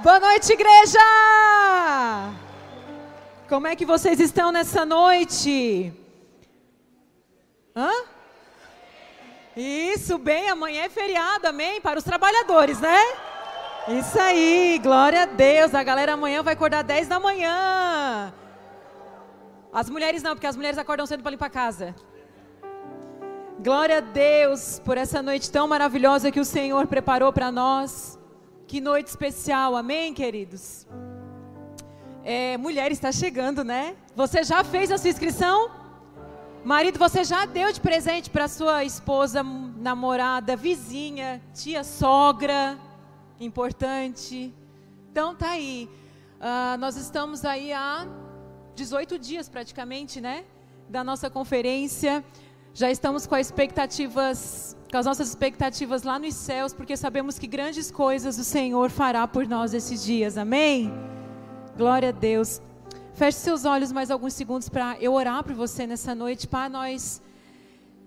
Boa 0.00 0.20
noite, 0.20 0.52
igreja! 0.52 1.00
Como 3.48 3.66
é 3.66 3.74
que 3.74 3.84
vocês 3.84 4.20
estão 4.20 4.52
nessa 4.52 4.86
noite? 4.86 5.92
Hã? 7.74 7.90
Isso, 9.56 10.16
bem, 10.16 10.48
amanhã 10.48 10.84
é 10.84 10.88
feriado, 10.88 11.48
amém? 11.48 11.80
Para 11.80 11.98
os 11.98 12.04
trabalhadores, 12.04 12.78
né? 12.78 12.96
Isso 13.88 14.20
aí, 14.20 14.78
glória 14.80 15.22
a 15.22 15.26
Deus. 15.26 15.74
A 15.74 15.82
galera 15.82 16.12
amanhã 16.12 16.44
vai 16.44 16.54
acordar 16.54 16.84
10 16.84 17.08
da 17.08 17.18
manhã. 17.18 18.32
As 19.72 19.90
mulheres 19.90 20.22
não, 20.22 20.36
porque 20.36 20.46
as 20.46 20.54
mulheres 20.54 20.78
acordam 20.78 21.06
cedo 21.06 21.22
para 21.24 21.32
limpar 21.32 21.50
casa. 21.50 21.92
Glória 23.58 23.98
a 23.98 24.00
Deus 24.00 24.80
por 24.84 24.96
essa 24.96 25.20
noite 25.20 25.50
tão 25.50 25.66
maravilhosa 25.66 26.30
que 26.30 26.38
o 26.38 26.44
Senhor 26.44 26.86
preparou 26.86 27.32
para 27.32 27.50
nós. 27.50 28.17
Que 28.68 28.82
noite 28.82 29.06
especial, 29.06 29.74
amém, 29.74 30.12
queridos? 30.12 30.86
É, 32.22 32.58
mulher 32.58 32.92
está 32.92 33.10
chegando, 33.10 33.64
né? 33.64 33.96
Você 34.14 34.44
já 34.44 34.62
fez 34.62 34.92
a 34.92 34.98
sua 34.98 35.08
inscrição? 35.08 35.70
Marido, 36.62 36.98
você 36.98 37.24
já 37.24 37.46
deu 37.46 37.72
de 37.72 37.80
presente 37.80 38.28
para 38.28 38.46
sua 38.46 38.84
esposa, 38.84 39.42
namorada, 39.42 40.54
vizinha, 40.54 41.40
tia, 41.54 41.82
sogra? 41.82 42.78
Importante. 43.40 44.52
Então 45.10 45.34
tá 45.34 45.52
aí. 45.52 45.88
Uh, 46.38 46.76
nós 46.76 46.94
estamos 46.94 47.46
aí 47.46 47.72
há 47.72 48.06
18 48.74 49.18
dias 49.18 49.48
praticamente, 49.48 50.20
né? 50.20 50.44
Da 50.90 51.02
nossa 51.02 51.30
conferência. 51.30 52.22
Já 52.74 52.90
estamos 52.90 53.26
com 53.26 53.34
as 53.34 53.46
expectativas 53.46 54.76
com 54.90 54.96
as 54.96 55.04
nossas 55.04 55.28
expectativas 55.28 56.02
lá 56.02 56.18
nos 56.18 56.34
céus, 56.34 56.72
porque 56.72 56.96
sabemos 56.96 57.38
que 57.38 57.46
grandes 57.46 57.90
coisas 57.90 58.38
o 58.38 58.44
Senhor 58.44 58.90
fará 58.90 59.26
por 59.28 59.46
nós 59.46 59.74
esses 59.74 60.02
dias. 60.02 60.38
Amém? 60.38 60.92
Glória 61.76 62.08
a 62.08 62.12
Deus. 62.12 62.60
Feche 63.12 63.38
seus 63.38 63.64
olhos 63.64 63.92
mais 63.92 64.10
alguns 64.10 64.32
segundos 64.32 64.68
para 64.68 64.96
eu 65.00 65.12
orar 65.12 65.44
por 65.44 65.52
você 65.52 65.86
nessa 65.86 66.14
noite. 66.14 66.46
Pai, 66.46 66.68
nós 66.68 67.20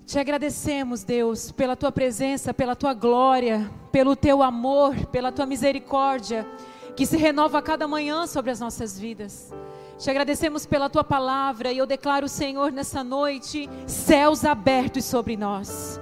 te 0.08 0.18
agradecemos, 0.18 1.04
Deus, 1.04 1.52
pela 1.52 1.76
tua 1.76 1.92
presença, 1.92 2.54
pela 2.54 2.76
tua 2.76 2.94
glória, 2.94 3.70
pelo 3.92 4.16
teu 4.16 4.42
amor, 4.42 5.06
pela 5.08 5.32
tua 5.32 5.46
misericórdia, 5.46 6.48
que 6.96 7.06
se 7.06 7.16
renova 7.16 7.60
a 7.60 7.62
cada 7.62 7.88
manhã 7.88 8.26
sobre 8.26 8.52
as 8.52 8.60
nossas 8.60 9.00
vidas. 9.00 9.54
Te 10.00 10.10
agradecemos 10.10 10.66
pela 10.66 10.90
tua 10.90 11.04
palavra 11.04 11.72
e 11.72 11.78
eu 11.78 11.86
declaro, 11.86 12.28
Senhor, 12.28 12.72
nessa 12.72 13.04
noite, 13.04 13.70
céus 13.86 14.44
abertos 14.44 15.06
sobre 15.06 15.38
nós. 15.38 16.02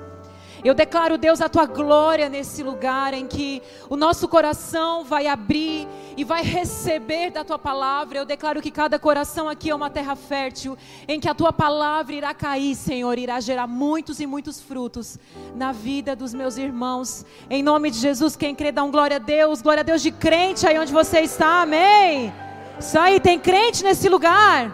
Eu 0.64 0.74
declaro, 0.74 1.18
Deus, 1.18 1.40
a 1.40 1.48
tua 1.48 1.66
glória 1.66 2.28
nesse 2.28 2.62
lugar 2.62 3.14
em 3.14 3.26
que 3.28 3.62
o 3.90 3.96
nosso 3.96 4.28
coração 4.28 5.06
vai 5.06 5.26
abrir 5.26 5.88
e 6.18 6.24
vai 6.26 6.44
receber 6.44 7.30
da 7.30 7.46
tua 7.46 7.58
palavra. 7.58 8.18
Eu 8.18 8.26
declaro 8.26 8.62
que 8.62 8.70
cada 8.70 9.00
coração 9.00 9.48
aqui 9.48 9.70
é 9.70 9.76
uma 9.76 9.90
terra 9.90 10.18
fértil, 10.18 10.78
em 11.08 11.18
que 11.18 11.30
a 11.30 11.34
tua 11.34 11.54
palavra 11.54 12.14
irá 12.14 12.34
cair, 12.34 12.76
Senhor, 12.76 13.18
irá 13.18 13.40
gerar 13.40 13.68
muitos 13.68 14.20
e 14.20 14.28
muitos 14.28 14.60
frutos 14.60 15.18
na 15.56 15.72
vida 15.72 16.14
dos 16.16 16.34
meus 16.34 16.58
irmãos. 16.58 17.26
Em 17.50 17.64
nome 17.64 17.90
de 17.90 17.98
Jesus, 17.98 18.36
quem 18.36 18.54
crê, 18.54 18.72
dá 18.72 18.84
um 18.84 18.92
glória 18.92 19.16
a 19.16 19.20
Deus, 19.20 19.62
glória 19.62 19.80
a 19.80 19.84
Deus 19.84 20.02
de 20.02 20.12
crente 20.12 20.68
aí 20.68 20.78
onde 20.78 20.92
você 20.92 21.22
está, 21.22 21.62
amém. 21.62 22.34
Isso 22.78 23.00
aí, 23.00 23.20
tem 23.20 23.40
crente 23.40 23.84
nesse 23.84 24.10
lugar? 24.10 24.72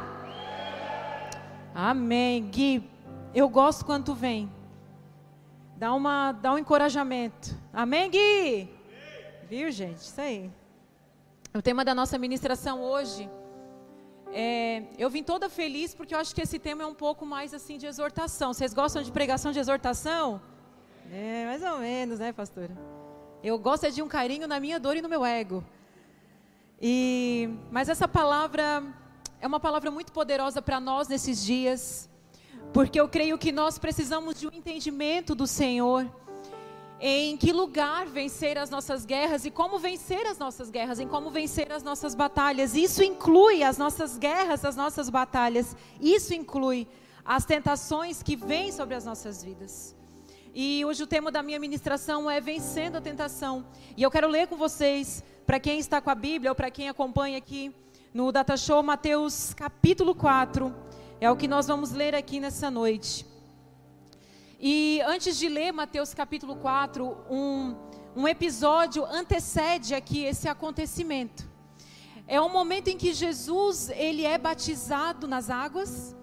Amém. 1.76 2.50
Gui, 2.52 2.84
eu 3.34 3.50
gosto 3.50 3.86
quando 3.86 4.06
tu 4.06 4.14
vem. 4.16 4.50
Dá, 5.78 5.94
uma, 5.94 6.32
dá 6.32 6.54
um 6.54 6.58
encorajamento. 6.58 7.54
Amém, 7.74 8.10
Gui? 8.10 8.20
Amém. 8.20 8.70
Viu, 9.50 9.72
gente? 9.72 9.98
Isso 9.98 10.22
aí. 10.22 10.50
O 11.54 11.62
tema 11.62 11.84
da 11.84 11.94
nossa 11.94 12.18
ministração 12.18 12.82
hoje. 12.82 13.30
É, 14.32 14.84
eu 14.98 15.10
vim 15.10 15.24
toda 15.24 15.50
feliz 15.50 15.94
porque 15.94 16.14
eu 16.16 16.20
acho 16.20 16.34
que 16.34 16.42
esse 16.42 16.60
tema 16.60 16.84
é 16.84 16.86
um 16.86 16.94
pouco 16.94 17.26
mais 17.26 17.54
assim 17.54 17.78
de 17.78 17.86
exortação. 17.86 18.54
Vocês 18.54 18.74
gostam 18.74 19.04
de 19.04 19.12
pregação 19.12 19.52
de 19.52 19.60
exortação? 19.60 20.42
É, 21.12 21.46
mais 21.46 21.64
ou 21.64 21.80
menos, 21.80 22.20
né, 22.20 22.32
pastora? 22.32 22.72
Eu 23.44 23.60
gosto 23.60 23.86
é 23.86 23.90
de 23.92 24.02
um 24.02 24.08
carinho 24.08 24.48
na 24.48 24.60
minha 24.60 24.80
dor 24.80 24.96
e 24.96 25.02
no 25.02 25.10
meu 25.10 25.26
ego. 25.26 25.64
E, 26.82 27.50
mas 27.70 27.90
essa 27.90 28.08
palavra 28.08 28.84
é 29.40 29.48
uma 29.48 29.60
palavra 29.60 29.92
muito 29.92 30.12
poderosa 30.12 30.62
para 30.62 30.80
nós 30.80 31.08
nesses 31.08 31.44
dias. 31.44 32.10
Porque 32.76 33.00
eu 33.00 33.08
creio 33.08 33.38
que 33.38 33.54
nós 33.54 33.80
precisamos 33.80 34.38
de 34.38 34.48
um 34.48 34.52
entendimento 34.52 35.34
do 35.34 35.48
Senhor 35.48 36.06
em 37.00 37.38
que 37.38 37.54
lugar 37.54 38.06
vencer 38.06 38.58
as 38.58 38.70
nossas 38.70 39.06
guerras 39.06 39.46
e 39.46 39.50
como 39.50 39.80
vencer 39.80 40.28
as 40.28 40.38
nossas 40.38 40.70
guerras, 40.70 41.00
em 41.00 41.08
como 41.08 41.30
vencer 41.30 41.72
as 41.72 41.84
nossas 41.84 42.14
batalhas. 42.14 42.76
Isso 42.76 43.02
inclui 43.02 43.64
as 43.64 43.78
nossas 43.78 44.18
guerras, 44.18 44.66
as 44.66 44.76
nossas 44.76 45.10
batalhas. 45.10 45.74
Isso 46.02 46.34
inclui 46.34 46.86
as 47.24 47.46
tentações 47.46 48.22
que 48.22 48.36
vêm 48.36 48.74
sobre 48.74 48.94
as 48.94 49.06
nossas 49.06 49.42
vidas. 49.42 49.96
E 50.54 50.84
hoje 50.84 51.02
o 51.02 51.08
tema 51.08 51.32
da 51.32 51.42
minha 51.42 51.60
ministração 51.62 52.30
é 52.30 52.42
vencendo 52.42 52.98
a 52.98 53.02
tentação. 53.02 53.66
E 53.96 54.04
eu 54.04 54.12
quero 54.12 54.28
ler 54.28 54.48
com 54.48 54.58
vocês, 54.58 55.24
para 55.48 55.62
quem 55.62 55.80
está 55.80 56.02
com 56.02 56.10
a 56.10 56.16
Bíblia 56.16 56.52
ou 56.52 56.56
para 56.56 56.70
quem 56.70 56.90
acompanha 56.90 57.38
aqui 57.38 57.74
no 58.14 58.34
Data 58.34 58.58
Show, 58.58 58.84
Mateus 58.84 59.54
capítulo 59.54 60.14
4 60.14 60.76
é 61.20 61.32
o 61.32 61.36
que 61.36 61.48
nós 61.48 61.68
vamos 61.68 61.92
ler 61.92 62.14
aqui 62.14 62.40
nessa 62.40 62.70
noite. 62.70 63.26
E 64.60 65.02
antes 65.06 65.38
de 65.38 65.48
ler 65.48 65.72
Mateus 65.72 66.14
capítulo 66.14 66.56
4, 66.58 67.18
um, 67.30 67.76
um 68.16 68.28
episódio 68.28 69.06
antecede 69.06 69.96
aqui 69.96 70.24
esse 70.24 70.48
acontecimento. 70.50 71.48
É 72.28 72.42
um 72.42 72.50
momento 72.50 72.90
em 72.90 72.98
que 72.98 73.14
Jesus 73.14 73.90
ele 73.90 74.26
é 74.26 74.38
batizado 74.38 75.28
nas 75.28 75.50
águas, 75.50 76.16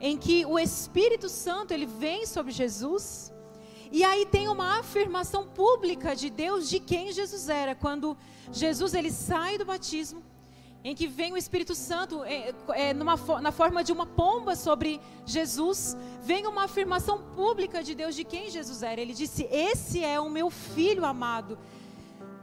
em 0.00 0.18
que 0.18 0.44
o 0.44 0.58
Espírito 0.58 1.28
Santo 1.28 1.72
ele 1.72 1.86
vem 1.86 2.26
sobre 2.26 2.52
Jesus. 2.52 3.32
E 3.90 4.02
aí 4.02 4.26
tem 4.26 4.48
uma 4.48 4.80
afirmação 4.80 5.46
pública 5.46 6.14
de 6.14 6.28
Deus 6.28 6.68
de 6.68 6.80
quem 6.80 7.12
Jesus 7.12 7.48
era, 7.48 7.74
quando 7.74 8.16
Jesus 8.52 8.92
ele 8.92 9.10
sai 9.10 9.56
do 9.56 9.64
batismo 9.64 10.22
em 10.84 10.94
que 10.94 11.06
vem 11.06 11.32
o 11.32 11.36
Espírito 11.36 11.74
Santo 11.74 12.22
é, 12.24 12.52
é, 12.74 12.92
numa, 12.92 13.16
na 13.40 13.50
forma 13.50 13.82
de 13.82 13.90
uma 13.90 14.04
pomba 14.04 14.54
sobre 14.54 15.00
Jesus, 15.24 15.96
vem 16.22 16.46
uma 16.46 16.64
afirmação 16.64 17.22
pública 17.34 17.82
de 17.82 17.94
Deus 17.94 18.14
de 18.14 18.22
quem 18.22 18.50
Jesus 18.50 18.82
era. 18.82 19.00
Ele 19.00 19.14
disse: 19.14 19.48
Esse 19.50 20.04
é 20.04 20.20
o 20.20 20.28
meu 20.28 20.50
filho 20.50 21.06
amado, 21.06 21.58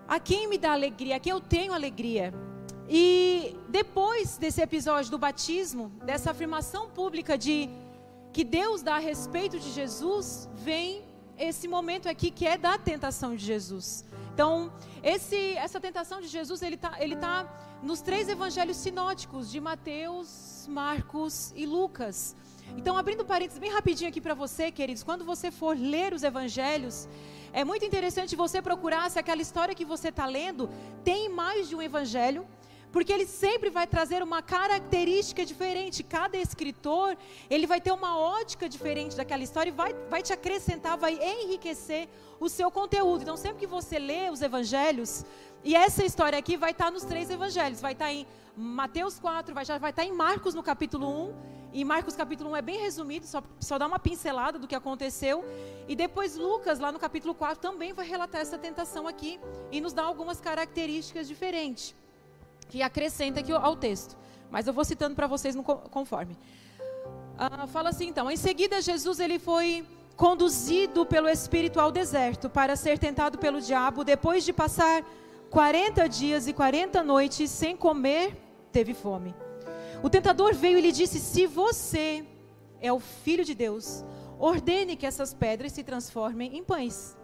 a 0.08 0.20
quem 0.20 0.48
me 0.48 0.58
dá 0.58 0.72
alegria, 0.72 1.18
a 1.18 1.20
quem 1.20 1.32
eu 1.32 1.40
tenho 1.40 1.72
alegria. 1.72 2.34
E 2.90 3.56
depois 3.70 4.38
desse 4.38 4.60
episódio 4.60 5.12
do 5.12 5.20
batismo, 5.20 5.90
dessa 6.04 6.32
afirmação 6.32 6.90
pública 6.90 7.38
de 7.38 7.70
que 8.34 8.44
Deus 8.44 8.82
dá 8.82 8.96
a 8.96 9.00
respeito 9.00 9.60
de 9.60 9.72
Jesus, 9.72 10.50
vem 10.56 11.04
esse 11.38 11.68
momento 11.68 12.10
aqui 12.10 12.32
que 12.32 12.48
é 12.48 12.58
da 12.58 12.78
tentação 12.78 13.36
de 13.36 13.46
Jesus. 13.46 14.04
Então, 14.42 14.74
esse, 15.04 15.54
essa 15.56 15.80
tentação 15.80 16.20
de 16.20 16.28
Jesus, 16.28 16.64
ele 16.64 16.74
está 16.74 16.92
ele 17.00 17.16
tá 17.16 17.36
nos 17.84 18.02
três 18.02 18.28
evangelhos 18.28 18.76
sinóticos 18.76 19.52
de 19.52 19.60
Mateus, 19.62 20.66
Marcos 20.68 21.54
e 21.56 21.68
Lucas. 21.68 22.36
Então, 22.76 22.98
abrindo 22.98 23.24
parênteses 23.24 23.60
bem 23.60 23.72
rapidinho 23.72 24.10
aqui 24.10 24.20
para 24.20 24.34
você, 24.34 24.72
queridos, 24.72 25.04
quando 25.04 25.24
você 25.24 25.52
for 25.52 25.78
ler 25.78 26.12
os 26.12 26.24
evangelhos, 26.24 27.08
é 27.54 27.64
muito 27.64 27.86
interessante 27.86 28.36
você 28.36 28.64
procurar 28.64 29.12
se 29.12 29.20
aquela 29.20 29.44
história 29.44 29.76
que 29.76 29.86
você 29.86 30.08
está 30.08 30.26
lendo 30.26 30.68
tem 31.04 31.30
mais 31.30 31.70
de 31.70 31.76
um 31.76 31.82
evangelho 31.84 32.44
porque 32.92 33.12
ele 33.14 33.26
sempre 33.26 33.70
vai 33.70 33.88
trazer 33.88 34.22
uma 34.22 34.42
característica 34.42 35.46
diferente. 35.46 36.04
Cada 36.04 36.38
escritor, 36.38 37.18
ele 37.50 37.66
vai 37.66 37.80
ter 37.80 37.92
uma 37.92 38.18
ótica 38.18 38.68
diferente 38.68 39.16
daquela 39.16 39.44
história 39.44 39.70
e 39.70 39.74
vai, 39.74 39.94
vai 40.10 40.22
te 40.22 40.34
acrescentar, 40.34 40.98
vai 40.98 41.14
enriquecer 41.14 42.10
o 42.40 42.50
seu 42.50 42.70
conteúdo. 42.70 43.22
Então, 43.22 43.38
sempre 43.38 43.60
que 43.60 43.68
você 43.68 43.98
lê 43.98 44.30
os 44.30 44.42
evangelhos, 44.42 45.26
e 45.64 45.76
essa 45.76 46.04
história 46.04 46.38
aqui 46.38 46.58
vai 46.58 46.72
estar 46.72 46.92
nos 46.92 47.04
três 47.04 47.30
evangelhos, 47.30 47.80
vai 47.80 47.94
estar 47.94 48.12
em 48.12 48.28
Mateus 48.58 49.20
4, 49.20 49.54
vai, 49.54 49.64
já 49.64 49.78
vai 49.78 49.92
estar 49.92 50.04
em 50.04 50.12
Marcos 50.12 50.54
no 50.54 50.64
capítulo 50.64 51.08
1. 51.28 51.52
E 51.74 51.86
Marcos 51.86 52.18
capítulo 52.18 52.50
1 52.50 52.56
é 52.58 52.62
bem 52.62 52.82
resumido, 52.82 53.26
só, 53.26 53.42
só 53.58 53.78
dá 53.78 53.88
uma 53.88 53.98
pincelada 53.98 54.60
do 54.60 54.68
que 54.68 54.76
aconteceu. 54.76 55.46
E 55.88 55.96
depois 55.96 56.36
Lucas, 56.36 56.80
lá 56.80 56.92
no 56.92 57.00
capítulo 57.00 57.34
4, 57.34 57.62
também 57.62 57.94
vai 57.94 58.06
relatar 58.06 58.42
essa 58.42 58.58
tentação 58.58 59.08
aqui 59.08 59.40
e 59.72 59.80
nos 59.80 59.94
dá 59.94 60.04
algumas 60.04 60.42
características 60.42 61.30
diferentes 61.30 61.96
que 62.72 62.82
acrescenta 62.82 63.42
aqui 63.42 63.52
ao 63.52 63.76
texto. 63.76 64.18
Mas 64.50 64.66
eu 64.66 64.74
vou 64.74 64.86
citando 64.86 65.14
para 65.14 65.28
vocês 65.28 65.54
no 65.54 65.64
conforme. 65.64 66.38
Ah, 67.38 67.68
fala 67.68 67.90
assim 67.90 68.08
então: 68.08 68.32
em 68.32 68.38
seguida, 68.38 68.82
Jesus 68.82 69.20
ele 69.20 69.38
foi 69.38 69.86
conduzido 70.16 71.06
pelo 71.06 71.28
Espírito 71.28 71.80
ao 71.80 71.92
deserto 71.92 72.50
para 72.50 72.76
ser 72.78 72.98
tentado 72.98 73.38
pelo 73.38 73.60
diabo. 73.60 74.06
Depois 74.06 74.46
de 74.46 74.54
passar 74.54 75.04
40 75.50 76.08
dias 76.08 76.48
e 76.48 76.54
40 76.54 77.04
noites 77.04 77.52
sem 77.52 77.76
comer, 77.76 78.38
teve 78.72 78.94
fome. 78.94 79.36
O 80.02 80.10
tentador 80.10 80.54
veio 80.54 80.78
e 80.78 80.82
lhe 80.82 80.94
disse: 80.94 81.20
Se 81.20 81.46
você 81.46 82.26
é 82.80 82.92
o 82.92 83.02
filho 83.02 83.44
de 83.44 83.54
Deus, 83.54 84.06
ordene 84.40 84.96
que 84.96 85.06
essas 85.06 85.34
pedras 85.34 85.74
se 85.74 85.84
transformem 85.84 86.58
em 86.58 86.64
pães. 86.64 87.18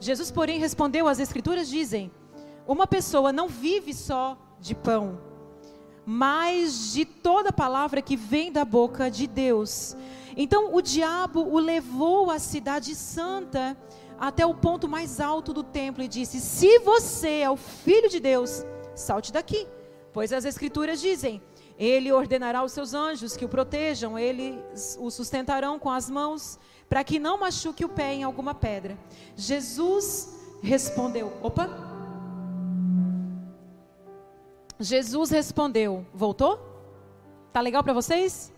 Jesus, 0.00 0.32
porém, 0.32 0.58
respondeu: 0.58 1.06
As 1.06 1.20
Escrituras 1.20 1.68
dizem 1.68 2.10
uma 2.66 2.86
pessoa 2.86 3.32
não 3.32 3.48
vive 3.48 3.94
só 3.94 4.36
de 4.60 4.74
pão, 4.74 5.20
mas 6.04 6.92
de 6.92 7.04
toda 7.04 7.52
palavra 7.52 8.00
que 8.00 8.16
vem 8.16 8.50
da 8.50 8.64
boca 8.64 9.10
de 9.10 9.26
Deus. 9.26 9.96
Então 10.36 10.74
o 10.74 10.80
diabo 10.80 11.40
o 11.40 11.58
levou 11.58 12.30
à 12.30 12.38
cidade 12.38 12.94
santa 12.94 13.76
até 14.18 14.44
o 14.44 14.54
ponto 14.54 14.88
mais 14.88 15.20
alto 15.20 15.52
do 15.52 15.62
templo 15.62 16.02
e 16.02 16.08
disse: 16.08 16.40
Se 16.40 16.78
você 16.80 17.40
é 17.40 17.50
o 17.50 17.56
filho 17.56 18.08
de 18.08 18.20
Deus, 18.20 18.64
salte 18.94 19.32
daqui. 19.32 19.66
Pois 20.12 20.32
as 20.32 20.44
escrituras 20.44 21.00
dizem: 21.00 21.40
Ele 21.78 22.12
ordenará 22.12 22.60
aos 22.60 22.72
seus 22.72 22.94
anjos 22.94 23.36
que 23.36 23.44
o 23.44 23.48
protejam, 23.48 24.18
eles 24.18 24.98
o 25.00 25.10
sustentarão 25.10 25.78
com 25.78 25.90
as 25.90 26.10
mãos, 26.10 26.58
para 26.88 27.04
que 27.04 27.18
não 27.18 27.38
machuque 27.38 27.84
o 27.84 27.88
pé 27.88 28.14
em 28.14 28.24
alguma 28.24 28.54
pedra. 28.54 28.98
Jesus 29.36 30.34
respondeu: 30.62 31.32
Opa! 31.42 31.87
Jesus 34.80 35.30
respondeu: 35.30 36.06
Voltou? 36.14 36.58
Tá 37.52 37.60
legal 37.60 37.82
para 37.82 37.92
vocês? 37.92 38.52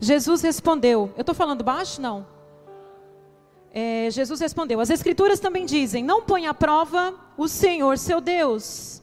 Jesus 0.00 0.42
respondeu: 0.42 1.12
Eu 1.16 1.20
estou 1.20 1.34
falando 1.34 1.62
baixo? 1.62 2.00
Não. 2.00 2.26
É, 3.72 4.08
Jesus 4.10 4.40
respondeu: 4.40 4.80
As 4.80 4.90
Escrituras 4.90 5.38
também 5.38 5.66
dizem: 5.66 6.02
Não 6.02 6.22
põe 6.22 6.46
à 6.46 6.54
prova 6.54 7.14
o 7.36 7.46
Senhor 7.46 7.98
seu 7.98 8.20
Deus. 8.20 9.02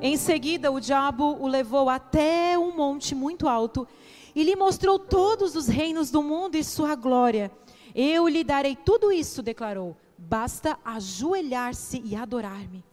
Em 0.00 0.16
seguida, 0.16 0.70
o 0.70 0.80
diabo 0.80 1.36
o 1.40 1.46
levou 1.46 1.88
até 1.88 2.58
um 2.58 2.74
monte 2.74 3.14
muito 3.14 3.48
alto 3.48 3.86
e 4.34 4.42
lhe 4.42 4.56
mostrou 4.56 4.98
todos 4.98 5.54
os 5.56 5.66
reinos 5.66 6.10
do 6.10 6.22
mundo 6.22 6.56
e 6.56 6.64
sua 6.64 6.94
glória. 6.94 7.50
Eu 7.94 8.28
lhe 8.28 8.44
darei 8.44 8.76
tudo 8.76 9.12
isso, 9.12 9.42
declarou. 9.42 9.96
Basta 10.16 10.78
ajoelhar-se 10.84 12.00
e 12.04 12.14
adorar-me. 12.14 12.84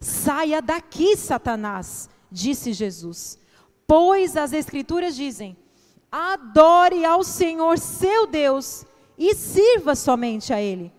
Saia 0.00 0.60
daqui, 0.60 1.16
Satanás, 1.16 2.10
disse 2.32 2.72
Jesus. 2.72 3.38
Pois 3.86 4.36
as 4.36 4.52
Escrituras 4.52 5.14
dizem: 5.14 5.56
Adore 6.10 7.04
ao 7.04 7.22
Senhor 7.22 7.78
seu 7.78 8.26
Deus 8.26 8.84
e 9.18 9.34
sirva 9.34 9.94
somente 9.94 10.52
a 10.52 10.60
Ele. 10.60 10.92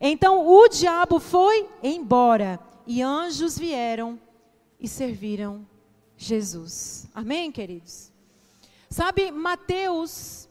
Então 0.00 0.46
o 0.46 0.68
diabo 0.68 1.20
foi 1.20 1.68
embora 1.82 2.58
e 2.86 3.02
anjos 3.02 3.58
vieram 3.58 4.18
e 4.80 4.88
serviram 4.88 5.66
Jesus. 6.16 7.06
Amém, 7.14 7.52
queridos? 7.52 8.10
Sabe, 8.88 9.30
Mateus, 9.30 10.48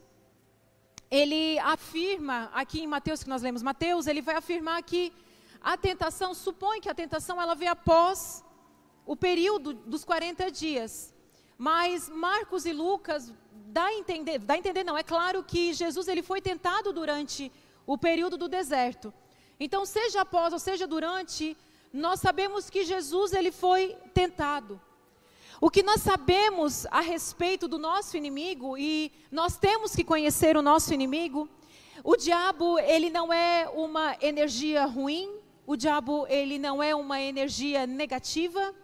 ele 1.09 1.57
afirma, 1.59 2.51
aqui 2.53 2.81
em 2.81 2.87
Mateus 2.87 3.23
que 3.23 3.29
nós 3.29 3.41
lemos, 3.41 3.63
Mateus, 3.63 4.05
ele 4.05 4.21
vai 4.21 4.35
afirmar 4.35 4.83
que 4.83 5.11
a 5.61 5.75
tentação, 5.75 6.33
supõe 6.33 6.79
que 6.79 6.89
a 6.89 6.93
tentação 6.93 7.41
ela 7.41 7.55
vem 7.55 7.67
após 7.67 8.43
o 9.07 9.15
período 9.15 9.73
dos 9.73 10.03
40 10.03 10.51
dias. 10.51 11.13
Mas 11.57 12.07
Marcos 12.09 12.65
e 12.65 12.73
Lucas 12.73 13.33
dá 13.51 13.85
a 13.85 13.93
entender, 13.93 14.37
dá 14.37 14.53
a 14.53 14.57
entender 14.57 14.83
não, 14.83 14.97
é 14.97 15.01
claro 15.01 15.41
que 15.41 15.73
Jesus 15.73 16.07
ele 16.07 16.21
foi 16.21 16.41
tentado 16.41 16.93
durante 16.93 17.51
o 17.85 17.97
período 17.97 18.37
do 18.37 18.47
deserto. 18.47 19.11
Então, 19.59 19.85
seja 19.85 20.21
após 20.21 20.53
ou 20.53 20.59
seja 20.59 20.85
durante, 20.85 21.57
nós 21.91 22.19
sabemos 22.19 22.69
que 22.69 22.83
Jesus 22.83 23.33
ele 23.33 23.51
foi 23.51 23.95
tentado. 24.13 24.79
O 25.59 25.71
que 25.71 25.81
nós 25.81 26.01
sabemos 26.01 26.85
a 26.87 27.01
respeito 27.01 27.67
do 27.67 27.79
nosso 27.79 28.15
inimigo 28.15 28.77
e 28.77 29.11
nós 29.31 29.57
temos 29.57 29.95
que 29.95 30.03
conhecer 30.03 30.55
o 30.55 30.61
nosso 30.61 30.93
inimigo, 30.93 31.49
o 32.03 32.15
diabo 32.15 32.77
ele 32.77 33.09
não 33.09 33.33
é 33.33 33.67
uma 33.73 34.15
energia 34.21 34.85
ruim, 34.85 35.39
o 35.65 35.75
diabo 35.75 36.27
ele 36.27 36.59
não 36.59 36.83
é 36.83 36.93
uma 36.93 37.19
energia 37.19 37.87
negativa, 37.87 38.75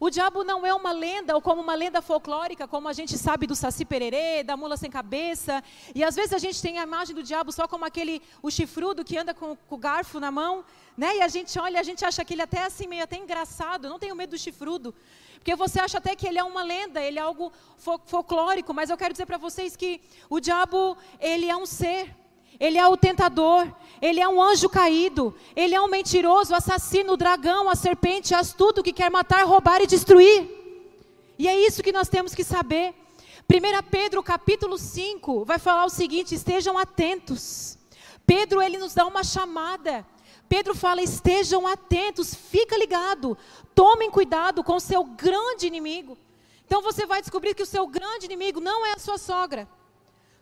o 0.00 0.10
diabo 0.10 0.44
não 0.44 0.64
é 0.64 0.72
uma 0.72 0.92
lenda 0.92 1.34
ou 1.34 1.42
como 1.42 1.60
uma 1.60 1.74
lenda 1.74 2.00
folclórica, 2.00 2.68
como 2.68 2.88
a 2.88 2.92
gente 2.92 3.18
sabe 3.18 3.46
do 3.46 3.56
Saci 3.56 3.84
Pererê, 3.84 4.42
da 4.44 4.56
mula 4.56 4.76
sem 4.76 4.90
cabeça. 4.90 5.62
E 5.94 6.04
às 6.04 6.14
vezes 6.14 6.32
a 6.32 6.38
gente 6.38 6.62
tem 6.62 6.78
a 6.78 6.82
imagem 6.84 7.14
do 7.14 7.22
diabo 7.22 7.50
só 7.50 7.66
como 7.66 7.84
aquele 7.84 8.22
o 8.42 8.50
chifrudo 8.50 9.04
que 9.04 9.18
anda 9.18 9.34
com, 9.34 9.56
com 9.56 9.74
o 9.74 9.78
garfo 9.78 10.20
na 10.20 10.30
mão, 10.30 10.64
né? 10.96 11.16
E 11.16 11.20
a 11.20 11.28
gente 11.28 11.58
olha, 11.58 11.80
a 11.80 11.82
gente 11.82 12.04
acha 12.04 12.24
que 12.24 12.34
ele 12.34 12.42
até 12.42 12.62
assim 12.64 12.86
meio 12.86 13.02
até 13.02 13.16
engraçado. 13.16 13.88
Não 13.88 13.98
tenho 13.98 14.14
medo 14.14 14.30
do 14.30 14.38
chifrudo, 14.38 14.94
porque 15.34 15.54
você 15.56 15.80
acha 15.80 15.98
até 15.98 16.14
que 16.14 16.26
ele 16.26 16.38
é 16.38 16.44
uma 16.44 16.62
lenda, 16.62 17.02
ele 17.02 17.18
é 17.18 17.22
algo 17.22 17.52
folclórico. 18.06 18.74
Mas 18.74 18.90
eu 18.90 18.96
quero 18.96 19.14
dizer 19.14 19.26
para 19.26 19.38
vocês 19.38 19.74
que 19.74 20.00
o 20.28 20.40
diabo 20.40 20.96
ele 21.20 21.48
é 21.48 21.56
um 21.56 21.66
ser. 21.66 22.14
Ele 22.60 22.76
é 22.76 22.86
o 22.86 22.96
tentador, 22.96 23.72
ele 24.02 24.20
é 24.20 24.28
um 24.28 24.42
anjo 24.42 24.68
caído, 24.68 25.34
ele 25.54 25.74
é 25.74 25.80
um 25.80 25.88
mentiroso, 25.88 26.54
assassino, 26.54 27.16
dragão, 27.16 27.68
a 27.68 27.74
serpente, 27.74 28.34
astuto 28.34 28.82
que 28.82 28.92
quer 28.92 29.10
matar, 29.10 29.44
roubar 29.44 29.80
e 29.80 29.86
destruir. 29.86 30.48
E 31.38 31.46
é 31.46 31.58
isso 31.66 31.82
que 31.82 31.92
nós 31.92 32.08
temos 32.08 32.34
que 32.34 32.42
saber. 32.42 32.94
1 33.50 33.88
Pedro 33.90 34.22
capítulo 34.22 34.76
5 34.76 35.44
vai 35.44 35.58
falar 35.58 35.84
o 35.84 35.90
seguinte: 35.90 36.34
estejam 36.34 36.76
atentos. 36.76 37.78
Pedro 38.26 38.60
ele 38.60 38.76
nos 38.76 38.92
dá 38.92 39.06
uma 39.06 39.22
chamada. 39.22 40.04
Pedro 40.48 40.74
fala: 40.74 41.00
estejam 41.00 41.66
atentos, 41.66 42.34
fica 42.34 42.76
ligado, 42.76 43.38
tomem 43.74 44.10
cuidado 44.10 44.64
com 44.64 44.76
o 44.76 44.80
seu 44.80 45.04
grande 45.04 45.66
inimigo. 45.66 46.18
Então 46.66 46.82
você 46.82 47.06
vai 47.06 47.20
descobrir 47.20 47.54
que 47.54 47.62
o 47.62 47.66
seu 47.66 47.86
grande 47.86 48.26
inimigo 48.26 48.60
não 48.60 48.84
é 48.84 48.92
a 48.92 48.98
sua 48.98 49.16
sogra. 49.16 49.68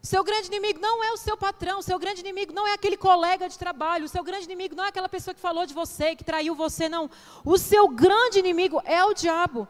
Seu 0.03 0.23
grande 0.23 0.47
inimigo 0.47 0.79
não 0.81 1.03
é 1.03 1.11
o 1.13 1.17
seu 1.17 1.37
patrão, 1.37 1.83
seu 1.83 1.99
grande 1.99 2.21
inimigo 2.21 2.53
não 2.53 2.67
é 2.67 2.75
aquele 2.75 2.97
colega 2.97 3.49
de 3.49 3.59
trabalho, 3.59 4.09
seu 4.09 4.23
grande 4.23 4.45
inimigo 4.45 4.75
não 4.75 4.85
é 4.85 4.89
aquela 4.89 5.09
pessoa 5.09 5.35
que 5.35 5.41
falou 5.41 5.67
de 5.67 5.75
você, 5.75 6.15
que 6.15 6.23
traiu 6.23 6.55
você, 6.55 6.89
não. 6.89 7.11
O 7.45 7.59
seu 7.59 7.89
grande 7.89 8.39
inimigo 8.39 8.81
é 8.85 9.05
o 9.05 9.13
diabo, 9.13 9.67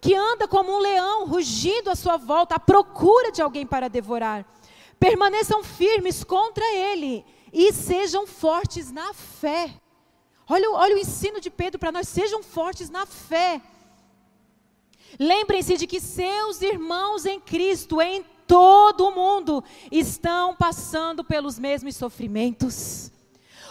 que 0.00 0.14
anda 0.14 0.46
como 0.46 0.72
um 0.72 0.78
leão, 0.78 1.26
rugindo 1.26 1.90
à 1.90 1.96
sua 1.96 2.16
volta, 2.16 2.54
à 2.54 2.60
procura 2.60 3.32
de 3.32 3.42
alguém 3.42 3.66
para 3.66 3.88
devorar. 3.88 4.46
Permaneçam 5.00 5.64
firmes 5.64 6.22
contra 6.22 6.64
ele 6.74 7.24
e 7.52 7.72
sejam 7.72 8.24
fortes 8.26 8.92
na 8.92 9.12
fé. 9.12 9.74
Olha, 10.48 10.70
olha 10.70 10.94
o 10.94 10.98
ensino 10.98 11.40
de 11.40 11.50
Pedro 11.50 11.78
para 11.78 11.90
nós, 11.90 12.08
sejam 12.08 12.42
fortes 12.42 12.88
na 12.88 13.04
fé. 13.04 13.60
Lembrem-se 15.18 15.76
de 15.76 15.86
que 15.86 16.00
seus 16.00 16.62
irmãos 16.62 17.26
em 17.26 17.40
Cristo, 17.40 18.00
em 18.00 18.24
todo 18.52 19.08
o 19.08 19.14
mundo 19.14 19.64
estão 19.90 20.54
passando 20.54 21.24
pelos 21.24 21.58
mesmos 21.58 21.96
sofrimentos. 21.96 23.10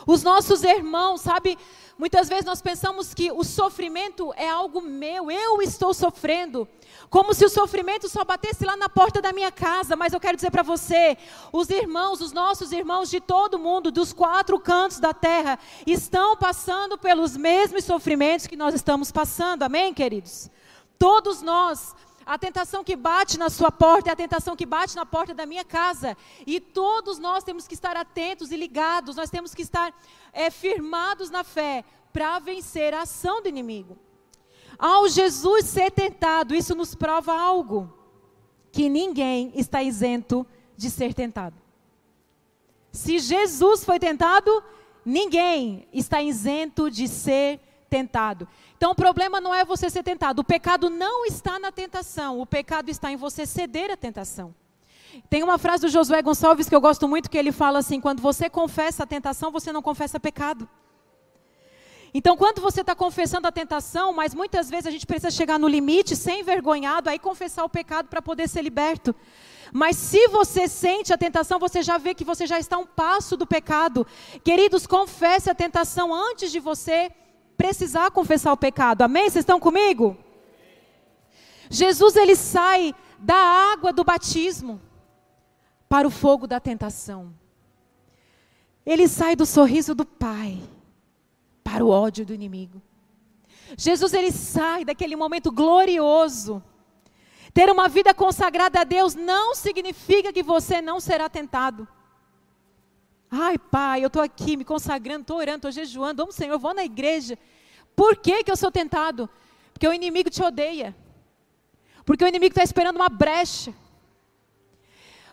Os 0.08 0.24
nossos 0.24 0.64
irmãos, 0.64 1.22
sabe, 1.22 1.56
muitas 2.00 2.28
vezes 2.28 2.46
nós 2.46 2.64
pensamos 2.64 3.14
que 3.14 3.32
o 3.32 3.44
sofrimento 3.44 4.34
é 4.36 4.50
algo 4.50 4.82
meu, 4.82 5.30
eu 5.30 5.62
estou 5.62 5.94
sofrendo. 5.94 6.68
Como 7.12 7.32
se 7.32 7.46
o 7.46 7.50
sofrimento 7.50 8.10
só 8.10 8.26
batesse 8.26 8.66
lá 8.66 8.76
na 8.76 8.90
porta 8.90 9.22
da 9.22 9.32
minha 9.32 9.52
casa, 9.52 9.96
mas 9.96 10.14
eu 10.14 10.20
quero 10.20 10.36
dizer 10.36 10.50
para 10.50 10.64
você: 10.64 11.16
os 11.54 11.70
irmãos, 11.70 12.20
os 12.20 12.32
nossos 12.32 12.72
irmãos 12.72 13.08
de 13.08 13.22
todo 13.22 13.60
mundo, 13.60 13.92
dos 13.92 14.12
quatro 14.12 14.60
cantos 14.60 15.00
da 15.00 15.14
terra, 15.14 15.60
estão 15.86 16.36
passando 16.36 16.98
pelos 16.98 17.38
mesmos 17.38 17.84
sofrimentos 17.84 18.48
que 18.48 18.56
nós 18.56 18.74
estamos 18.74 19.12
passando, 19.12 19.62
amém, 19.62 19.94
queridos? 19.94 20.50
Todos 20.98 21.44
nós 21.44 21.94
a 22.26 22.38
tentação 22.38 22.84
que 22.84 22.96
bate 22.96 23.38
na 23.38 23.50
sua 23.50 23.72
porta 23.72 24.10
é 24.10 24.14
a 24.14 24.16
tentação 24.16 24.56
que 24.56 24.66
bate 24.66 24.96
na 24.96 25.06
porta 25.06 25.34
da 25.34 25.46
minha 25.46 25.64
casa. 25.64 26.16
E 26.46 26.60
todos 26.60 27.18
nós 27.20 27.44
temos 27.44 27.68
que 27.68 27.74
estar 27.74 27.96
atentos 27.96 28.52
e 28.52 28.58
ligados, 28.58 29.16
nós 29.16 29.30
temos 29.30 29.54
que 29.54 29.62
estar 29.62 29.94
é, 30.32 30.50
firmados 30.50 31.30
na 31.30 31.44
fé 31.44 31.84
para 32.14 32.40
vencer 32.40 32.94
a 32.94 33.02
ação 33.02 33.42
do 33.42 33.50
inimigo. 33.50 33.98
Ao 34.78 35.08
Jesus 35.08 35.66
ser 35.66 35.92
tentado, 35.92 36.56
isso 36.56 36.76
nos 36.76 36.96
prova 36.96 37.34
algo: 37.34 37.92
que 38.72 38.90
ninguém 38.90 39.52
está 39.56 39.82
isento 39.84 40.46
de 40.76 40.90
ser 40.90 41.14
tentado. 41.14 41.56
Se 42.92 43.20
Jesus 43.20 43.84
foi 43.84 44.00
tentado, 44.00 44.64
ninguém 45.06 45.88
está 45.94 46.22
isento 46.22 46.90
de 46.90 47.08
ser 47.08 47.58
tentado. 47.58 47.71
Então 48.78 48.92
o 48.92 48.96
problema 48.96 49.42
não 49.42 49.54
é 49.54 49.66
você 49.66 49.90
ser 49.90 50.04
tentado. 50.04 50.40
O 50.40 50.44
pecado 50.44 50.90
não 50.90 51.26
está 51.26 51.60
na 51.60 51.72
tentação. 51.72 52.40
O 52.40 52.46
pecado 52.46 52.90
está 52.90 53.12
em 53.12 53.18
você 53.18 53.46
ceder 53.46 53.92
à 53.92 53.98
tentação. 53.98 54.56
Tem 55.30 55.44
uma 55.44 55.58
frase 55.58 55.82
do 55.82 55.90
Josué 55.90 56.22
Gonçalves 56.22 56.70
que 56.70 56.76
eu 56.76 56.80
gosto 56.80 57.08
muito 57.08 57.30
que 57.30 57.38
ele 57.38 57.52
fala 57.52 57.80
assim: 57.80 58.00
quando 58.00 58.22
você 58.22 58.50
confessa 58.50 59.04
a 59.04 59.06
tentação, 59.06 59.52
você 59.52 59.72
não 59.74 59.82
confessa 59.82 60.20
pecado. 60.20 60.70
Então, 62.14 62.36
quando 62.36 62.62
você 62.62 62.82
está 62.82 62.94
confessando 62.94 63.48
a 63.48 63.52
tentação, 63.52 64.12
mas 64.12 64.34
muitas 64.34 64.70
vezes 64.70 64.88
a 64.88 64.92
gente 64.92 65.06
precisa 65.06 65.32
chegar 65.32 65.58
no 65.58 65.68
limite, 65.68 66.16
sem 66.16 66.42
envergonhado, 66.42 67.10
aí 67.10 67.18
confessar 67.18 67.64
o 67.64 67.70
pecado 67.70 68.10
para 68.10 68.22
poder 68.22 68.50
ser 68.50 68.62
liberto. 68.62 69.16
Mas 69.72 69.96
se 69.96 70.28
você 70.28 70.68
sente 70.68 71.14
a 71.14 71.18
tentação, 71.18 71.58
você 71.58 71.82
já 71.82 71.98
vê 71.98 72.14
que 72.14 72.26
você 72.26 72.46
já 72.46 72.60
está 72.60 72.78
um 72.78 72.86
passo 72.86 73.38
do 73.38 73.48
pecado. 73.48 74.06
Queridos, 74.44 74.86
confesse 74.86 75.50
a 75.50 75.56
tentação 75.56 76.14
antes 76.14 76.52
de 76.52 76.60
você 76.60 77.10
precisar 77.62 78.10
confessar 78.10 78.52
o 78.52 78.58
pecado. 78.58 79.04
Amém? 79.04 79.30
Vocês 79.30 79.44
estão 79.44 79.60
comigo? 79.60 80.18
Jesus 81.70 82.16
ele 82.16 82.36
sai 82.36 82.96
da 83.20 83.36
água 83.36 83.94
do 83.94 84.04
batismo 84.04 84.82
para 85.88 86.08
o 86.08 86.12
fogo 86.12 86.48
da 86.48 86.60
tentação. 86.60 87.32
Ele 88.84 89.08
sai 89.08 89.36
do 89.36 89.46
sorriso 89.46 89.94
do 89.94 90.04
Pai 90.04 90.60
para 91.64 91.86
o 91.86 91.90
ódio 91.90 92.26
do 92.26 92.34
inimigo. 92.34 92.82
Jesus 93.78 94.12
ele 94.12 94.32
sai 94.32 94.84
daquele 94.84 95.16
momento 95.16 95.52
glorioso. 95.52 96.64
Ter 97.54 97.70
uma 97.70 97.88
vida 97.88 98.12
consagrada 98.12 98.82
a 98.82 98.84
Deus 98.84 99.14
não 99.14 99.54
significa 99.54 100.34
que 100.34 100.42
você 100.42 100.82
não 100.82 101.00
será 101.00 101.30
tentado. 101.30 101.88
Ai, 103.32 103.58
pai, 103.58 104.04
eu 104.04 104.08
estou 104.08 104.22
aqui 104.22 104.58
me 104.58 104.66
consagrando, 104.66 105.22
estou 105.22 105.38
orando, 105.38 105.70
estou 105.70 105.72
jejuando, 105.72 106.22
vamos, 106.22 106.36
Senhor, 106.36 106.52
eu 106.52 106.60
vou 106.60 106.74
na 106.74 106.84
igreja. 106.84 107.40
Por 107.96 108.18
que, 108.18 108.44
que 108.44 108.52
eu 108.52 108.58
sou 108.58 108.70
tentado? 108.70 109.30
Porque 109.72 109.88
o 109.88 109.94
inimigo 109.94 110.30
te 110.30 110.44
odeia. 110.44 110.94
Porque 112.06 112.26
o 112.26 112.28
inimigo 112.28 112.52
está 112.52 112.62
esperando 112.64 112.98
uma 112.98 113.08
brecha. 113.08 113.74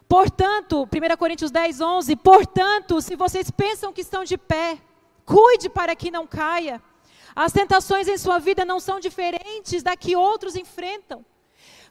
Portanto, 0.09 0.85
1 0.85 1.17
Coríntios 1.17 1.51
10, 1.51 1.81
11: 1.81 2.17
Portanto, 2.17 3.01
se 3.03 3.17
vocês 3.17 3.51
pensam 3.51 3.93
que 3.93 4.01
estão 4.01 4.23
de 4.23 4.39
pé, 4.39 4.79
cuide 5.27 5.69
para 5.69 5.97
que 5.97 6.11
não 6.11 6.25
caia. 6.25 6.81
As 7.35 7.53
tentações 7.53 8.07
em 8.07 8.17
sua 8.17 8.39
vida 8.39 8.65
não 8.65 8.79
são 8.79 9.01
diferentes 9.01 9.83
da 9.83 9.97
que 9.97 10.15
outros 10.15 10.55
enfrentam. 10.55 11.25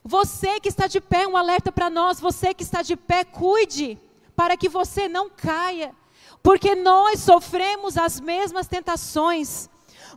Você 0.02 0.58
que 0.58 0.68
está 0.68 0.86
de 0.86 1.00
pé, 1.00 1.26
um 1.26 1.36
alerta 1.36 1.70
para 1.70 1.90
nós, 1.90 2.18
você 2.18 2.54
que 2.54 2.62
está 2.62 2.82
de 2.82 2.96
pé, 2.96 3.24
cuide 3.24 3.98
para 4.34 4.56
que 4.56 4.68
você 4.68 5.08
não 5.08 5.28
caia, 5.28 5.94
porque 6.48 6.74
nós 6.74 7.20
sofremos 7.20 7.98
as 7.98 8.18
mesmas 8.18 8.66
tentações. 8.66 9.68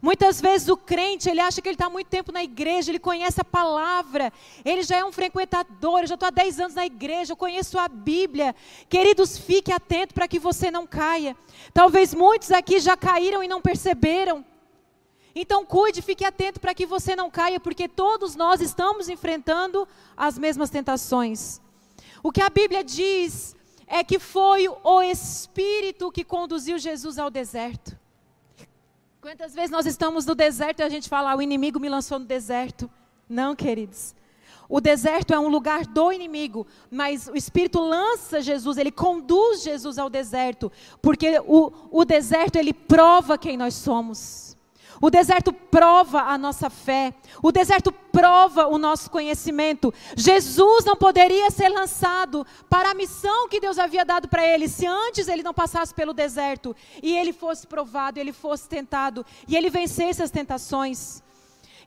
Muitas 0.01 0.39
vezes 0.39 0.69
o 0.69 0.77
crente, 0.77 1.29
ele 1.29 1.41
acha 1.41 1.61
que 1.61 1.67
ele 1.67 1.75
está 1.75 1.89
muito 1.89 2.07
tempo 2.07 2.31
na 2.31 2.41
igreja, 2.41 2.89
ele 2.89 2.99
conhece 2.99 3.41
a 3.41 3.43
palavra, 3.43 4.31
ele 4.63 4.81
já 4.81 4.95
é 4.95 5.03
um 5.03 5.11
frequentador, 5.11 5.99
eu 5.99 6.07
já 6.07 6.13
estou 6.13 6.27
há 6.27 6.29
10 6.29 6.59
anos 6.61 6.73
na 6.73 6.85
igreja, 6.85 7.33
eu 7.33 7.35
conheço 7.35 7.77
a 7.77 7.89
Bíblia. 7.89 8.55
Queridos, 8.87 9.37
fique 9.37 9.73
atento 9.73 10.13
para 10.13 10.25
que 10.25 10.39
você 10.39 10.71
não 10.71 10.87
caia. 10.87 11.35
Talvez 11.73 12.13
muitos 12.13 12.49
aqui 12.49 12.79
já 12.79 12.95
caíram 12.95 13.43
e 13.43 13.47
não 13.49 13.61
perceberam. 13.61 14.45
Então 15.35 15.65
cuide, 15.65 16.01
fique 16.01 16.23
atento 16.23 16.61
para 16.61 16.73
que 16.73 16.85
você 16.85 17.13
não 17.13 17.29
caia, 17.29 17.59
porque 17.59 17.89
todos 17.89 18.37
nós 18.37 18.61
estamos 18.61 19.09
enfrentando 19.09 19.85
as 20.15 20.37
mesmas 20.37 20.69
tentações. 20.69 21.59
O 22.23 22.31
que 22.31 22.41
a 22.41 22.49
Bíblia 22.49 22.85
diz 22.85 23.53
é 23.91 24.05
que 24.05 24.17
foi 24.17 24.69
o 24.69 25.01
Espírito 25.01 26.09
que 26.09 26.23
conduziu 26.23 26.79
Jesus 26.79 27.19
ao 27.19 27.29
deserto. 27.29 27.99
Quantas 29.19 29.53
vezes 29.53 29.69
nós 29.69 29.85
estamos 29.85 30.25
no 30.25 30.33
deserto 30.33 30.79
e 30.79 30.83
a 30.83 30.89
gente 30.89 31.09
fala, 31.09 31.33
ah, 31.33 31.35
o 31.35 31.41
inimigo 31.41 31.77
me 31.77 31.89
lançou 31.89 32.17
no 32.17 32.25
deserto? 32.25 32.89
Não, 33.27 33.53
queridos. 33.53 34.15
O 34.69 34.79
deserto 34.79 35.33
é 35.33 35.39
um 35.39 35.49
lugar 35.49 35.85
do 35.85 36.09
inimigo, 36.09 36.65
mas 36.89 37.27
o 37.27 37.35
Espírito 37.35 37.81
lança 37.81 38.39
Jesus, 38.39 38.77
ele 38.77 38.91
conduz 38.91 39.61
Jesus 39.61 39.97
ao 39.97 40.09
deserto, 40.09 40.71
porque 41.01 41.41
o, 41.45 41.73
o 41.91 42.05
deserto 42.05 42.55
ele 42.55 42.73
prova 42.73 43.37
quem 43.37 43.57
nós 43.57 43.73
somos. 43.73 44.50
O 45.01 45.09
deserto 45.09 45.51
prova 45.51 46.21
a 46.21 46.37
nossa 46.37 46.69
fé. 46.69 47.11
O 47.41 47.51
deserto 47.51 47.91
prova 47.91 48.67
o 48.67 48.77
nosso 48.77 49.09
conhecimento. 49.09 49.91
Jesus 50.15 50.85
não 50.85 50.95
poderia 50.95 51.49
ser 51.49 51.69
lançado 51.69 52.45
para 52.69 52.91
a 52.91 52.93
missão 52.93 53.49
que 53.49 53.59
Deus 53.59 53.79
havia 53.79 54.05
dado 54.05 54.27
para 54.27 54.45
ele 54.45 54.67
se 54.67 54.85
antes 54.85 55.27
ele 55.27 55.41
não 55.41 55.55
passasse 55.55 55.91
pelo 55.91 56.13
deserto 56.13 56.75
e 57.01 57.17
ele 57.17 57.33
fosse 57.33 57.65
provado, 57.65 58.19
ele 58.19 58.31
fosse 58.31 58.69
tentado 58.69 59.25
e 59.47 59.57
ele 59.57 59.71
vencesse 59.71 60.21
as 60.21 60.29
tentações. 60.29 61.23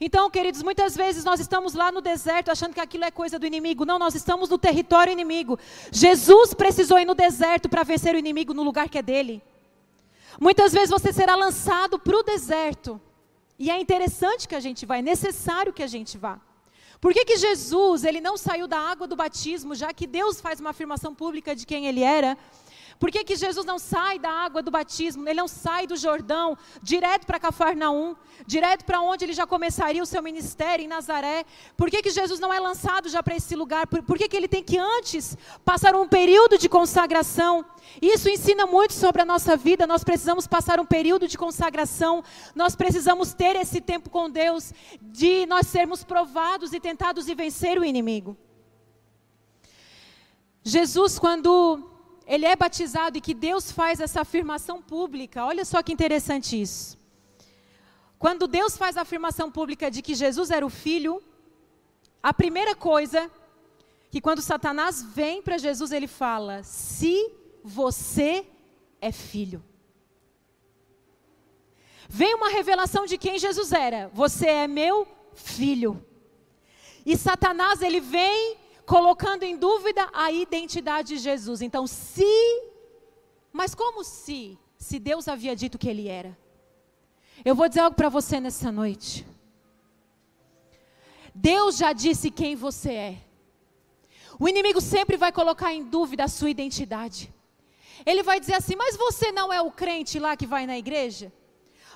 Então, 0.01 0.29
queridos, 0.29 0.61
muitas 0.63 0.97
vezes 0.97 1.25
nós 1.25 1.39
estamos 1.39 1.73
lá 1.73 1.93
no 1.93 2.01
deserto 2.01 2.51
achando 2.51 2.75
que 2.75 2.81
aquilo 2.81 3.05
é 3.05 3.13
coisa 3.13 3.39
do 3.39 3.47
inimigo. 3.47 3.85
Não, 3.85 3.97
nós 3.97 4.17
estamos 4.17 4.49
no 4.49 4.59
território 4.59 5.13
inimigo. 5.13 5.57
Jesus 5.93 6.53
precisou 6.53 6.99
ir 6.99 7.05
no 7.05 7.15
deserto 7.15 7.69
para 7.69 7.85
vencer 7.85 8.13
o 8.15 8.19
inimigo 8.19 8.53
no 8.53 8.65
lugar 8.65 8.89
que 8.89 8.99
é 8.99 9.03
dele. 9.03 9.41
Muitas 10.41 10.73
vezes 10.73 10.91
você 10.91 11.13
será 11.13 11.37
lançado 11.37 11.99
para 11.99 12.17
o 12.17 12.23
deserto. 12.23 13.01
E 13.59 13.71
é 13.71 13.81
interessante 13.81 14.49
que 14.49 14.55
a 14.55 14.61
gente 14.61 14.85
vá, 14.85 14.99
é 14.99 15.03
necessário 15.03 15.73
que 15.73 15.83
a 15.83 15.87
gente 15.87 16.19
vá. 16.19 16.41
Por 17.01 17.13
que, 17.13 17.25
que 17.25 17.37
Jesus 17.37 18.03
ele 18.05 18.21
não 18.21 18.37
saiu 18.37 18.67
da 18.67 18.79
água 18.79 19.07
do 19.07 19.15
batismo, 19.15 19.75
já 19.75 19.93
que 19.93 20.07
Deus 20.07 20.41
faz 20.41 20.59
uma 20.59 20.71
afirmação 20.71 21.15
pública 21.15 21.55
de 21.55 21.67
quem 21.67 21.87
ele 21.87 22.03
era? 22.03 22.37
Por 22.99 23.11
que, 23.11 23.25
que 23.25 23.37
Jesus 23.37 23.67
não 23.67 23.79
sai 23.79 24.19
da 24.19 24.31
água 24.31 24.63
do 24.63 24.71
batismo? 24.71 25.29
Ele 25.29 25.41
não 25.41 25.49
sai 25.49 25.87
do 25.87 25.97
Jordão, 25.97 26.57
direto 26.83 27.27
para 27.27 27.39
Cafarnaum, 27.39 28.15
direto 28.47 28.85
para 28.85 29.01
onde 29.01 29.25
ele 29.25 29.33
já 29.33 29.47
começaria 29.47 30.03
o 30.03 30.07
seu 30.07 30.23
ministério, 30.23 30.85
em 30.85 30.89
Nazaré? 30.89 31.45
Por 31.77 31.91
que, 31.91 32.03
que 32.03 32.11
Jesus 32.11 32.41
não 32.41 32.53
é 32.53 32.61
lançado 32.61 33.09
já 33.09 33.23
para 33.23 33.37
esse 33.37 33.55
lugar? 33.57 33.87
Por, 33.87 34.03
por 34.03 34.17
que, 34.17 34.29
que 34.29 34.37
ele 34.37 34.49
tem 34.49 34.63
que 34.63 34.79
antes 34.79 35.37
passar 35.65 35.95
um 35.95 36.09
período 36.09 36.57
de 36.57 36.69
consagração? 36.69 37.65
Isso 38.01 38.29
ensina 38.29 38.67
muito 38.67 38.93
sobre 38.93 39.23
a 39.23 39.25
nossa 39.25 39.57
vida. 39.57 39.87
Nós 39.87 40.05
precisamos 40.05 40.47
passar 40.47 40.81
um 40.81 40.87
período 40.87 41.29
de 41.29 41.37
consagração, 41.37 42.23
nós 42.55 42.75
precisamos 42.75 43.35
ter 43.35 43.57
esse 43.57 43.81
tempo 43.81 44.11
com 44.11 44.31
Deus, 44.31 44.73
de 45.01 45.47
nós 45.47 45.67
sermos 45.67 46.05
provados 46.05 46.73
e 46.73 46.81
tentados 46.81 47.29
e 47.29 47.35
vencer 47.35 47.79
o 47.79 47.85
inimigo. 47.85 48.37
Jesus, 50.63 51.19
quando 51.19 51.94
ele 52.27 52.47
é 52.47 52.57
batizado 52.57 53.19
e 53.19 53.21
que 53.21 53.35
Deus 53.35 53.71
faz 53.71 54.01
essa 54.01 54.23
afirmação 54.23 54.81
pública. 54.81 55.45
Olha 55.45 55.65
só 55.65 55.83
que 55.83 55.93
interessante 55.93 56.61
isso. 56.61 56.99
Quando 58.19 58.47
Deus 58.47 58.77
faz 58.77 58.97
a 58.97 59.03
afirmação 59.03 59.51
pública 59.51 59.91
de 59.91 60.01
que 60.01 60.15
Jesus 60.15 60.51
era 60.51 60.65
o 60.65 60.71
filho, 60.71 61.23
a 62.23 62.33
primeira 62.33 62.75
coisa 62.75 63.31
que 64.11 64.21
quando 64.21 64.41
Satanás 64.41 65.03
vem 65.03 65.43
para 65.43 65.59
Jesus, 65.59 65.93
ele 65.93 66.07
fala: 66.07 66.63
"Se 66.63 67.31
você 67.63 68.47
é 69.01 69.13
filho". 69.13 69.63
Vem 72.09 72.35
uma 72.35 72.49
revelação 72.49 73.07
de 73.07 73.19
quem 73.19 73.39
Jesus 73.39 73.73
era. 73.73 74.11
Você 74.15 74.47
é 74.47 74.69
meu 74.69 75.07
filho. 75.35 76.05
E 77.05 77.17
Satanás 77.17 77.83
ele 77.83 78.01
vem 78.01 78.57
colocando 78.87 79.43
em 79.43 79.57
dúvida 79.57 80.09
a 80.13 80.31
identidade 80.31 81.09
de 81.09 81.19
Jesus. 81.19 81.63
Então, 81.63 81.87
se, 81.87 82.25
mas 83.53 83.75
como 83.75 84.05
se, 84.05 84.59
se 84.77 84.99
Deus 84.99 85.29
havia 85.29 85.57
dito 85.57 85.79
que 85.79 85.89
ele 85.89 86.09
era? 86.09 86.37
Eu 87.45 87.55
vou 87.55 87.69
dizer 87.69 87.81
algo 87.81 87.97
para 87.97 88.09
você 88.09 88.39
nessa 88.41 88.71
noite. 88.71 89.27
Deus 91.35 91.77
já 91.77 91.93
disse 91.93 92.31
quem 92.31 92.55
você 92.55 92.93
é. 92.93 93.19
O 94.39 94.49
inimigo 94.49 94.81
sempre 94.81 95.17
vai 95.17 95.33
colocar 95.33 95.73
em 95.73 95.83
dúvida 95.85 96.25
a 96.25 96.29
sua 96.29 96.51
identidade. 96.51 97.33
Ele 98.05 98.23
vai 98.23 98.39
dizer 98.39 98.55
assim: 98.55 98.77
Mas 98.77 98.97
você 98.97 99.33
não 99.33 99.53
é 99.53 99.61
o 99.61 99.71
crente 99.71 100.19
lá 100.19 100.37
que 100.37 100.47
vai 100.47 100.67
na 100.67 100.77
igreja? 100.77 101.33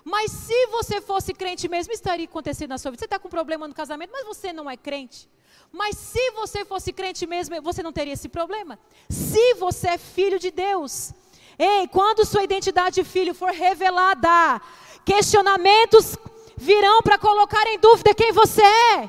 Mas 0.04 0.30
se 0.30 0.66
você 0.68 1.00
fosse 1.00 1.34
crente 1.34 1.68
mesmo, 1.68 1.92
estaria 1.92 2.24
acontecendo 2.24 2.70
na 2.70 2.78
sua 2.78 2.90
vida. 2.90 3.00
Você 3.00 3.04
está 3.04 3.18
com 3.18 3.28
problema 3.28 3.68
no 3.68 3.74
casamento, 3.74 4.10
mas 4.12 4.26
você 4.26 4.52
não 4.52 4.70
é 4.70 4.76
crente. 4.76 5.28
Mas 5.72 5.96
se 5.96 6.30
você 6.32 6.64
fosse 6.64 6.92
crente 6.92 7.26
mesmo, 7.26 7.60
você 7.62 7.82
não 7.82 7.92
teria 7.92 8.14
esse 8.14 8.28
problema. 8.28 8.78
Se 9.08 9.54
você 9.54 9.88
é 9.88 9.98
filho 9.98 10.38
de 10.38 10.50
Deus. 10.50 11.12
Ei, 11.58 11.88
quando 11.88 12.24
sua 12.24 12.44
identidade 12.44 12.96
de 12.96 13.04
filho 13.04 13.34
for 13.34 13.50
revelada, 13.50 14.60
questionamentos 15.04 16.16
virão 16.56 17.02
para 17.02 17.18
colocar 17.18 17.66
em 17.66 17.78
dúvida 17.78 18.14
quem 18.14 18.32
você 18.32 18.62
é. 18.62 19.08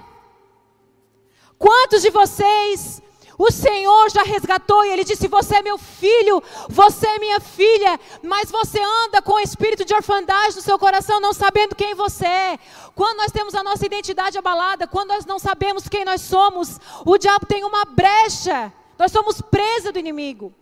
Quantos 1.57 2.01
de 2.01 2.09
vocês 2.09 3.01
o 3.39 3.49
Senhor 3.49 4.11
já 4.11 4.21
resgatou 4.21 4.83
e 4.83 4.89
Ele 4.89 5.05
disse: 5.05 5.29
Você 5.29 5.55
é 5.55 5.61
meu 5.61 5.77
filho, 5.77 6.43
você 6.67 7.07
é 7.07 7.19
minha 7.19 7.39
filha, 7.39 7.97
mas 8.21 8.51
você 8.51 8.81
anda 9.05 9.21
com 9.21 9.35
o 9.35 9.39
espírito 9.39 9.85
de 9.85 9.93
orfandade 9.93 10.57
no 10.57 10.61
seu 10.61 10.77
coração, 10.77 11.21
não 11.21 11.31
sabendo 11.31 11.73
quem 11.73 11.95
você 11.95 12.25
é. 12.25 12.59
Quando 12.93 13.19
nós 13.19 13.31
temos 13.31 13.55
a 13.55 13.63
nossa 13.63 13.85
identidade 13.85 14.37
abalada, 14.37 14.85
quando 14.85 15.11
nós 15.11 15.25
não 15.25 15.39
sabemos 15.39 15.87
quem 15.87 16.03
nós 16.03 16.19
somos, 16.19 16.81
o 17.05 17.17
diabo 17.17 17.45
tem 17.45 17.63
uma 17.63 17.85
brecha, 17.85 18.73
nós 18.97 19.09
somos 19.09 19.41
presa 19.41 19.89
do 19.89 19.99
inimigo. 19.99 20.53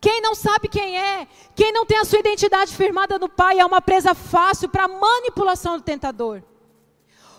Quem 0.00 0.20
não 0.20 0.36
sabe 0.36 0.68
quem 0.68 0.96
é, 0.96 1.26
quem 1.56 1.72
não 1.72 1.84
tem 1.84 1.98
a 1.98 2.04
sua 2.04 2.20
identidade 2.20 2.72
firmada 2.72 3.18
no 3.18 3.28
Pai, 3.28 3.58
é 3.58 3.66
uma 3.66 3.80
presa 3.80 4.14
fácil 4.14 4.68
para 4.68 4.86
manipulação 4.86 5.76
do 5.76 5.82
tentador. 5.82 6.40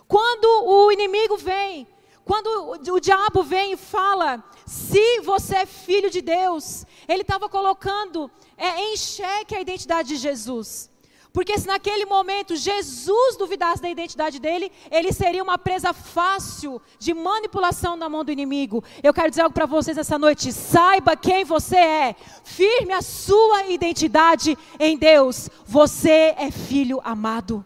Quando 0.10 0.46
o 0.66 0.92
inimigo 0.92 1.38
vem 1.38 1.88
quando 2.26 2.80
o, 2.92 3.00
diabo 3.00 3.44
vem 3.44 3.74
e 3.74 3.78
fala, 3.78 4.44
se 4.66 5.22
você 5.22 5.58
é 5.58 5.66
filho 5.68 6.10
de 6.10 6.22
Deus, 6.22 6.84
ele 7.08 7.22
estava 7.22 7.48
colocando 7.48 8.32
é, 8.58 8.82
em 8.82 8.98
xeque 8.98 9.56
a 9.56 9.62
identidade 9.62 10.10
de 10.10 10.16
Jesus. 10.16 10.90
Porque 11.32 11.60
se 11.60 11.68
naquele 11.68 12.06
momento 12.06 12.56
Jesus 12.56 13.38
duvidasse 13.38 13.80
da 13.80 13.90
identidade 13.90 14.40
dele, 14.40 14.72
ele 14.90 15.14
seria 15.14 15.44
uma 15.44 15.58
presa 15.58 15.94
fácil 15.94 16.82
de 16.98 17.14
manipulação 17.14 17.96
na 17.96 18.10
mão 18.10 18.24
do 18.24 18.32
inimigo. 18.32 18.84
Eu 19.04 19.14
quero 19.14 19.30
dizer 19.30 19.42
algo 19.42 19.54
para 19.54 19.68
vocês 19.68 19.98
essa 19.98 20.18
noite: 20.18 20.52
saiba 20.52 21.16
quem 21.16 21.44
você 21.44 21.76
é, 21.76 22.16
firme 22.44 22.94
a 22.94 23.04
sua 23.04 23.68
identidade 23.68 24.58
em 24.80 24.98
Deus. 24.98 25.48
Você 25.66 26.34
é 26.38 26.50
filho 26.50 27.00
amado. 27.04 27.64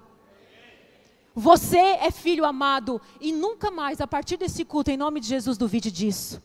Você 1.40 1.78
é 1.78 2.12
filho 2.12 2.44
amado 2.44 3.02
e 3.22 3.32
nunca 3.32 3.72
mais, 3.72 4.02
a 4.02 4.08
partir 4.08 4.36
desse 4.36 4.66
culto, 4.66 4.92
em 4.92 4.98
nome 4.98 5.22
de 5.22 5.28
Jesus, 5.28 5.58
duvide 5.58 5.90
disso. 5.90 6.44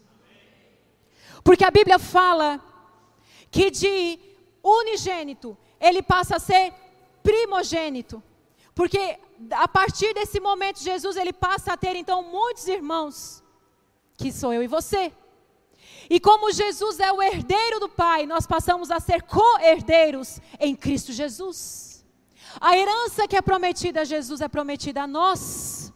Porque 1.42 1.64
a 1.64 1.70
Bíblia 1.70 1.98
fala 1.98 2.62
que 3.50 3.72
de 3.72 4.20
unigênito 4.62 5.58
ele 5.80 6.00
passa 6.00 6.36
a 6.36 6.38
ser 6.38 6.72
primogênito. 7.24 8.22
Porque 8.72 9.18
a 9.50 9.66
partir 9.66 10.14
desse 10.14 10.38
momento, 10.38 10.78
Jesus 10.78 11.16
ele 11.16 11.32
passa 11.32 11.72
a 11.72 11.76
ter 11.76 11.96
então 11.96 12.22
muitos 12.22 12.68
irmãos, 12.68 13.42
que 14.16 14.30
sou 14.30 14.52
eu 14.52 14.62
e 14.62 14.68
você. 14.68 15.12
E 16.08 16.20
como 16.20 16.52
Jesus 16.52 17.00
é 17.00 17.12
o 17.12 17.20
herdeiro 17.20 17.80
do 17.80 17.88
Pai, 17.88 18.26
nós 18.26 18.46
passamos 18.46 18.92
a 18.92 19.00
ser 19.00 19.22
co-herdeiros 19.22 20.40
em 20.60 20.76
Cristo 20.76 21.12
Jesus. 21.12 21.93
A 22.60 22.76
herança 22.76 23.26
que 23.28 23.36
é 23.36 23.42
prometida 23.42 24.02
a 24.02 24.04
Jesus 24.04 24.40
é 24.40 24.48
prometida 24.48 25.02
a 25.02 25.06
nós. 25.06 25.92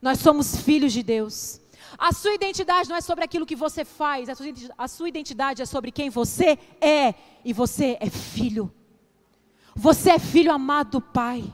Nós 0.00 0.18
somos 0.20 0.56
filhos 0.56 0.92
de 0.92 1.02
Deus. 1.02 1.60
A 1.96 2.12
sua 2.12 2.34
identidade 2.34 2.88
não 2.88 2.96
é 2.96 3.00
sobre 3.00 3.24
aquilo 3.24 3.46
que 3.46 3.56
você 3.56 3.84
faz, 3.84 4.28
a 4.76 4.88
sua 4.88 5.08
identidade 5.08 5.62
é 5.62 5.66
sobre 5.66 5.92
quem 5.92 6.10
você 6.10 6.58
é. 6.80 7.14
E 7.44 7.52
você 7.52 7.96
é 8.00 8.10
filho. 8.10 8.72
Você 9.74 10.10
é 10.10 10.18
filho 10.18 10.52
amado 10.52 10.92
do 10.92 11.00
Pai. 11.00 11.44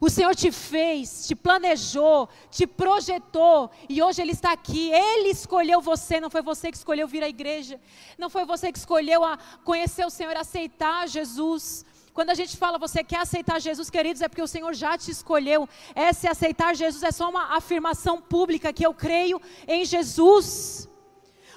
O 0.00 0.10
Senhor 0.10 0.34
te 0.34 0.52
fez, 0.52 1.26
te 1.26 1.34
planejou, 1.34 2.28
te 2.50 2.66
projetou 2.66 3.70
e 3.88 4.02
hoje 4.02 4.22
Ele 4.22 4.32
está 4.32 4.52
aqui. 4.52 4.90
Ele 4.90 5.30
escolheu 5.30 5.80
você, 5.80 6.20
não 6.20 6.30
foi 6.30 6.42
você 6.42 6.70
que 6.70 6.76
escolheu 6.76 7.08
vir 7.08 7.22
à 7.22 7.28
igreja, 7.28 7.80
não 8.16 8.28
foi 8.28 8.44
você 8.44 8.70
que 8.70 8.78
escolheu 8.78 9.24
a 9.24 9.38
conhecer 9.64 10.06
o 10.06 10.10
Senhor, 10.10 10.36
aceitar 10.36 11.08
Jesus. 11.08 11.84
Quando 12.18 12.30
a 12.30 12.34
gente 12.34 12.56
fala 12.56 12.78
você 12.78 13.04
quer 13.04 13.20
aceitar 13.20 13.60
Jesus, 13.60 13.88
queridos, 13.88 14.20
é 14.20 14.26
porque 14.28 14.42
o 14.42 14.52
Senhor 14.54 14.74
já 14.74 14.98
te 14.98 15.08
escolheu. 15.08 15.68
Esse 15.94 16.26
aceitar 16.26 16.74
Jesus 16.74 17.04
é 17.04 17.12
só 17.12 17.30
uma 17.30 17.56
afirmação 17.56 18.20
pública 18.20 18.72
que 18.72 18.84
eu 18.84 18.92
creio 18.92 19.40
em 19.68 19.84
Jesus. 19.84 20.88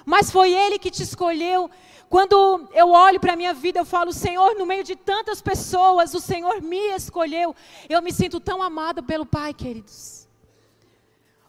Mas 0.06 0.30
foi 0.30 0.52
Ele 0.52 0.78
que 0.78 0.88
te 0.88 1.02
escolheu. 1.02 1.68
Quando 2.08 2.68
eu 2.72 2.90
olho 2.90 3.18
para 3.18 3.32
a 3.32 3.40
minha 3.42 3.52
vida, 3.52 3.80
eu 3.80 3.84
falo, 3.84 4.12
Senhor, 4.12 4.54
no 4.54 4.64
meio 4.64 4.84
de 4.84 4.94
tantas 4.94 5.42
pessoas, 5.42 6.14
o 6.14 6.20
Senhor 6.20 6.62
me 6.62 6.94
escolheu. 6.94 7.56
Eu 7.88 8.00
me 8.00 8.12
sinto 8.12 8.38
tão 8.38 8.62
amado 8.62 9.02
pelo 9.02 9.26
Pai, 9.26 9.52
queridos. 9.52 10.28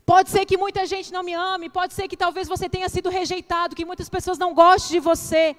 Pode 0.03 0.31
ser 0.31 0.43
que 0.47 0.57
muita 0.57 0.87
gente 0.87 1.13
não 1.13 1.21
me 1.21 1.35
ame, 1.35 1.69
pode 1.69 1.93
ser 1.93 2.07
que 2.07 2.17
talvez 2.17 2.47
você 2.47 2.67
tenha 2.67 2.89
sido 2.89 3.11
rejeitado, 3.11 3.75
que 3.75 3.85
muitas 3.85 4.09
pessoas 4.09 4.39
não 4.39 4.55
gostem 4.55 4.93
de 4.93 4.99
você. 4.99 5.55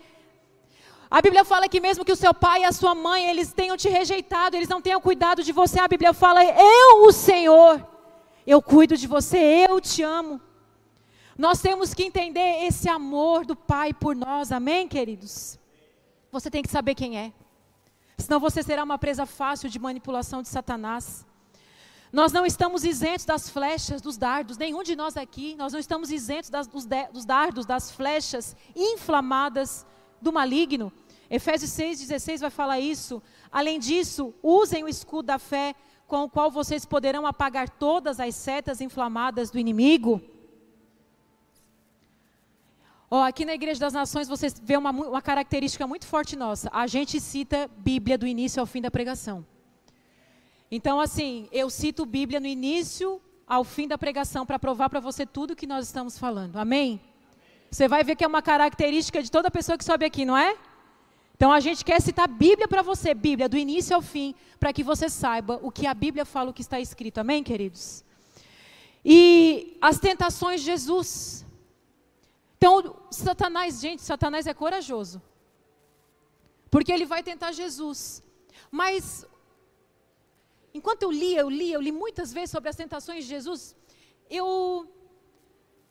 A 1.15 1.23
Bíblia 1.23 1.45
fala 1.45 1.69
que 1.69 1.79
mesmo 1.79 2.05
que 2.05 2.11
o 2.11 2.17
seu 2.17 2.35
pai 2.35 2.63
e 2.63 2.65
a 2.65 2.73
sua 2.73 2.93
mãe, 2.93 3.27
eles 3.31 3.53
tenham 3.53 3.77
te 3.77 3.89
rejeitado, 3.89 4.57
eles 4.57 4.69
não 4.69 4.83
tenham 4.83 5.01
cuidado 5.01 5.45
de 5.45 5.53
você, 5.53 5.79
a 5.79 5.87
Bíblia 5.87 6.13
fala, 6.13 6.45
eu, 6.45 7.05
o 7.07 7.13
Senhor, 7.13 7.87
eu 8.45 8.61
cuido 8.61 8.97
de 8.97 9.07
você, 9.07 9.65
eu 9.69 9.81
te 9.81 10.03
amo. 10.03 10.41
Nós 11.39 11.63
temos 11.63 11.95
que 11.95 12.03
entender 12.03 12.65
esse 12.65 12.89
amor 12.89 13.47
do 13.47 13.55
Pai 13.55 13.95
por 13.95 14.17
nós, 14.17 14.51
amém, 14.51 14.89
queridos? 14.89 15.57
Você 16.33 16.51
tem 16.51 16.65
que 16.65 16.69
saber 16.69 16.97
quem 16.97 17.17
é, 17.17 17.33
senão 18.19 18.41
você 18.41 18.61
será 18.61 18.83
uma 18.83 18.99
presa 18.99 19.25
fácil 19.25 19.69
de 19.71 19.79
manipulação 19.79 20.43
de 20.43 20.49
Satanás. 20.49 21.25
Nós 22.13 22.33
não 22.33 22.45
estamos 22.45 22.83
isentos 22.83 23.25
das 23.25 23.49
flechas, 23.49 24.03
dos 24.03 24.17
dardos, 24.17 24.59
nenhum 24.59 24.83
de 24.83 24.97
nós 24.97 25.17
aqui, 25.17 25.55
nós 25.55 25.73
não 25.73 25.79
estamos 25.79 26.11
isentos 26.11 26.51
das, 26.51 26.67
dos, 26.67 26.85
de, 26.85 27.07
dos 27.13 27.25
dardos, 27.25 27.65
das 27.65 27.89
flechas 27.89 28.57
inflamadas 28.75 29.87
do 30.21 30.33
maligno. 30.33 30.93
Efésios 31.31 31.71
6,16 31.71 32.41
vai 32.41 32.51
falar 32.51 32.81
isso. 32.81 33.23
Além 33.51 33.79
disso, 33.79 34.35
usem 34.43 34.85
o 34.85 34.89
escudo 34.89 35.27
da 35.27 35.39
fé, 35.39 35.75
com 36.07 36.25
o 36.25 36.31
qual 36.31 36.51
vocês 36.51 36.85
poderão 36.85 37.27
apagar 37.27 37.69
todas 37.69 38.21
as 38.21 38.35
setas 38.35 38.81
inflamadas 38.81 39.51
do 39.51 39.59
inimigo. 39.59 40.21
Oh, 43.11 43.17
aqui 43.17 43.45
na 43.45 43.55
Igreja 43.55 43.81
das 43.81 43.93
Nações 43.93 44.29
você 44.29 44.49
vê 44.63 44.77
uma, 44.77 44.91
uma 44.91 45.23
característica 45.23 45.87
muito 45.87 46.07
forte 46.07 46.35
nossa. 46.37 46.69
A 46.73 46.87
gente 46.87 47.21
cita 47.21 47.71
Bíblia 47.77 48.19
do 48.19 48.27
início 48.27 48.61
ao 48.61 48.67
fim 48.67 48.81
da 48.81 48.91
pregação. 48.91 49.47
Então, 50.71 51.01
assim, 51.01 51.49
eu 51.53 51.71
cito 51.71 52.05
Bíblia 52.05 52.41
no 52.41 52.47
início 52.47 53.21
ao 53.47 53.63
fim 53.63 53.87
da 53.87 53.97
pregação 53.97 54.45
para 54.45 54.59
provar 54.59 54.89
para 54.91 55.01
você 55.01 55.25
tudo 55.25 55.55
que 55.55 55.67
nós 55.67 55.87
estamos 55.87 56.19
falando. 56.19 56.57
Amém? 56.57 57.01
Você 57.71 57.87
vai 57.87 58.03
ver 58.03 58.17
que 58.17 58.25
é 58.25 58.27
uma 58.27 58.43
característica 58.43 59.23
de 59.23 59.31
toda 59.31 59.51
pessoa 59.51 59.79
que 59.79 59.85
sobe 59.85 60.05
aqui, 60.05 60.25
não 60.25 60.37
é? 60.37 60.57
Então 61.45 61.53
a 61.53 61.61
gente 61.61 61.85
quer 61.85 62.01
citar 62.01 62.27
Bíblia 62.27 62.67
para 62.67 62.81
você, 62.81 63.13
Bíblia, 63.13 63.51
do 63.51 63.59
início 63.59 63.95
ao 63.95 64.01
fim, 64.01 64.35
para 64.59 64.73
que 64.73 64.83
você 64.83 65.11
saiba 65.11 65.61
o 65.63 65.71
que 65.71 65.87
a 65.87 65.93
Bíblia 65.93 66.25
fala, 66.25 66.49
o 66.49 66.55
que 66.55 66.63
está 66.63 66.81
escrito. 66.81 67.19
Amém, 67.19 67.45
queridos? 67.45 68.03
E 69.05 69.77
as 69.79 69.99
tentações 69.99 70.63
de 70.63 70.67
Jesus. 70.69 71.45
Então, 72.57 72.97
Satanás, 73.11 73.79
gente, 73.79 74.01
Satanás 74.01 74.47
é 74.47 74.55
corajoso. 74.55 75.21
Porque 76.71 76.91
ele 76.91 77.05
vai 77.05 77.23
tentar 77.23 77.53
Jesus. 77.53 78.25
Mas, 78.71 79.27
enquanto 80.73 81.03
eu 81.03 81.13
lia, 81.13 81.41
eu 81.41 81.51
lia, 81.51 81.75
eu 81.75 81.83
li 81.83 81.93
muitas 81.93 82.33
vezes 82.33 82.53
sobre 82.53 82.71
as 82.71 82.77
tentações 82.77 83.25
de 83.25 83.29
Jesus, 83.29 83.77
eu. 84.31 84.89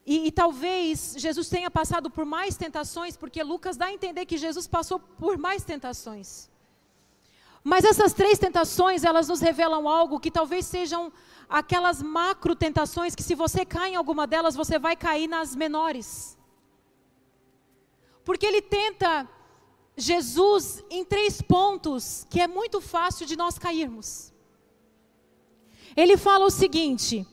E, 0.05 0.27
e, 0.27 0.31
talvez 0.31 1.15
Jesus 1.17 1.47
tenha 1.47 1.71
passado 1.71 2.09
por 2.09 2.25
mais 2.25 2.57
tentações, 2.57 3.15
porque 3.15 3.41
Lucas 3.41 3.77
dá 3.77 3.85
a 3.85 3.93
entender 3.93 4.25
que 4.25 4.37
Jesus 4.37 4.67
passou 4.67 4.99
por 4.99 5.37
mais 5.37 5.63
tentações. 5.63 6.49
Mas 7.63 7.85
essas 7.85 8.11
três 8.11 8.37
tentações, 8.37 9.05
elas 9.05 9.29
nos 9.29 9.39
revelam 9.39 9.87
algo 9.87 10.19
que 10.19 10.29
talvez 10.29 10.65
sejam 10.65 11.11
aquelas 11.47 12.01
macro 12.01 12.53
tentações 12.55 13.15
que 13.15 13.23
se 13.23 13.33
você 13.33 13.65
cai 13.65 13.91
em 13.91 13.95
alguma 13.95 14.27
delas, 14.27 14.55
você 14.55 14.77
vai 14.77 14.97
cair 14.97 15.27
nas 15.27 15.55
menores. 15.55 16.37
Porque 18.25 18.45
ele 18.45 18.61
tenta 18.61 19.29
Jesus 19.95 20.83
em 20.89 21.05
três 21.05 21.41
pontos 21.41 22.27
que 22.29 22.41
é 22.41 22.47
muito 22.47 22.81
fácil 22.81 23.25
de 23.25 23.37
nós 23.37 23.57
cairmos. 23.57 24.33
Ele 25.95 26.17
fala 26.17 26.45
o 26.45 26.49
seguinte: 26.49 27.25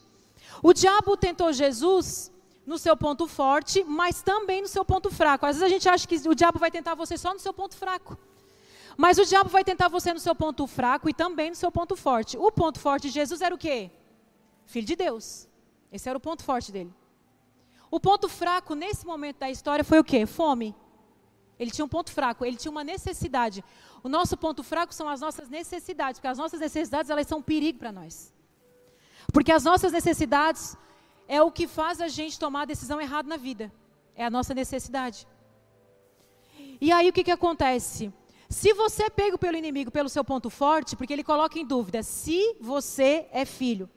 o 0.63 0.73
diabo 0.73 1.17
tentou 1.17 1.53
Jesus 1.53 2.31
no 2.67 2.79
seu 2.79 2.97
ponto 2.97 3.27
forte, 3.27 3.83
mas 3.85 4.23
também 4.23 4.63
no 4.63 4.69
seu 4.69 4.85
ponto 4.85 5.11
fraco. 5.11 5.47
Às 5.47 5.57
vezes 5.57 5.67
a 5.67 5.73
gente 5.73 5.89
acha 5.89 6.07
que 6.07 6.17
o 6.29 6.35
diabo 6.35 6.59
vai 6.59 6.71
tentar 6.71 6.95
você 6.95 7.17
só 7.17 7.33
no 7.33 7.41
seu 7.41 7.53
ponto 7.53 7.77
fraco. 7.77 8.19
Mas 8.97 9.19
o 9.19 9.25
diabo 9.25 9.49
vai 9.49 9.65
tentar 9.65 9.89
você 9.89 10.13
no 10.13 10.21
seu 10.21 10.35
ponto 10.35 10.67
fraco 10.67 11.09
e 11.09 11.15
também 11.15 11.51
no 11.51 11.57
seu 11.57 11.73
ponto 11.73 11.97
forte. 11.97 12.37
O 12.37 12.53
ponto 12.53 12.79
forte 12.79 13.09
de 13.09 13.15
Jesus 13.15 13.41
era 13.41 13.55
o 13.55 13.59
quê? 13.59 13.91
Filho 14.67 14.87
de 14.87 14.95
Deus. 14.95 15.49
Esse 15.91 16.09
era 16.09 16.19
o 16.19 16.21
ponto 16.21 16.45
forte 16.45 16.71
dele. 16.71 16.93
O 17.91 17.99
ponto 17.99 18.29
fraco 18.29 18.75
nesse 18.75 19.07
momento 19.07 19.39
da 19.39 19.51
história 19.51 19.83
foi 19.83 19.99
o 19.99 20.05
quê? 20.05 20.27
Fome. 20.27 20.75
Ele 21.59 21.71
tinha 21.71 21.85
um 21.85 21.89
ponto 21.89 22.11
fraco, 22.11 22.45
ele 22.45 22.57
tinha 22.57 22.71
uma 22.71 22.85
necessidade. 22.85 23.65
O 24.03 24.09
nosso 24.09 24.37
ponto 24.37 24.63
fraco 24.63 24.95
são 24.95 25.09
as 25.09 25.21
nossas 25.21 25.49
necessidades, 25.49 26.19
porque 26.19 26.29
as 26.29 26.39
nossas 26.39 26.61
necessidades 26.61 27.11
elas 27.11 27.27
são 27.27 27.39
um 27.39 27.43
perigo 27.43 27.79
para 27.79 27.93
nós. 27.93 28.33
Porque 29.33 29.53
as 29.53 29.65
nossas 29.65 29.93
necessidades 29.93 30.77
é 31.37 31.41
o 31.41 31.53
que 31.57 31.69
faz 31.69 32.01
a 32.01 32.09
gente 32.09 32.37
tomar 32.45 32.63
a 32.63 32.71
decisão 32.73 33.01
errada 33.01 33.29
na 33.29 33.37
vida. 33.37 33.73
É 34.17 34.25
a 34.25 34.31
nossa 34.37 34.53
necessidade. 34.53 35.29
E 36.81 36.91
aí 36.91 37.09
o 37.09 37.13
que, 37.13 37.23
que 37.23 37.31
acontece? 37.31 38.13
Se 38.49 38.73
você 38.75 39.05
é 39.05 39.11
pego 39.11 39.39
pelo 39.39 39.57
inimigo 39.57 39.93
pelo 39.93 40.09
seu 40.09 40.25
ponto 40.25 40.51
forte, 40.51 40.97
porque 40.97 41.13
ele 41.13 41.23
coloca 41.23 41.57
em 41.57 41.65
dúvida 41.65 42.03
se 42.03 42.57
você 42.61 43.29
é 43.31 43.45
filho. 43.45 43.89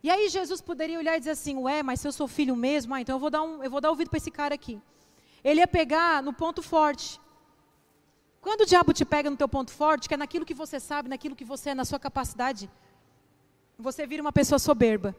E 0.00 0.08
aí 0.08 0.28
Jesus 0.28 0.60
poderia 0.60 1.00
olhar 1.00 1.16
e 1.16 1.18
dizer 1.18 1.32
assim, 1.32 1.56
ué, 1.56 1.82
mas 1.82 1.98
se 2.00 2.06
eu 2.06 2.12
sou 2.12 2.28
filho 2.28 2.54
mesmo, 2.54 2.94
ah, 2.94 3.00
então 3.00 3.16
eu 3.16 3.20
vou 3.24 3.28
dar, 3.28 3.42
um, 3.42 3.64
eu 3.64 3.68
vou 3.68 3.80
dar 3.80 3.90
ouvido 3.90 4.08
para 4.08 4.18
esse 4.18 4.30
cara 4.30 4.54
aqui. 4.54 4.80
Ele 5.42 5.58
ia 5.58 5.66
pegar 5.66 6.22
no 6.22 6.32
ponto 6.32 6.62
forte. 6.62 7.20
Quando 8.40 8.60
o 8.60 8.66
diabo 8.66 8.92
te 8.92 9.04
pega 9.04 9.28
no 9.28 9.36
teu 9.36 9.48
ponto 9.48 9.72
forte, 9.72 10.08
que 10.08 10.14
é 10.14 10.16
naquilo 10.16 10.46
que 10.46 10.54
você 10.54 10.78
sabe, 10.78 11.08
naquilo 11.08 11.34
que 11.34 11.44
você 11.44 11.70
é, 11.70 11.74
na 11.74 11.84
sua 11.84 11.98
capacidade, 11.98 12.70
você 13.76 14.06
vira 14.06 14.22
uma 14.22 14.32
pessoa 14.32 14.60
soberba. 14.60 15.12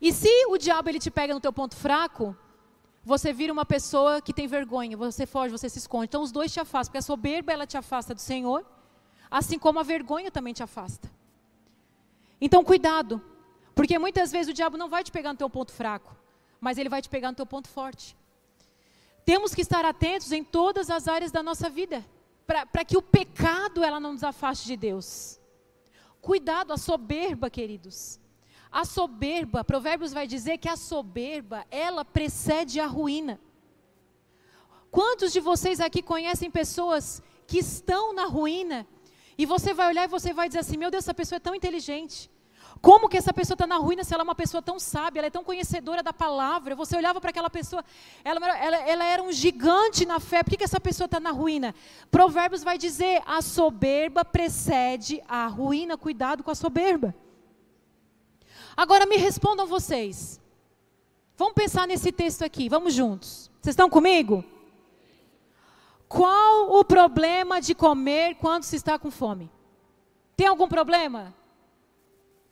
E 0.00 0.12
se 0.12 0.46
o 0.48 0.56
diabo 0.56 0.88
ele 0.88 0.98
te 0.98 1.10
pega 1.10 1.34
no 1.34 1.40
teu 1.40 1.52
ponto 1.52 1.74
fraco, 1.76 2.36
você 3.04 3.32
vira 3.32 3.52
uma 3.52 3.64
pessoa 3.64 4.20
que 4.20 4.32
tem 4.32 4.46
vergonha, 4.46 4.96
você 4.96 5.26
foge, 5.26 5.50
você 5.50 5.68
se 5.68 5.78
esconde. 5.78 6.06
Então 6.06 6.22
os 6.22 6.30
dois 6.30 6.52
te 6.52 6.60
afastam, 6.60 6.90
porque 6.90 6.98
a 6.98 7.02
soberba 7.02 7.52
ela 7.52 7.66
te 7.66 7.76
afasta 7.76 8.14
do 8.14 8.20
Senhor, 8.20 8.64
assim 9.30 9.58
como 9.58 9.78
a 9.78 9.82
vergonha 9.82 10.30
também 10.30 10.52
te 10.52 10.62
afasta. 10.62 11.10
Então, 12.40 12.62
cuidado, 12.62 13.22
porque 13.74 13.98
muitas 13.98 14.30
vezes 14.30 14.50
o 14.50 14.54
diabo 14.54 14.76
não 14.76 14.88
vai 14.88 15.02
te 15.02 15.10
pegar 15.10 15.32
no 15.32 15.38
teu 15.38 15.50
ponto 15.50 15.72
fraco, 15.72 16.16
mas 16.60 16.78
ele 16.78 16.88
vai 16.88 17.02
te 17.02 17.08
pegar 17.08 17.30
no 17.30 17.36
teu 17.36 17.46
ponto 17.46 17.68
forte. 17.68 18.16
Temos 19.24 19.54
que 19.54 19.60
estar 19.60 19.84
atentos 19.84 20.30
em 20.32 20.44
todas 20.44 20.88
as 20.88 21.08
áreas 21.08 21.32
da 21.32 21.42
nossa 21.42 21.68
vida, 21.68 22.04
para 22.46 22.84
que 22.84 22.96
o 22.96 23.02
pecado 23.02 23.84
ela 23.84 24.00
não 24.00 24.12
nos 24.12 24.24
afaste 24.24 24.66
de 24.66 24.76
Deus. 24.76 25.38
Cuidado, 26.20 26.72
a 26.72 26.76
soberba, 26.76 27.50
queridos. 27.50 28.18
A 28.70 28.84
soberba, 28.84 29.64
Provérbios 29.64 30.12
vai 30.12 30.26
dizer 30.26 30.58
que 30.58 30.68
a 30.68 30.76
soberba, 30.76 31.66
ela 31.70 32.04
precede 32.04 32.78
a 32.80 32.86
ruína. 32.86 33.40
Quantos 34.90 35.32
de 35.32 35.40
vocês 35.40 35.80
aqui 35.80 36.02
conhecem 36.02 36.50
pessoas 36.50 37.22
que 37.46 37.58
estão 37.58 38.12
na 38.12 38.26
ruína 38.26 38.86
e 39.36 39.46
você 39.46 39.72
vai 39.72 39.88
olhar 39.88 40.04
e 40.04 40.08
você 40.08 40.32
vai 40.32 40.48
dizer 40.48 40.60
assim: 40.60 40.76
meu 40.76 40.90
Deus, 40.90 41.04
essa 41.04 41.14
pessoa 41.14 41.36
é 41.36 41.40
tão 41.40 41.54
inteligente. 41.54 42.30
Como 42.80 43.08
que 43.08 43.16
essa 43.16 43.32
pessoa 43.32 43.54
está 43.54 43.66
na 43.66 43.76
ruína 43.76 44.04
se 44.04 44.14
ela 44.14 44.22
é 44.22 44.24
uma 44.24 44.34
pessoa 44.34 44.62
tão 44.62 44.78
sábia, 44.78 45.20
ela 45.20 45.26
é 45.26 45.30
tão 45.30 45.42
conhecedora 45.42 46.02
da 46.02 46.12
palavra? 46.12 46.76
Você 46.76 46.96
olhava 46.96 47.20
para 47.20 47.30
aquela 47.30 47.50
pessoa, 47.50 47.84
ela, 48.24 48.46
ela, 48.58 48.76
ela, 48.76 49.04
era 49.04 49.22
um 49.22 49.32
gigante 49.32 50.06
na 50.06 50.20
fé, 50.20 50.42
por 50.42 50.50
que, 50.50 50.58
que 50.58 50.64
essa 50.64 50.78
pessoa 50.78 51.06
está 51.06 51.18
na 51.18 51.30
ruína? 51.30 51.74
Provérbios 52.10 52.62
vai 52.62 52.78
dizer: 52.78 53.22
a 53.26 53.42
soberba 53.42 54.24
precede 54.24 55.22
a 55.28 55.46
ruína, 55.46 55.96
cuidado 55.96 56.44
com 56.44 56.50
a 56.50 56.54
soberba. 56.54 57.14
Agora 58.78 59.06
me 59.06 59.16
respondam 59.16 59.66
vocês. 59.66 60.40
Vamos 61.36 61.54
pensar 61.54 61.84
nesse 61.88 62.12
texto 62.12 62.44
aqui, 62.44 62.68
vamos 62.68 62.94
juntos. 62.94 63.50
Vocês 63.60 63.72
estão 63.72 63.90
comigo? 63.90 64.44
Qual 66.08 66.78
o 66.78 66.84
problema 66.84 67.60
de 67.60 67.74
comer 67.74 68.36
quando 68.36 68.62
se 68.62 68.76
está 68.76 68.96
com 68.96 69.10
fome? 69.10 69.50
Tem 70.36 70.46
algum 70.46 70.68
problema? 70.68 71.34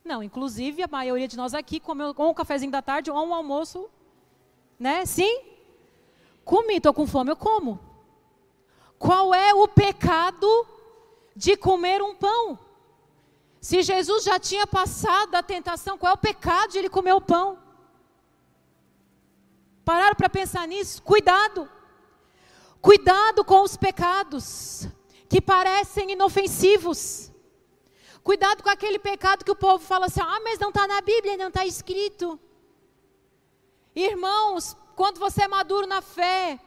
Não, 0.05 0.21
inclusive 0.21 0.83
a 0.83 0.89
maioria 0.89 1.29
de 1.29 1.37
nós 1.37 1.55
aqui 1.55 1.79
comeu 1.79 2.13
ou 2.17 2.31
um 2.31 2.35
cafezinho 2.35 2.73
da 2.73 2.83
tarde 2.83 3.09
ou 3.09 3.25
um 3.25 3.33
almoço, 3.33 3.89
né? 4.81 5.07
Sim? 5.07 5.45
Comi, 6.45 6.79
estou 6.79 6.93
com 6.93 7.07
fome, 7.07 7.31
eu 7.31 7.37
como. 7.37 7.79
Qual 8.99 9.33
é 9.33 9.55
o 9.55 9.69
pecado 9.69 10.67
de 11.37 11.57
comer 11.57 12.03
um 12.03 12.17
pão? 12.17 12.66
Se 13.67 13.83
Jesus 13.83 14.23
já 14.23 14.39
tinha 14.39 14.65
passado 14.65 15.35
a 15.35 15.43
tentação, 15.43 15.99
qual 15.99 16.13
é 16.13 16.15
o 16.15 16.25
pecado 16.29 16.71
de 16.71 16.79
ele 16.79 16.89
comer 16.89 17.15
o 17.15 17.21
pão? 17.21 17.59
Pararam 19.85 20.15
para 20.15 20.29
pensar 20.29 20.69
nisso? 20.69 21.03
Cuidado. 21.03 21.69
Cuidado 22.81 23.45
com 23.45 23.63
os 23.63 23.77
pecados 23.77 24.87
que 25.29 25.41
parecem 25.41 26.13
inofensivos. 26.13 27.33
Cuidado 28.23 28.63
com 28.63 28.71
aquele 28.71 29.01
pecado 29.01 29.45
que 29.45 29.51
o 29.51 29.63
povo 29.67 29.85
fala 29.85 30.07
assim: 30.07 30.21
ah, 30.21 30.41
mas 30.45 30.61
não 30.61 30.69
está 30.69 30.87
na 30.87 31.01
Bíblia, 31.01 31.37
não 31.37 31.49
está 31.49 31.67
escrito. 31.67 32.39
Irmãos, 33.97 34.77
quando 34.95 35.19
você 35.19 35.43
é 35.43 35.49
maduro 35.49 35.89
na 35.89 36.01
fé, 36.01 36.61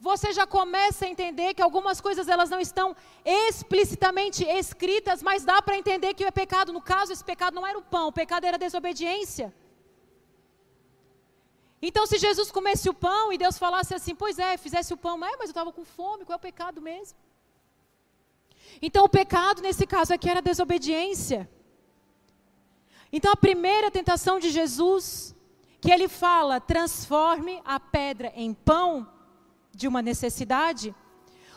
você 0.00 0.32
já 0.32 0.46
começa 0.46 1.04
a 1.04 1.08
entender 1.08 1.52
que 1.52 1.60
algumas 1.60 2.00
coisas 2.00 2.26
elas 2.26 2.48
não 2.48 2.58
estão 2.58 2.96
explicitamente 3.22 4.42
escritas, 4.44 5.22
mas 5.22 5.44
dá 5.44 5.60
para 5.60 5.76
entender 5.76 6.14
que 6.14 6.24
é 6.24 6.30
pecado. 6.30 6.72
No 6.72 6.80
caso, 6.80 7.12
esse 7.12 7.22
pecado 7.22 7.54
não 7.54 7.66
era 7.66 7.78
o 7.78 7.82
pão, 7.82 8.08
o 8.08 8.12
pecado 8.12 8.46
era 8.46 8.56
a 8.56 8.64
desobediência. 8.66 9.54
Então, 11.82 12.06
se 12.06 12.16
Jesus 12.16 12.50
comesse 12.50 12.88
o 12.88 12.94
pão 12.94 13.30
e 13.30 13.36
Deus 13.36 13.58
falasse 13.58 13.94
assim, 13.94 14.14
pois 14.14 14.38
é, 14.38 14.56
fizesse 14.56 14.92
o 14.94 14.96
pão, 14.96 15.16
é, 15.16 15.36
mas 15.36 15.48
eu 15.50 15.54
estava 15.54 15.70
com 15.70 15.84
fome, 15.84 16.24
qual 16.24 16.36
é 16.36 16.38
o 16.38 16.40
pecado 16.40 16.80
mesmo? 16.80 17.18
Então, 18.80 19.04
o 19.04 19.08
pecado 19.08 19.60
nesse 19.60 19.86
caso 19.86 20.14
aqui 20.14 20.30
era 20.30 20.40
a 20.40 20.42
desobediência. 20.50 21.48
Então, 23.12 23.30
a 23.32 23.36
primeira 23.36 23.90
tentação 23.90 24.38
de 24.38 24.48
Jesus, 24.48 25.34
que 25.80 25.90
ele 25.90 26.08
fala, 26.08 26.58
transforme 26.58 27.60
a 27.64 27.78
pedra 27.78 28.32
em 28.34 28.54
pão, 28.54 29.06
de 29.80 29.88
uma 29.88 30.02
necessidade. 30.10 30.94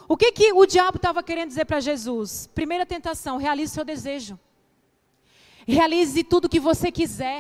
O 0.08 0.16
que, 0.22 0.32
que 0.38 0.48
o 0.62 0.66
diabo 0.74 0.98
estava 0.98 1.22
querendo 1.22 1.50
dizer 1.54 1.66
para 1.66 1.86
Jesus? 1.90 2.30
Primeira 2.60 2.86
tentação: 2.86 3.44
realize 3.48 3.74
seu 3.74 3.86
desejo. 3.94 4.36
Realize 5.78 6.24
tudo 6.24 6.46
o 6.46 6.54
que 6.54 6.62
você 6.70 6.92
quiser. 7.00 7.40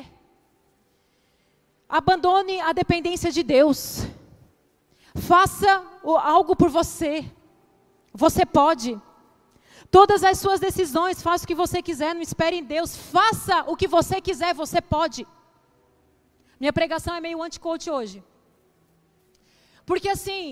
Abandone 1.99 2.55
a 2.69 2.71
dependência 2.81 3.31
de 3.37 3.43
Deus. 3.55 3.79
Faça 5.29 5.71
algo 6.35 6.55
por 6.61 6.69
você. 6.79 7.13
Você 8.23 8.45
pode. 8.45 8.91
Todas 9.97 10.23
as 10.29 10.37
suas 10.43 10.59
decisões, 10.67 11.21
faça 11.27 11.43
o 11.43 11.49
que 11.49 11.61
você 11.63 11.79
quiser, 11.87 12.11
não 12.15 12.21
espere 12.29 12.55
em 12.57 12.63
Deus. 12.75 12.95
Faça 13.15 13.63
o 13.71 13.75
que 13.79 13.87
você 13.87 14.19
quiser, 14.27 14.51
você 14.63 14.81
pode. 14.95 15.21
Minha 16.59 16.73
pregação 16.79 17.13
é 17.15 17.21
meio 17.27 17.43
anti-coach 17.43 17.89
hoje. 17.97 18.17
Porque 19.85 20.09
assim, 20.15 20.45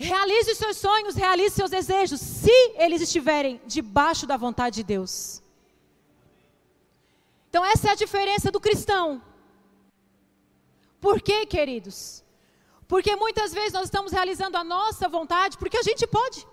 realize 0.00 0.54
seus 0.54 0.78
sonhos, 0.78 1.14
realize 1.14 1.54
seus 1.54 1.70
desejos, 1.70 2.20
se 2.20 2.50
eles 2.76 3.02
estiverem 3.02 3.60
debaixo 3.66 4.26
da 4.26 4.36
vontade 4.36 4.76
de 4.76 4.82
Deus. 4.82 5.42
Então, 7.50 7.62
essa 7.64 7.88
é 7.88 7.90
a 7.92 7.96
diferença 7.96 8.50
do 8.50 8.58
cristão. 8.58 9.22
Por 11.00 11.20
quê, 11.20 11.44
queridos? 11.44 12.24
Porque 12.88 13.14
muitas 13.14 13.52
vezes 13.52 13.74
nós 13.74 13.84
estamos 13.84 14.10
realizando 14.10 14.56
a 14.56 14.64
nossa 14.64 15.06
vontade 15.06 15.58
porque 15.58 15.76
a 15.76 15.82
gente 15.82 16.06
pode. 16.06 16.46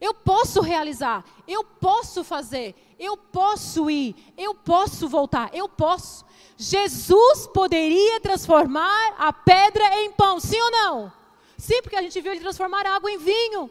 Eu 0.00 0.14
posso 0.14 0.60
realizar, 0.60 1.24
eu 1.46 1.64
posso 1.64 2.22
fazer, 2.22 2.72
eu 3.00 3.16
posso 3.16 3.90
ir, 3.90 4.14
eu 4.36 4.54
posso 4.54 5.08
voltar, 5.08 5.52
eu 5.52 5.68
posso. 5.68 6.24
Jesus 6.56 7.48
poderia 7.48 8.20
transformar 8.20 9.14
a 9.18 9.32
pedra 9.32 10.02
em 10.02 10.12
pão, 10.12 10.38
sim 10.38 10.60
ou 10.60 10.70
não? 10.70 11.17
Sim, 11.58 11.82
porque 11.82 11.96
a 11.96 12.02
gente 12.02 12.20
viu 12.20 12.30
ele 12.32 12.40
transformar 12.40 12.86
água 12.86 13.10
em 13.10 13.18
vinho. 13.18 13.68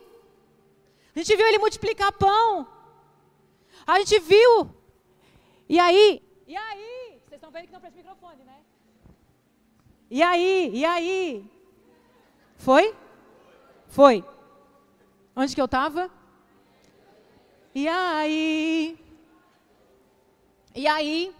A 1.15 1.19
gente 1.19 1.35
viu 1.35 1.47
ele 1.47 1.57
multiplicar 1.57 2.11
pão. 2.11 2.67
A 3.87 3.97
gente 3.99 4.19
viu. 4.19 4.69
E 5.69 5.79
aí? 5.79 6.21
E 6.45 6.55
aí? 6.55 7.21
Vocês 7.25 7.37
estão 7.37 7.49
vendo 7.49 7.67
que 7.67 7.71
não 7.71 7.79
presta 7.79 7.97
microfone, 7.97 8.43
né? 8.43 8.59
E 10.11 10.21
aí? 10.21 10.69
E 10.73 10.85
aí? 10.85 11.49
Foi? 12.57 12.93
Foi. 13.87 14.23
Onde 15.33 15.55
que 15.55 15.61
eu 15.61 15.65
estava? 15.65 16.11
E 17.73 17.87
aí? 17.87 18.99
E 20.75 20.87
aí? 20.87 21.33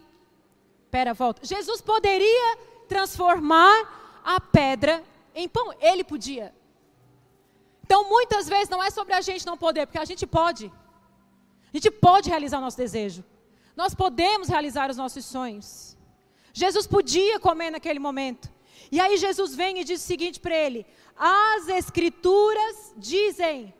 Pera, 0.89 1.13
volta. 1.13 1.45
Jesus 1.45 1.81
poderia 1.81 2.57
transformar 2.87 4.21
a 4.23 4.39
pedra 4.39 5.03
em 5.43 5.47
pão. 5.47 5.73
Ele 5.79 6.03
podia. 6.03 6.53
Então, 7.83 8.09
muitas 8.09 8.49
vezes 8.53 8.69
não 8.69 8.83
é 8.83 8.89
sobre 8.89 9.13
a 9.13 9.21
gente 9.21 9.45
não 9.45 9.57
poder, 9.65 9.85
porque 9.85 10.03
a 10.05 10.09
gente 10.11 10.25
pode. 10.25 10.65
A 11.73 11.77
gente 11.77 11.89
pode 11.89 12.29
realizar 12.29 12.57
o 12.57 12.65
nosso 12.67 12.77
desejo. 12.85 13.23
Nós 13.75 13.93
podemos 13.93 14.49
realizar 14.49 14.89
os 14.89 14.97
nossos 14.97 15.23
sonhos. 15.23 15.95
Jesus 16.51 16.87
podia 16.87 17.39
comer 17.39 17.69
naquele 17.69 17.99
momento. 17.99 18.51
E 18.91 18.99
aí 18.99 19.15
Jesus 19.17 19.53
vem 19.53 19.79
e 19.79 19.83
diz 19.83 20.01
o 20.01 20.07
seguinte 20.11 20.39
para 20.39 20.55
ele: 20.55 20.85
As 21.15 21.67
escrituras 21.67 22.93
dizem. 22.97 23.73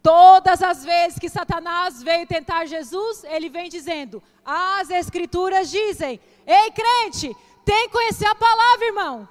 Todas 0.00 0.62
as 0.62 0.84
vezes 0.84 1.18
que 1.18 1.28
Satanás 1.28 2.02
veio 2.02 2.26
tentar 2.26 2.64
Jesus, 2.66 3.24
ele 3.24 3.48
vem 3.48 3.68
dizendo: 3.68 4.22
As 4.44 4.90
escrituras 4.90 5.70
dizem. 5.70 6.20
Ei, 6.46 6.70
crente, 6.70 7.34
tem 7.64 7.86
que 7.86 7.94
conhecer 7.94 8.26
a 8.26 8.34
palavra, 8.34 8.86
irmão. 8.86 9.28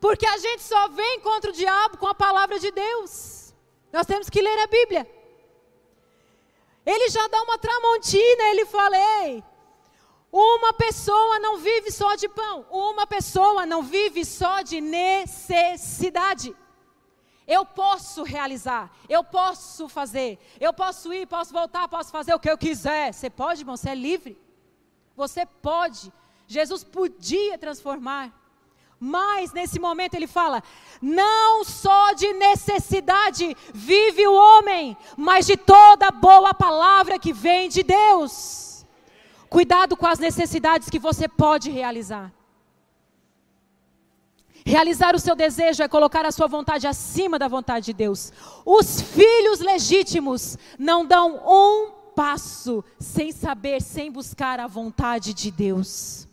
Porque 0.00 0.26
a 0.26 0.38
gente 0.38 0.62
só 0.62 0.88
vem 0.88 1.20
contra 1.20 1.50
o 1.50 1.52
diabo 1.52 1.98
com 1.98 2.06
a 2.06 2.14
palavra 2.14 2.58
de 2.58 2.70
Deus. 2.70 3.54
Nós 3.92 4.06
temos 4.06 4.30
que 4.30 4.40
ler 4.40 4.58
a 4.60 4.66
Bíblia. 4.66 5.08
Ele 6.86 7.10
já 7.10 7.28
dá 7.28 7.42
uma 7.42 7.58
tramontina, 7.58 8.44
ele 8.44 8.64
fala: 8.64 8.96
Ei, 8.96 9.44
uma 10.32 10.72
pessoa 10.72 11.38
não 11.38 11.58
vive 11.58 11.90
só 11.90 12.14
de 12.14 12.28
pão, 12.28 12.64
uma 12.70 13.06
pessoa 13.06 13.66
não 13.66 13.82
vive 13.82 14.24
só 14.24 14.62
de 14.62 14.80
necessidade. 14.80 16.56
Eu 17.46 17.66
posso 17.66 18.22
realizar, 18.22 18.90
eu 19.08 19.24
posso 19.24 19.88
fazer, 19.88 20.38
eu 20.60 20.72
posso 20.72 21.12
ir, 21.12 21.26
posso 21.26 21.52
voltar, 21.52 21.88
posso 21.88 22.10
fazer 22.10 22.32
o 22.32 22.38
que 22.38 22.48
eu 22.48 22.56
quiser. 22.56 23.12
Você 23.12 23.28
pode, 23.28 23.62
irmão, 23.62 23.76
você 23.76 23.90
é 23.90 23.94
livre. 23.94 24.40
Você 25.16 25.44
pode. 25.44 26.12
Jesus 26.46 26.84
podia 26.84 27.58
transformar. 27.58 28.39
Mas 29.00 29.50
nesse 29.54 29.80
momento 29.80 30.14
ele 30.14 30.26
fala: 30.26 30.62
não 31.00 31.64
só 31.64 32.12
de 32.12 32.30
necessidade 32.34 33.56
vive 33.72 34.26
o 34.28 34.34
homem, 34.34 34.94
mas 35.16 35.46
de 35.46 35.56
toda 35.56 36.10
boa 36.10 36.52
palavra 36.52 37.18
que 37.18 37.32
vem 37.32 37.70
de 37.70 37.82
Deus. 37.82 38.84
Cuidado 39.48 39.96
com 39.96 40.06
as 40.06 40.18
necessidades 40.18 40.90
que 40.90 40.98
você 40.98 41.26
pode 41.26 41.70
realizar. 41.70 42.30
Realizar 44.66 45.14
o 45.14 45.18
seu 45.18 45.34
desejo 45.34 45.82
é 45.82 45.88
colocar 45.88 46.26
a 46.26 46.30
sua 46.30 46.46
vontade 46.46 46.86
acima 46.86 47.38
da 47.38 47.48
vontade 47.48 47.86
de 47.86 47.92
Deus. 47.94 48.30
Os 48.66 49.00
filhos 49.00 49.60
legítimos 49.60 50.58
não 50.78 51.06
dão 51.06 51.40
um 51.46 51.90
passo 52.14 52.84
sem 52.98 53.32
saber, 53.32 53.80
sem 53.80 54.12
buscar 54.12 54.60
a 54.60 54.66
vontade 54.66 55.32
de 55.32 55.50
Deus. 55.50 56.28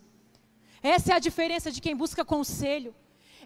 Essa 0.82 1.12
é 1.12 1.16
a 1.16 1.18
diferença 1.18 1.70
de 1.70 1.80
quem 1.80 1.96
busca 1.96 2.24
conselho. 2.24 2.94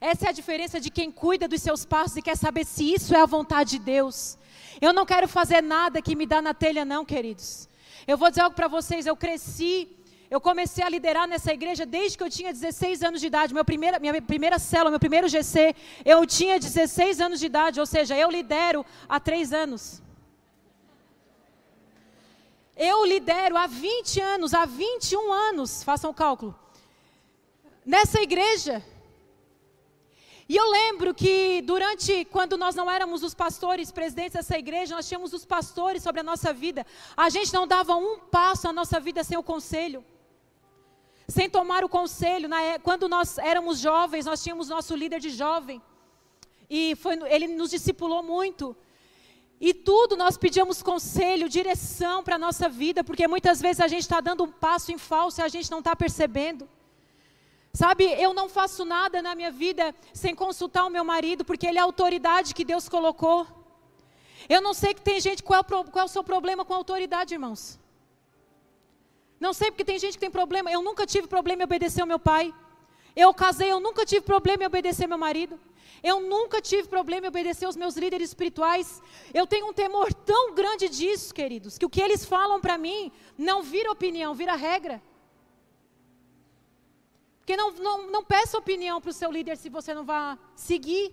Essa 0.00 0.26
é 0.26 0.28
a 0.28 0.32
diferença 0.32 0.80
de 0.80 0.90
quem 0.90 1.10
cuida 1.10 1.46
dos 1.46 1.62
seus 1.62 1.84
passos 1.84 2.16
e 2.16 2.22
quer 2.22 2.36
saber 2.36 2.64
se 2.66 2.92
isso 2.92 3.14
é 3.14 3.20
a 3.20 3.26
vontade 3.26 3.72
de 3.72 3.78
Deus. 3.78 4.36
Eu 4.80 4.92
não 4.92 5.06
quero 5.06 5.28
fazer 5.28 5.62
nada 5.62 6.02
que 6.02 6.16
me 6.16 6.26
dá 6.26 6.42
na 6.42 6.52
telha, 6.52 6.84
não, 6.84 7.04
queridos. 7.04 7.68
Eu 8.06 8.18
vou 8.18 8.28
dizer 8.28 8.42
algo 8.42 8.56
para 8.56 8.68
vocês. 8.68 9.06
Eu 9.06 9.16
cresci, 9.16 9.88
eu 10.28 10.40
comecei 10.40 10.82
a 10.82 10.88
liderar 10.88 11.28
nessa 11.28 11.52
igreja 11.52 11.84
desde 11.86 12.16
que 12.16 12.24
eu 12.24 12.30
tinha 12.30 12.52
16 12.52 13.02
anos 13.02 13.20
de 13.20 13.26
idade. 13.26 13.54
Meu 13.54 13.64
primeira, 13.64 13.98
minha 13.98 14.20
primeira 14.20 14.58
célula, 14.58 14.90
meu 14.90 14.98
primeiro 14.98 15.28
GC, 15.28 15.74
eu 16.04 16.26
tinha 16.26 16.58
16 16.58 17.20
anos 17.20 17.38
de 17.38 17.46
idade, 17.46 17.78
ou 17.78 17.86
seja, 17.86 18.16
eu 18.16 18.30
lidero 18.30 18.84
há 19.08 19.20
três 19.20 19.52
anos. 19.52 20.02
Eu 22.76 23.04
lidero 23.04 23.56
há 23.56 23.66
20 23.66 24.20
anos, 24.20 24.54
há 24.54 24.64
21 24.64 25.32
anos, 25.32 25.84
façam 25.84 26.10
o 26.10 26.14
cálculo, 26.14 26.58
nessa 27.84 28.20
igreja. 28.20 28.82
E 30.48 30.56
eu 30.56 30.70
lembro 30.70 31.14
que 31.14 31.62
durante, 31.62 32.24
quando 32.26 32.58
nós 32.58 32.74
não 32.74 32.90
éramos 32.90 33.22
os 33.22 33.34
pastores 33.34 33.90
presidentes 33.90 34.34
dessa 34.34 34.58
igreja, 34.58 34.94
nós 34.94 35.08
tínhamos 35.08 35.32
os 35.32 35.44
pastores 35.44 36.02
sobre 36.02 36.20
a 36.20 36.24
nossa 36.24 36.52
vida. 36.52 36.84
A 37.16 37.30
gente 37.30 37.54
não 37.54 37.66
dava 37.66 37.94
um 37.96 38.18
passo 38.18 38.66
na 38.66 38.72
nossa 38.72 39.00
vida 39.00 39.24
sem 39.24 39.38
o 39.38 39.42
conselho. 39.42 40.04
Sem 41.28 41.48
tomar 41.48 41.84
o 41.84 41.88
conselho. 41.88 42.52
É, 42.52 42.78
quando 42.78 43.08
nós 43.08 43.38
éramos 43.38 43.78
jovens, 43.78 44.26
nós 44.26 44.42
tínhamos 44.42 44.68
nosso 44.68 44.94
líder 44.94 45.20
de 45.20 45.30
jovem. 45.30 45.80
E 46.68 46.96
foi, 46.96 47.18
ele 47.30 47.46
nos 47.48 47.70
discipulou 47.70 48.22
muito. 48.22 48.76
E 49.60 49.72
tudo 49.72 50.16
nós 50.16 50.36
pedíamos 50.36 50.82
conselho, 50.82 51.48
direção 51.48 52.22
para 52.24 52.34
a 52.34 52.38
nossa 52.38 52.68
vida, 52.68 53.04
porque 53.04 53.28
muitas 53.28 53.60
vezes 53.60 53.80
a 53.80 53.86
gente 53.86 54.02
está 54.02 54.20
dando 54.20 54.42
um 54.42 54.50
passo 54.50 54.90
em 54.90 54.98
falso 54.98 55.40
e 55.40 55.44
a 55.44 55.48
gente 55.48 55.70
não 55.70 55.78
está 55.78 55.94
percebendo. 55.94 56.68
Sabe, 57.74 58.04
eu 58.04 58.34
não 58.34 58.50
faço 58.50 58.84
nada 58.84 59.22
na 59.22 59.34
minha 59.34 59.50
vida 59.50 59.94
sem 60.12 60.34
consultar 60.34 60.84
o 60.84 60.90
meu 60.90 61.04
marido, 61.04 61.42
porque 61.42 61.66
ele 61.66 61.78
é 61.78 61.80
a 61.80 61.84
autoridade 61.84 62.54
que 62.54 62.66
Deus 62.66 62.86
colocou. 62.86 63.46
Eu 64.46 64.60
não 64.60 64.74
sei 64.74 64.92
que 64.92 65.00
tem 65.00 65.18
gente, 65.20 65.42
qual 65.42 65.60
é, 65.60 65.74
o, 65.74 65.84
qual 65.84 66.02
é 66.02 66.04
o 66.04 66.08
seu 66.08 66.22
problema 66.22 66.66
com 66.66 66.74
autoridade, 66.74 67.32
irmãos? 67.32 67.78
Não 69.40 69.54
sei 69.54 69.70
porque 69.70 69.84
tem 69.84 69.98
gente 69.98 70.14
que 70.14 70.20
tem 70.20 70.30
problema. 70.30 70.70
Eu 70.70 70.82
nunca 70.82 71.06
tive 71.06 71.26
problema 71.26 71.62
em 71.62 71.64
obedecer 71.64 72.02
ao 72.02 72.06
meu 72.06 72.18
pai. 72.18 72.54
Eu 73.16 73.32
casei, 73.32 73.72
eu 73.72 73.80
nunca 73.80 74.04
tive 74.04 74.20
problema 74.20 74.64
em 74.64 74.66
obedecer 74.66 75.04
ao 75.04 75.08
meu 75.08 75.18
marido. 75.18 75.58
Eu 76.02 76.20
nunca 76.20 76.60
tive 76.60 76.86
problema 76.88 77.26
em 77.26 77.28
obedecer 77.28 77.64
aos 77.64 77.76
meus 77.76 77.96
líderes 77.96 78.28
espirituais. 78.28 79.00
Eu 79.32 79.46
tenho 79.46 79.66
um 79.68 79.72
temor 79.72 80.12
tão 80.12 80.54
grande 80.54 80.90
disso, 80.90 81.32
queridos, 81.32 81.78
que 81.78 81.86
o 81.86 81.90
que 81.90 82.02
eles 82.02 82.24
falam 82.24 82.60
para 82.60 82.76
mim 82.76 83.10
não 83.38 83.62
vira 83.62 83.90
opinião, 83.90 84.34
vira 84.34 84.54
regra. 84.56 85.00
Porque 87.42 87.56
não, 87.56 87.72
não, 87.72 88.06
não 88.08 88.24
peça 88.24 88.56
opinião 88.56 89.00
para 89.00 89.10
o 89.10 89.12
seu 89.12 89.30
líder 89.30 89.56
se 89.56 89.68
você 89.68 89.92
não 89.92 90.04
vai 90.04 90.38
seguir. 90.54 91.12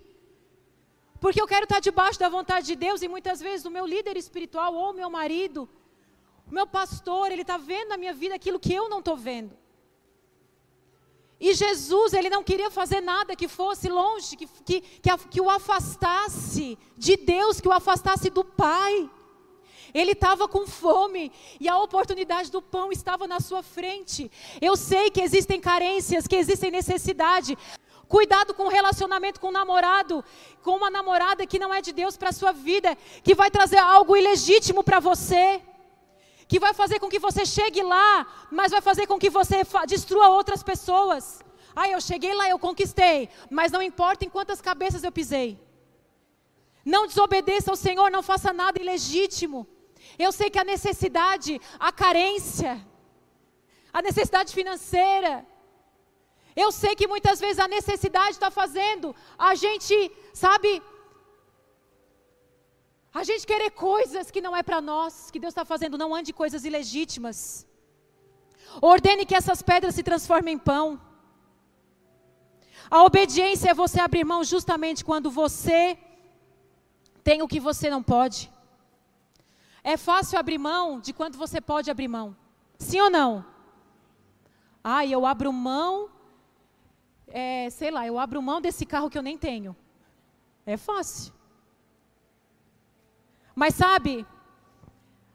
Porque 1.19 1.41
eu 1.41 1.47
quero 1.47 1.63
estar 1.63 1.79
debaixo 1.79 2.19
da 2.19 2.29
vontade 2.29 2.67
de 2.67 2.75
Deus 2.75 3.01
e 3.01 3.07
muitas 3.07 3.41
vezes 3.41 3.65
o 3.65 3.71
meu 3.71 3.85
líder 3.85 4.15
espiritual 4.15 4.75
ou 4.75 4.93
meu 4.93 5.09
marido, 5.09 5.67
o 6.47 6.53
meu 6.53 6.67
pastor, 6.67 7.31
ele 7.31 7.41
está 7.41 7.57
vendo 7.57 7.89
na 7.89 7.97
minha 7.97 8.13
vida 8.13 8.35
aquilo 8.35 8.59
que 8.59 8.71
eu 8.71 8.87
não 8.87 8.99
estou 8.99 9.17
vendo. 9.17 9.57
E 11.39 11.53
Jesus, 11.55 12.13
ele 12.13 12.29
não 12.29 12.43
queria 12.43 12.69
fazer 12.69 13.01
nada 13.01 13.35
que 13.35 13.47
fosse 13.47 13.89
longe, 13.89 14.37
que, 14.37 14.45
que, 14.45 14.81
que, 14.81 15.17
que 15.31 15.41
o 15.41 15.49
afastasse 15.49 16.77
de 16.95 17.17
Deus, 17.17 17.59
que 17.59 17.67
o 17.67 17.73
afastasse 17.73 18.29
do 18.29 18.43
Pai. 18.43 19.09
Ele 19.93 20.11
estava 20.11 20.47
com 20.47 20.67
fome 20.67 21.31
e 21.59 21.67
a 21.67 21.77
oportunidade 21.77 22.51
do 22.51 22.61
pão 22.61 22.91
estava 22.91 23.27
na 23.27 23.39
sua 23.39 23.61
frente. 23.61 24.31
Eu 24.61 24.75
sei 24.75 25.09
que 25.09 25.21
existem 25.21 25.59
carências, 25.59 26.27
que 26.27 26.35
existem 26.35 26.71
necessidade. 26.71 27.57
Cuidado 28.07 28.53
com 28.55 28.63
o 28.63 28.69
relacionamento 28.69 29.39
com 29.39 29.49
o 29.49 29.51
namorado, 29.51 30.25
com 30.63 30.71
uma 30.71 30.89
namorada 30.89 31.45
que 31.45 31.59
não 31.59 31.71
é 31.71 31.79
de 31.79 31.91
Deus 31.91 32.17
para 32.17 32.29
a 32.29 32.33
sua 32.33 32.51
vida, 32.51 32.97
que 33.23 33.35
vai 33.35 33.51
trazer 33.51 33.77
algo 33.77 34.17
ilegítimo 34.17 34.83
para 34.83 34.99
você, 34.99 35.61
que 36.47 36.59
vai 36.59 36.73
fazer 36.73 36.99
com 36.99 37.07
que 37.07 37.19
você 37.19 37.45
chegue 37.45 37.83
lá, 37.83 38.25
mas 38.49 38.71
vai 38.71 38.81
fazer 38.81 39.05
com 39.05 39.19
que 39.19 39.29
você 39.29 39.57
destrua 39.87 40.29
outras 40.29 40.63
pessoas. 40.63 41.43
Ah, 41.75 41.87
eu 41.87 42.01
cheguei 42.01 42.33
lá, 42.33 42.49
eu 42.49 42.57
conquistei, 42.57 43.29
mas 43.49 43.71
não 43.71 43.81
importa 43.81 44.25
em 44.25 44.29
quantas 44.29 44.59
cabeças 44.59 45.03
eu 45.03 45.11
pisei. 45.11 45.59
Não 46.83 47.05
desobedeça 47.05 47.69
ao 47.69 47.75
Senhor, 47.75 48.09
não 48.09 48.23
faça 48.23 48.51
nada 48.51 48.81
ilegítimo. 48.81 49.67
Eu 50.25 50.31
sei 50.37 50.49
que 50.53 50.61
a 50.63 50.69
necessidade, 50.73 51.51
a 51.87 51.91
carência, 52.03 52.73
a 53.97 54.01
necessidade 54.07 54.53
financeira, 54.59 55.33
eu 56.63 56.69
sei 56.81 56.93
que 56.99 57.07
muitas 57.13 57.39
vezes 57.43 57.59
a 57.65 57.69
necessidade 57.77 58.31
está 58.31 58.49
fazendo 58.61 59.15
a 59.49 59.55
gente, 59.63 59.95
sabe, 60.33 60.69
a 63.13 63.23
gente 63.29 63.47
querer 63.51 63.71
coisas 63.71 64.29
que 64.33 64.41
não 64.45 64.55
é 64.55 64.61
para 64.69 64.81
nós, 64.91 65.31
que 65.31 65.39
Deus 65.39 65.53
está 65.53 65.65
fazendo, 65.73 66.01
não 66.03 66.13
ande 66.13 66.39
coisas 66.41 66.65
ilegítimas. 66.69 67.39
Ordene 68.81 69.25
que 69.25 69.39
essas 69.41 69.61
pedras 69.71 69.95
se 69.95 70.03
transformem 70.03 70.55
em 70.55 70.63
pão. 70.71 70.85
A 72.91 73.03
obediência 73.03 73.69
é 73.69 73.81
você 73.83 73.99
abrir 73.99 74.23
mão 74.23 74.43
justamente 74.43 75.05
quando 75.09 75.31
você 75.31 75.97
tem 77.23 77.41
o 77.41 77.47
que 77.47 77.59
você 77.59 77.89
não 77.89 78.03
pode. 78.03 78.39
É 79.93 79.97
fácil 79.97 80.37
abrir 80.37 80.59
mão 80.59 80.99
de 80.99 81.11
quanto 81.11 81.35
você 81.43 81.59
pode 81.59 81.89
abrir 81.89 82.07
mão. 82.07 82.35
Sim 82.77 83.01
ou 83.01 83.09
não? 83.09 83.31
Ah, 84.83 85.03
eu 85.03 85.25
abro 85.25 85.51
mão, 85.51 86.09
é, 87.27 87.71
sei 87.71 87.89
lá, 87.89 88.05
eu 88.05 88.19
abro 88.19 88.39
mão 88.39 88.61
desse 88.61 88.85
carro 88.85 89.09
que 89.09 89.17
eu 89.17 89.23
nem 89.23 89.35
tenho. 89.35 89.75
É 90.63 90.77
fácil. 90.77 91.33
Mas 93.55 93.73
sabe, 93.73 94.27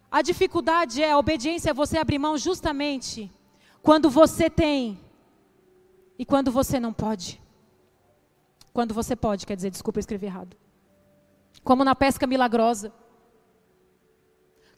a 0.08 0.22
dificuldade 0.22 1.02
é, 1.02 1.10
a 1.10 1.18
obediência 1.18 1.70
é 1.70 1.74
você 1.74 1.98
abrir 1.98 2.20
mão 2.20 2.38
justamente 2.38 3.28
quando 3.82 4.08
você 4.08 4.48
tem 4.48 5.00
e 6.16 6.24
quando 6.24 6.52
você 6.52 6.78
não 6.78 6.92
pode. 6.92 7.42
Quando 8.72 8.94
você 8.94 9.16
pode, 9.16 9.46
quer 9.46 9.56
dizer, 9.56 9.70
desculpa, 9.70 9.98
eu 9.98 10.06
escrevi 10.06 10.26
errado. 10.26 10.56
Como 11.64 11.82
na 11.82 11.96
pesca 11.96 12.24
milagrosa. 12.24 12.92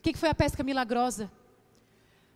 O 0.07 0.13
que 0.13 0.17
foi 0.17 0.29
a 0.29 0.35
pesca 0.35 0.63
milagrosa? 0.63 1.29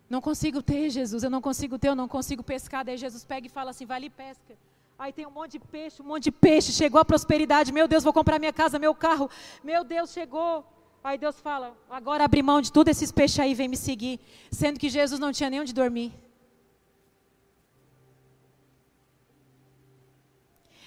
Não 0.09 0.19
consigo 0.19 0.61
ter, 0.61 0.89
Jesus, 0.89 1.23
eu 1.23 1.29
não 1.29 1.39
consigo 1.39 1.79
ter, 1.79 1.87
eu 1.87 1.95
não 1.95 2.05
consigo 2.05 2.43
pescar. 2.43 2.83
Daí 2.83 2.97
Jesus 2.97 3.23
pega 3.23 3.47
e 3.47 3.49
fala 3.49 3.69
assim: 3.71 3.85
vai 3.85 3.95
ali 3.95 4.09
pesca. 4.09 4.57
Aí 4.99 5.13
tem 5.13 5.25
um 5.25 5.31
monte 5.31 5.53
de 5.53 5.59
peixe, 5.59 6.01
um 6.01 6.05
monte 6.05 6.25
de 6.25 6.31
peixe. 6.31 6.73
Chegou 6.73 6.99
a 6.99 7.05
prosperidade. 7.05 7.71
Meu 7.71 7.87
Deus, 7.87 8.03
vou 8.03 8.11
comprar 8.11 8.39
minha 8.39 8.51
casa, 8.51 8.77
meu 8.77 8.93
carro. 8.93 9.29
Meu 9.63 9.85
Deus, 9.85 10.11
chegou. 10.11 10.65
Aí 11.01 11.17
Deus 11.17 11.39
fala: 11.39 11.73
agora 11.89 12.25
abre 12.25 12.43
mão 12.43 12.59
de 12.61 12.73
tudo 12.73 12.89
esses 12.89 13.09
peixes 13.09 13.39
aí, 13.39 13.53
vem 13.53 13.69
me 13.69 13.77
seguir. 13.77 14.19
Sendo 14.51 14.77
que 14.77 14.89
Jesus 14.89 15.17
não 15.17 15.31
tinha 15.31 15.49
nem 15.49 15.61
onde 15.61 15.73
dormir. 15.73 16.11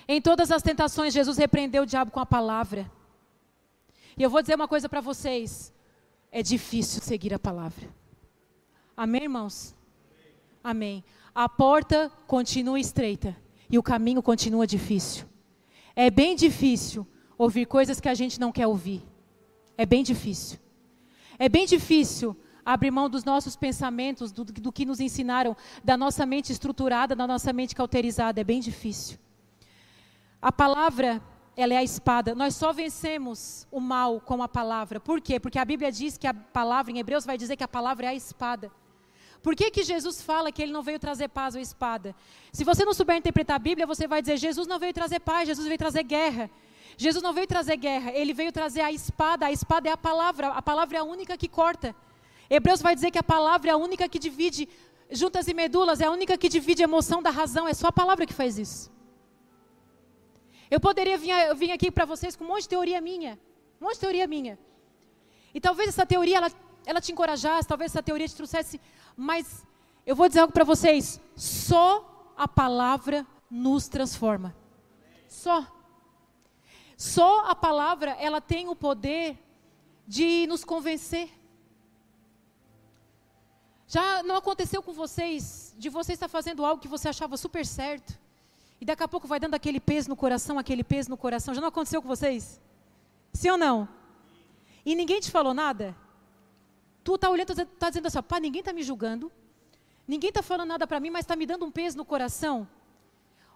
Em 0.07 0.21
todas 0.21 0.51
as 0.51 0.63
tentações, 0.63 1.15
Jesus 1.15 1.39
repreendeu 1.39 1.85
o 1.85 1.87
diabo 1.87 2.11
com 2.11 2.21
a 2.21 2.27
palavra. 2.27 2.91
E 4.19 4.23
eu 4.23 4.29
vou 4.29 4.43
dizer 4.43 4.55
uma 4.55 4.69
coisa 4.69 4.87
para 4.87 5.01
vocês: 5.01 5.73
é 6.35 6.43
difícil 6.43 7.01
seguir 7.01 7.33
a 7.33 7.39
palavra. 7.39 7.89
Amém, 8.97 9.23
irmãos? 9.23 9.73
Amém. 10.65 11.05
A 11.33 11.49
porta 11.49 12.11
continua 12.27 12.81
estreita 12.81 13.37
e 13.71 13.79
o 13.79 13.83
caminho 13.85 14.21
continua 14.21 14.67
difícil. 14.67 15.27
É 15.95 16.11
bem 16.11 16.35
difícil 16.35 17.07
ouvir 17.39 17.67
coisas 17.67 18.01
que 18.01 18.09
a 18.09 18.15
gente 18.15 18.41
não 18.41 18.51
quer 18.51 18.67
ouvir. 18.67 19.01
É 19.79 19.87
bem 19.87 20.03
difícil. 20.03 20.59
É 21.39 21.49
bem 21.49 21.67
difícil 21.67 22.37
abrir 22.67 22.91
mão 22.91 23.09
dos 23.09 23.23
nossos 23.23 23.55
pensamentos, 23.55 24.33
do, 24.33 24.45
do 24.45 24.73
que 24.73 24.85
nos 24.85 24.99
ensinaram, 24.99 25.57
da 25.85 25.97
nossa 25.97 26.27
mente 26.27 26.51
estruturada, 26.51 27.15
da 27.15 27.29
nossa 27.29 27.53
mente 27.53 27.77
cauterizada. 27.77 28.41
É 28.41 28.45
bem 28.45 28.59
difícil. 28.59 29.19
A 30.43 30.51
palavra 30.51 31.23
ela 31.57 31.75
é 31.75 31.77
a 31.77 31.83
espada. 31.83 32.35
Nós 32.35 32.55
só 32.57 32.73
vencemos 32.73 33.67
o 33.71 33.81
mal 33.81 34.21
com 34.21 34.43
a 34.43 34.49
palavra. 34.49 34.99
Por 34.99 35.21
quê? 35.21 35.39
Porque 35.39 35.59
a 35.59 35.65
Bíblia 35.65 35.93
diz 35.93 36.19
que 36.19 36.27
a 36.27 36.35
palavra, 36.35 36.93
em 36.93 36.99
Hebreus 36.99 37.25
vai 37.25 37.39
dizer 37.39 37.57
que 37.57 37.65
a 37.65 37.69
palavra 37.69 38.07
é 38.07 38.09
a 38.11 38.15
espada. 38.15 38.71
Por 39.43 39.55
que, 39.55 39.71
que 39.71 39.83
Jesus 39.83 40.23
fala 40.23 40.51
que 40.51 40.63
ele 40.63 40.73
não 40.73 40.83
veio 40.83 40.99
trazer 40.99 41.29
paz 41.29 41.55
ou 41.55 41.61
espada? 41.61 42.15
Se 42.51 42.65
você 42.65 42.85
não 42.85 42.95
souber 42.95 43.17
interpretar 43.17 43.57
a 43.57 43.59
Bíblia, 43.59 43.87
você 43.87 44.09
vai 44.09 44.23
dizer: 44.23 44.39
Jesus 44.39 44.67
não 44.67 44.79
veio 44.79 44.93
trazer 44.93 45.21
paz, 45.21 45.47
Jesus 45.47 45.67
veio 45.67 45.79
trazer 45.79 46.03
guerra. 46.03 46.51
Jesus 46.97 47.23
não 47.23 47.33
veio 47.33 47.47
trazer 47.47 47.77
guerra, 47.77 48.13
ele 48.13 48.33
veio 48.33 48.51
trazer 48.51 48.81
a 48.81 48.91
espada. 48.91 49.47
A 49.47 49.53
espada 49.53 49.89
é 49.89 49.93
a 49.93 49.97
palavra, 49.97 50.49
a 50.49 50.63
palavra 50.63 50.97
é 50.97 51.01
a 51.01 51.05
única 51.05 51.37
que 51.37 51.49
corta. 51.49 51.95
Hebreus 52.49 52.81
vai 52.81 52.95
dizer 52.95 53.11
que 53.11 53.19
a 53.19 53.23
palavra 53.23 53.71
é 53.71 53.73
a 53.73 53.77
única 53.77 54.09
que 54.09 54.19
divide 54.19 54.69
juntas 55.11 55.47
e 55.49 55.55
medulas, 55.55 56.01
é 56.01 56.07
a 56.07 56.11
única 56.11 56.37
que 56.37 56.49
divide 56.49 56.83
a 56.83 56.85
emoção 56.85 57.23
da 57.23 57.31
razão, 57.31 57.69
é 57.69 57.75
só 57.75 57.89
a 57.89 57.93
palavra 57.93 58.27
que 58.27 58.33
faz 58.33 58.59
isso. 58.59 58.91
Eu 60.71 60.81
poderia 60.81 61.19
vir, 61.19 61.31
eu 61.31 61.75
aqui 61.75 61.91
para 61.91 62.05
vocês 62.05 62.37
com 62.37 62.45
um 62.45 62.49
monte 62.49 62.63
de 62.63 62.71
teoria 62.71 63.01
minha. 63.01 63.39
Um 63.81 63.85
monte 63.85 63.95
de 63.95 64.01
teoria 64.01 64.27
minha. 64.27 64.59
E 65.53 65.61
talvez 65.61 65.89
essa 65.89 66.07
teoria, 66.07 66.39
ela, 66.39 66.53
ela 66.85 67.01
te 67.01 67.13
encorajasse, 67.13 67.69
talvez 67.69 67.93
essa 67.93 68.03
teoria 68.03 68.29
te 68.29 68.35
trouxesse. 68.35 68.81
Mas 69.17 69.65
eu 70.07 70.17
vou 70.17 70.29
dizer 70.29 70.41
algo 70.41 70.53
para 70.53 70.65
vocês. 70.65 71.21
Só 71.37 72.33
a 72.37 72.49
palavra 72.49 73.27
nos 73.51 73.89
transforma. 73.89 74.55
Só. 75.29 75.67
Só 76.97 77.47
a 77.47 77.55
palavra, 77.55 78.13
ela 78.13 78.41
tem 78.41 78.69
o 78.69 78.77
poder 78.77 79.39
de 80.07 80.47
nos 80.47 80.65
convencer. 80.65 81.31
Já 83.87 84.23
não 84.23 84.37
aconteceu 84.37 84.83
com 84.83 84.93
vocês, 84.93 85.75
de 85.79 85.89
você 85.89 86.15
estar 86.15 86.29
fazendo 86.29 86.65
algo 86.65 86.81
que 86.81 86.89
você 86.89 87.09
achava 87.09 87.37
super 87.37 87.65
certo. 87.65 88.19
E 88.85 88.87
daqui 88.87 89.03
a 89.03 89.09
pouco 89.09 89.27
vai 89.27 89.41
dando 89.41 89.55
aquele 89.55 89.81
peso 89.81 90.11
no 90.11 90.15
coração, 90.15 90.59
aquele 90.59 90.85
peso 90.85 91.09
no 91.09 91.17
coração. 91.17 91.55
Já 91.55 91.61
não 91.63 91.69
aconteceu 91.69 92.03
com 92.03 92.07
vocês? 92.07 92.61
Sim 93.33 93.49
ou 93.49 93.57
não? 93.57 93.89
E 94.85 94.95
ninguém 94.95 95.21
te 95.21 95.31
falou 95.31 95.55
nada? 95.55 95.97
Tu 97.03 97.15
está 97.15 97.31
olhando, 97.31 97.59
está 97.59 97.89
dizendo 97.89 98.09
assim, 98.09 98.23
pá, 98.23 98.39
ninguém 98.39 98.61
está 98.61 98.75
me 98.75 98.83
julgando, 98.83 99.33
ninguém 100.07 100.29
está 100.29 100.43
falando 100.43 100.69
nada 100.69 100.87
para 100.87 101.01
mim, 101.01 101.09
mas 101.09 101.23
está 101.23 101.35
me 101.35 101.47
dando 101.47 101.65
um 101.65 101.71
peso 101.71 101.97
no 101.97 102.05
coração. 102.05 102.69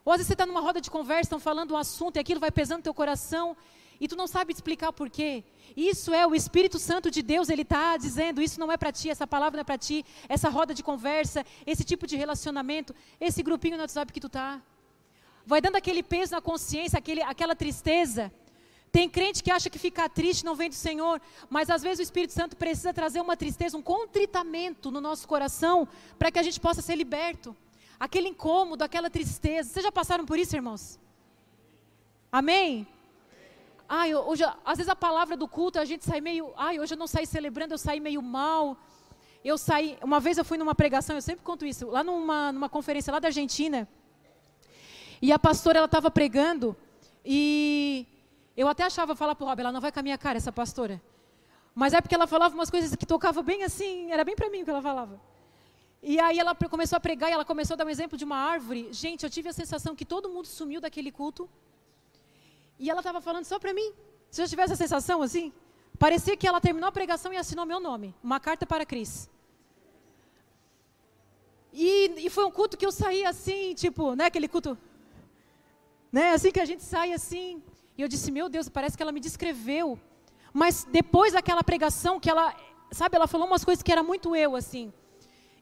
Ou 0.02 0.14
às 0.14 0.16
vezes 0.16 0.28
você 0.28 0.32
está 0.32 0.46
numa 0.46 0.62
roda 0.62 0.80
de 0.80 0.90
conversa, 0.90 1.24
estão 1.24 1.38
falando 1.38 1.74
um 1.74 1.76
assunto 1.76 2.16
e 2.16 2.20
aquilo 2.20 2.40
vai 2.40 2.50
pesando 2.50 2.78
no 2.78 2.84
teu 2.84 2.94
coração 2.94 3.54
e 4.00 4.08
tu 4.08 4.16
não 4.16 4.26
sabe 4.26 4.54
explicar 4.54 4.94
por 4.94 5.10
quê. 5.10 5.44
Isso 5.76 6.14
é 6.14 6.26
o 6.26 6.34
Espírito 6.34 6.78
Santo 6.78 7.10
de 7.10 7.20
Deus, 7.20 7.50
ele 7.50 7.62
está 7.68 7.98
dizendo: 7.98 8.40
isso 8.40 8.58
não 8.58 8.72
é 8.72 8.78
para 8.78 8.90
ti, 8.90 9.10
essa 9.10 9.26
palavra 9.26 9.58
não 9.58 9.60
é 9.60 9.64
para 9.64 9.76
ti, 9.76 10.06
essa 10.26 10.48
roda 10.48 10.72
de 10.72 10.82
conversa, 10.82 11.44
esse 11.66 11.84
tipo 11.84 12.06
de 12.06 12.16
relacionamento, 12.16 12.94
esse 13.20 13.42
grupinho 13.42 13.76
no 13.76 13.82
WhatsApp 13.82 14.10
que 14.10 14.20
tu 14.20 14.28
está. 14.28 14.62
Vai 15.50 15.62
dando 15.62 15.76
aquele 15.76 16.02
peso 16.02 16.32
na 16.32 16.42
consciência, 16.42 16.98
aquele, 16.98 17.22
aquela 17.22 17.56
tristeza. 17.56 18.30
Tem 18.92 19.08
crente 19.08 19.42
que 19.42 19.50
acha 19.50 19.70
que 19.70 19.78
ficar 19.78 20.06
triste 20.10 20.44
não 20.44 20.54
vem 20.54 20.68
do 20.68 20.74
Senhor, 20.74 21.18
mas 21.48 21.70
às 21.70 21.82
vezes 21.82 22.00
o 22.00 22.02
Espírito 22.02 22.34
Santo 22.34 22.54
precisa 22.54 22.92
trazer 22.92 23.18
uma 23.22 23.34
tristeza, 23.34 23.74
um 23.74 23.80
contritamento 23.80 24.90
no 24.90 25.00
nosso 25.00 25.26
coração, 25.26 25.88
para 26.18 26.30
que 26.30 26.38
a 26.38 26.42
gente 26.42 26.60
possa 26.60 26.82
ser 26.82 26.96
liberto. 26.96 27.56
Aquele 27.98 28.28
incômodo, 28.28 28.84
aquela 28.84 29.08
tristeza. 29.08 29.70
Vocês 29.70 29.86
já 29.86 29.90
passaram 29.90 30.26
por 30.26 30.38
isso, 30.38 30.54
irmãos? 30.54 31.00
Amém? 32.30 32.86
Ai, 33.88 34.14
hoje, 34.14 34.44
às 34.66 34.76
vezes 34.76 34.90
a 34.90 34.96
palavra 34.96 35.34
do 35.34 35.48
culto, 35.48 35.78
a 35.78 35.86
gente 35.86 36.04
sai 36.04 36.20
meio. 36.20 36.52
Ai, 36.58 36.78
hoje 36.78 36.92
eu 36.92 36.98
não 36.98 37.06
saí 37.06 37.26
celebrando, 37.26 37.72
eu 37.72 37.78
saí 37.78 38.00
meio 38.00 38.20
mal. 38.20 38.76
Eu 39.42 39.56
saí. 39.56 39.96
Uma 40.02 40.20
vez 40.20 40.36
eu 40.36 40.44
fui 40.44 40.58
numa 40.58 40.74
pregação, 40.74 41.16
eu 41.16 41.22
sempre 41.22 41.42
conto 41.42 41.64
isso, 41.64 41.86
lá 41.88 42.04
numa, 42.04 42.52
numa 42.52 42.68
conferência 42.68 43.10
lá 43.10 43.18
da 43.18 43.28
Argentina. 43.28 43.88
E 45.20 45.32
a 45.32 45.38
pastora, 45.38 45.78
ela 45.78 45.86
estava 45.86 46.10
pregando. 46.10 46.76
E 47.24 48.06
eu 48.56 48.68
até 48.68 48.84
achava 48.84 49.14
falar 49.14 49.34
para 49.34 49.44
o 49.44 49.48
Rob, 49.48 49.60
ela 49.60 49.72
não 49.72 49.80
vai 49.80 49.92
com 49.92 50.00
a 50.00 50.02
minha 50.02 50.18
cara, 50.18 50.38
essa 50.38 50.52
pastora. 50.52 51.00
Mas 51.74 51.92
é 51.92 52.00
porque 52.00 52.14
ela 52.14 52.26
falava 52.26 52.54
umas 52.54 52.70
coisas 52.70 52.94
que 52.96 53.06
tocava 53.06 53.42
bem 53.42 53.62
assim, 53.62 54.10
era 54.10 54.24
bem 54.24 54.34
para 54.34 54.50
mim 54.50 54.62
o 54.62 54.64
que 54.64 54.70
ela 54.70 54.82
falava. 54.82 55.20
E 56.02 56.18
aí 56.20 56.38
ela 56.38 56.54
começou 56.54 56.96
a 56.96 57.00
pregar 57.00 57.30
e 57.30 57.32
ela 57.32 57.44
começou 57.44 57.74
a 57.74 57.76
dar 57.76 57.86
um 57.86 57.90
exemplo 57.90 58.16
de 58.16 58.24
uma 58.24 58.36
árvore. 58.36 58.88
Gente, 58.92 59.24
eu 59.24 59.30
tive 59.30 59.48
a 59.48 59.52
sensação 59.52 59.94
que 59.94 60.04
todo 60.04 60.28
mundo 60.28 60.46
sumiu 60.46 60.80
daquele 60.80 61.10
culto. 61.10 61.48
E 62.78 62.88
ela 62.88 63.00
estava 63.00 63.20
falando 63.20 63.44
só 63.44 63.58
para 63.58 63.74
mim. 63.74 63.92
Você 64.30 64.42
já 64.42 64.48
tivesse 64.48 64.72
a 64.72 64.76
sensação 64.76 65.22
assim? 65.22 65.52
Parecia 65.98 66.36
que 66.36 66.46
ela 66.46 66.60
terminou 66.60 66.88
a 66.88 66.92
pregação 66.92 67.32
e 67.32 67.36
assinou 67.36 67.66
meu 67.66 67.80
nome. 67.80 68.14
Uma 68.22 68.38
carta 68.38 68.64
para 68.64 68.86
Cris. 68.86 69.28
E, 71.72 72.26
e, 72.26 72.30
foi 72.30 72.44
um 72.44 72.50
culto 72.50 72.76
que 72.76 72.86
eu 72.86 72.92
saí 72.92 73.24
assim, 73.24 73.74
tipo, 73.74 74.14
né, 74.14 74.24
aquele 74.24 74.48
culto, 74.48 74.76
né, 76.12 76.32
assim 76.32 76.50
que 76.50 76.60
a 76.60 76.64
gente 76.64 76.82
sai 76.82 77.12
assim. 77.12 77.62
E 77.96 78.02
eu 78.02 78.08
disse, 78.08 78.30
meu 78.30 78.48
Deus, 78.48 78.68
parece 78.68 78.96
que 78.96 79.02
ela 79.02 79.12
me 79.12 79.20
descreveu. 79.20 79.98
Mas 80.52 80.86
depois 80.90 81.32
daquela 81.32 81.62
pregação 81.62 82.18
que 82.18 82.30
ela, 82.30 82.54
sabe, 82.90 83.16
ela 83.16 83.26
falou 83.26 83.46
umas 83.46 83.64
coisas 83.64 83.82
que 83.82 83.92
era 83.92 84.02
muito 84.02 84.34
eu, 84.34 84.56
assim. 84.56 84.92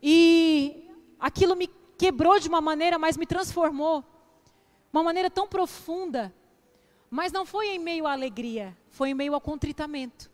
E 0.03 0.89
aquilo 1.19 1.57
me 1.57 1.67
quebrou 1.99 2.39
de 2.39 2.49
uma 2.49 2.61
maneira, 2.61 2.99
mas 2.99 3.17
me 3.17 3.27
transformou. 3.27 4.05
Uma 4.93 5.03
maneira 5.03 5.31
tão 5.31 5.47
profunda. 5.49 6.33
Mas 7.11 7.33
não 7.33 7.47
foi 7.47 7.69
em 7.69 7.79
meio 7.79 8.07
à 8.07 8.13
alegria, 8.13 8.77
foi 8.91 9.11
em 9.11 9.15
meio 9.15 9.35
ao 9.35 9.41
contritamento. 9.41 10.31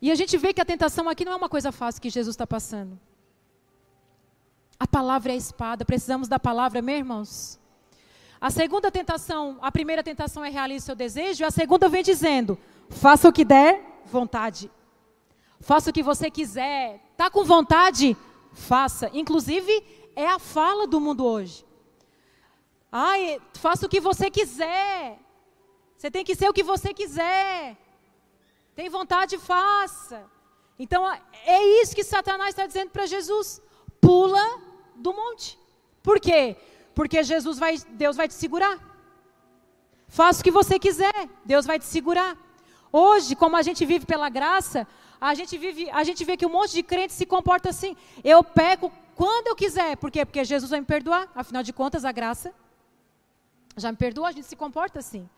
E 0.00 0.10
a 0.10 0.14
gente 0.14 0.36
vê 0.36 0.52
que 0.52 0.60
a 0.60 0.64
tentação 0.64 1.08
aqui 1.08 1.24
não 1.24 1.32
é 1.32 1.36
uma 1.36 1.48
coisa 1.48 1.72
fácil 1.72 2.02
que 2.02 2.10
Jesus 2.10 2.34
está 2.34 2.46
passando. 2.46 3.00
A 4.78 4.86
palavra 4.86 5.32
é 5.32 5.34
a 5.34 5.38
espada, 5.38 5.84
precisamos 5.84 6.28
da 6.28 6.38
palavra, 6.38 6.82
meus 6.82 6.98
irmãos. 6.98 7.60
A 8.40 8.50
segunda 8.50 8.90
tentação, 8.90 9.58
a 9.62 9.72
primeira 9.72 10.02
tentação 10.02 10.44
é 10.44 10.50
realizar 10.50 10.86
seu 10.86 10.94
desejo, 10.94 11.44
a 11.44 11.50
segunda 11.50 11.88
vem 11.88 12.02
dizendo: 12.02 12.58
faça 12.90 13.28
o 13.28 13.32
que 13.32 13.44
der 13.44 14.00
vontade. 14.04 14.70
Faça 15.60 15.90
o 15.90 15.92
que 15.92 16.02
você 16.02 16.30
quiser. 16.30 17.00
Tá 17.16 17.30
com 17.30 17.44
vontade? 17.44 18.16
Faça. 18.52 19.10
Inclusive, 19.14 19.72
é 20.14 20.26
a 20.26 20.38
fala 20.38 20.86
do 20.86 21.00
mundo 21.00 21.24
hoje. 21.24 21.64
Ai, 22.92 23.40
faça 23.54 23.86
o 23.86 23.88
que 23.88 24.00
você 24.00 24.30
quiser. 24.30 25.18
Você 25.96 26.10
tem 26.10 26.24
que 26.24 26.34
ser 26.34 26.48
o 26.48 26.52
que 26.52 26.62
você 26.62 26.92
quiser. 26.92 27.76
Tem 28.74 28.90
vontade, 28.90 29.38
faça. 29.38 30.24
Então, 30.78 31.10
é 31.46 31.64
isso 31.80 31.96
que 31.96 32.04
Satanás 32.04 32.50
está 32.50 32.66
dizendo 32.66 32.90
para 32.90 33.06
Jesus. 33.06 33.62
Pula 34.00 34.65
do 34.96 35.12
monte. 35.12 35.58
Por 36.02 36.18
quê? 36.20 36.56
Porque 36.94 37.22
Jesus 37.22 37.58
vai, 37.58 37.78
Deus 37.90 38.16
vai 38.16 38.28
te 38.28 38.34
segurar. 38.34 38.78
Faça 40.08 40.40
o 40.40 40.44
que 40.44 40.50
você 40.50 40.78
quiser, 40.78 41.28
Deus 41.44 41.66
vai 41.66 41.78
te 41.78 41.84
segurar. 41.84 42.36
Hoje, 42.92 43.34
como 43.34 43.56
a 43.56 43.62
gente 43.62 43.84
vive 43.84 44.06
pela 44.06 44.28
graça, 44.28 44.86
a 45.20 45.34
gente 45.34 45.58
vive, 45.58 45.90
a 45.90 46.04
gente 46.04 46.24
vê 46.24 46.36
que 46.36 46.46
um 46.46 46.48
monte 46.50 46.72
de 46.72 46.82
crentes 46.82 47.16
se 47.16 47.26
comporta 47.26 47.70
assim. 47.70 47.96
Eu 48.22 48.42
peco 48.42 48.92
quando 49.14 49.48
eu 49.48 49.56
quiser, 49.56 49.96
por 49.96 50.10
quê? 50.10 50.24
Porque 50.24 50.44
Jesus 50.44 50.70
vai 50.70 50.80
me 50.80 50.86
perdoar. 50.86 51.28
Afinal 51.34 51.62
de 51.62 51.72
contas, 51.72 52.04
a 52.04 52.12
graça 52.12 52.54
já 53.76 53.90
me 53.90 53.96
perdoa, 53.96 54.28
a 54.28 54.32
gente 54.32 54.46
se 54.46 54.56
comporta 54.56 54.98
assim. 55.00 55.28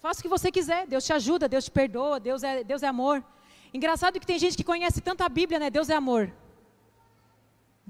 Faça 0.00 0.20
o 0.20 0.22
que 0.22 0.28
você 0.28 0.50
quiser, 0.50 0.86
Deus 0.86 1.04
te 1.04 1.12
ajuda, 1.12 1.48
Deus 1.48 1.64
te 1.66 1.70
perdoa, 1.70 2.18
Deus 2.18 2.42
é, 2.42 2.64
Deus 2.64 2.82
é 2.82 2.86
amor. 2.86 3.24
Engraçado 3.72 4.18
que 4.18 4.26
tem 4.26 4.38
gente 4.38 4.56
que 4.56 4.64
conhece 4.64 5.00
tanto 5.00 5.22
a 5.22 5.28
Bíblia, 5.28 5.58
né? 5.58 5.70
Deus 5.70 5.88
é 5.90 5.94
amor. 5.94 6.32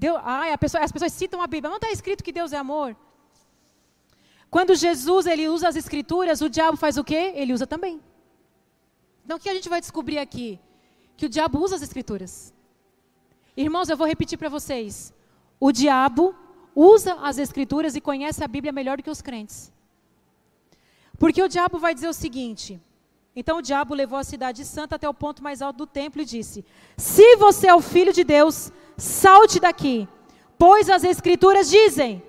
Deus, 0.03 0.19
ai, 0.23 0.57
pessoa, 0.57 0.83
as 0.83 0.91
pessoas 0.91 1.13
citam 1.13 1.39
a 1.43 1.47
Bíblia, 1.53 1.69
não 1.69 1.81
está 1.81 1.91
escrito 1.91 2.23
que 2.27 2.37
Deus 2.39 2.51
é 2.53 2.57
amor. 2.57 2.89
Quando 4.55 4.73
Jesus 4.85 5.27
ele 5.27 5.45
usa 5.55 5.67
as 5.71 5.75
escrituras, 5.81 6.41
o 6.41 6.49
diabo 6.49 6.75
faz 6.83 6.97
o 7.01 7.03
quê? 7.09 7.21
Ele 7.41 7.53
usa 7.57 7.67
também. 7.73 8.01
Então 9.23 9.37
o 9.37 9.39
que 9.39 9.51
a 9.51 9.53
gente 9.57 9.69
vai 9.73 9.79
descobrir 9.85 10.17
aqui? 10.17 10.59
Que 11.15 11.27
o 11.27 11.29
diabo 11.35 11.59
usa 11.65 11.75
as 11.75 11.83
escrituras. 11.87 12.33
Irmãos, 13.65 13.89
eu 13.89 13.97
vou 14.01 14.07
repetir 14.13 14.37
para 14.39 14.49
vocês. 14.49 15.13
O 15.67 15.71
diabo 15.71 16.35
usa 16.75 17.13
as 17.29 17.37
escrituras 17.37 17.95
e 17.95 18.01
conhece 18.01 18.43
a 18.43 18.47
Bíblia 18.55 18.73
melhor 18.79 18.97
do 18.97 19.03
que 19.03 19.15
os 19.15 19.21
crentes. 19.21 19.71
Porque 21.19 21.43
o 21.43 21.51
diabo 21.55 21.77
vai 21.85 21.93
dizer 21.93 22.09
o 22.13 22.19
seguinte: 22.25 22.81
então 23.35 23.57
o 23.57 23.61
diabo 23.61 23.93
levou 23.93 24.19
a 24.19 24.23
cidade 24.23 24.65
santa 24.65 24.95
até 24.95 25.07
o 25.07 25.13
ponto 25.13 25.41
mais 25.41 25.61
alto 25.61 25.77
do 25.77 25.87
templo 25.87 26.21
e 26.21 26.25
disse: 26.25 26.65
Se 26.97 27.37
você 27.37 27.67
é 27.67 27.75
o 27.75 27.81
filho 27.81 28.11
de 28.11 28.23
Deus, 28.23 28.71
salte 28.97 29.59
daqui, 29.59 30.07
pois 30.57 30.89
as 30.89 31.05
escrituras 31.05 31.69
dizem: 31.69 32.21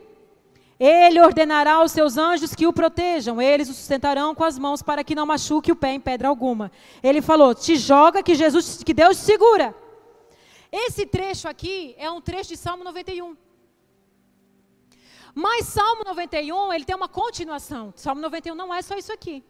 Ele 0.79 1.21
ordenará 1.21 1.75
aos 1.75 1.91
seus 1.91 2.17
anjos 2.17 2.55
que 2.55 2.69
o 2.69 2.73
protejam, 2.73 3.43
eles 3.43 3.69
o 3.69 3.75
sustentarão 3.75 4.33
com 4.33 4.45
as 4.45 4.57
mãos 4.57 4.81
para 4.81 5.03
que 5.03 5.15
não 5.15 5.27
machuque 5.27 5.73
o 5.73 5.77
pé 5.77 5.93
em 5.93 6.01
pedra 6.01 6.29
alguma. 6.29 6.71
Ele 7.03 7.21
falou: 7.21 7.53
Te 7.53 7.75
joga 7.75 8.23
que 8.23 8.37
Jesus, 8.37 8.85
que 8.85 8.95
Deus 8.95 9.17
te 9.17 9.25
segura. 9.25 9.75
Esse 10.71 11.05
trecho 11.05 11.49
aqui 11.49 11.95
é 11.99 12.09
um 12.09 12.21
trecho 12.21 12.51
de 12.51 12.57
Salmo 12.57 12.85
91. 12.85 13.37
Mas 15.35 15.67
Salmo 15.67 16.05
91, 16.05 16.73
ele 16.73 16.85
tem 16.85 16.95
uma 16.95 17.09
continuação. 17.09 17.93
Salmo 17.97 18.21
91 18.21 18.55
não 18.55 18.73
é 18.73 18.81
só 18.83 18.97
isso 18.97 19.13
aqui. 19.13 19.43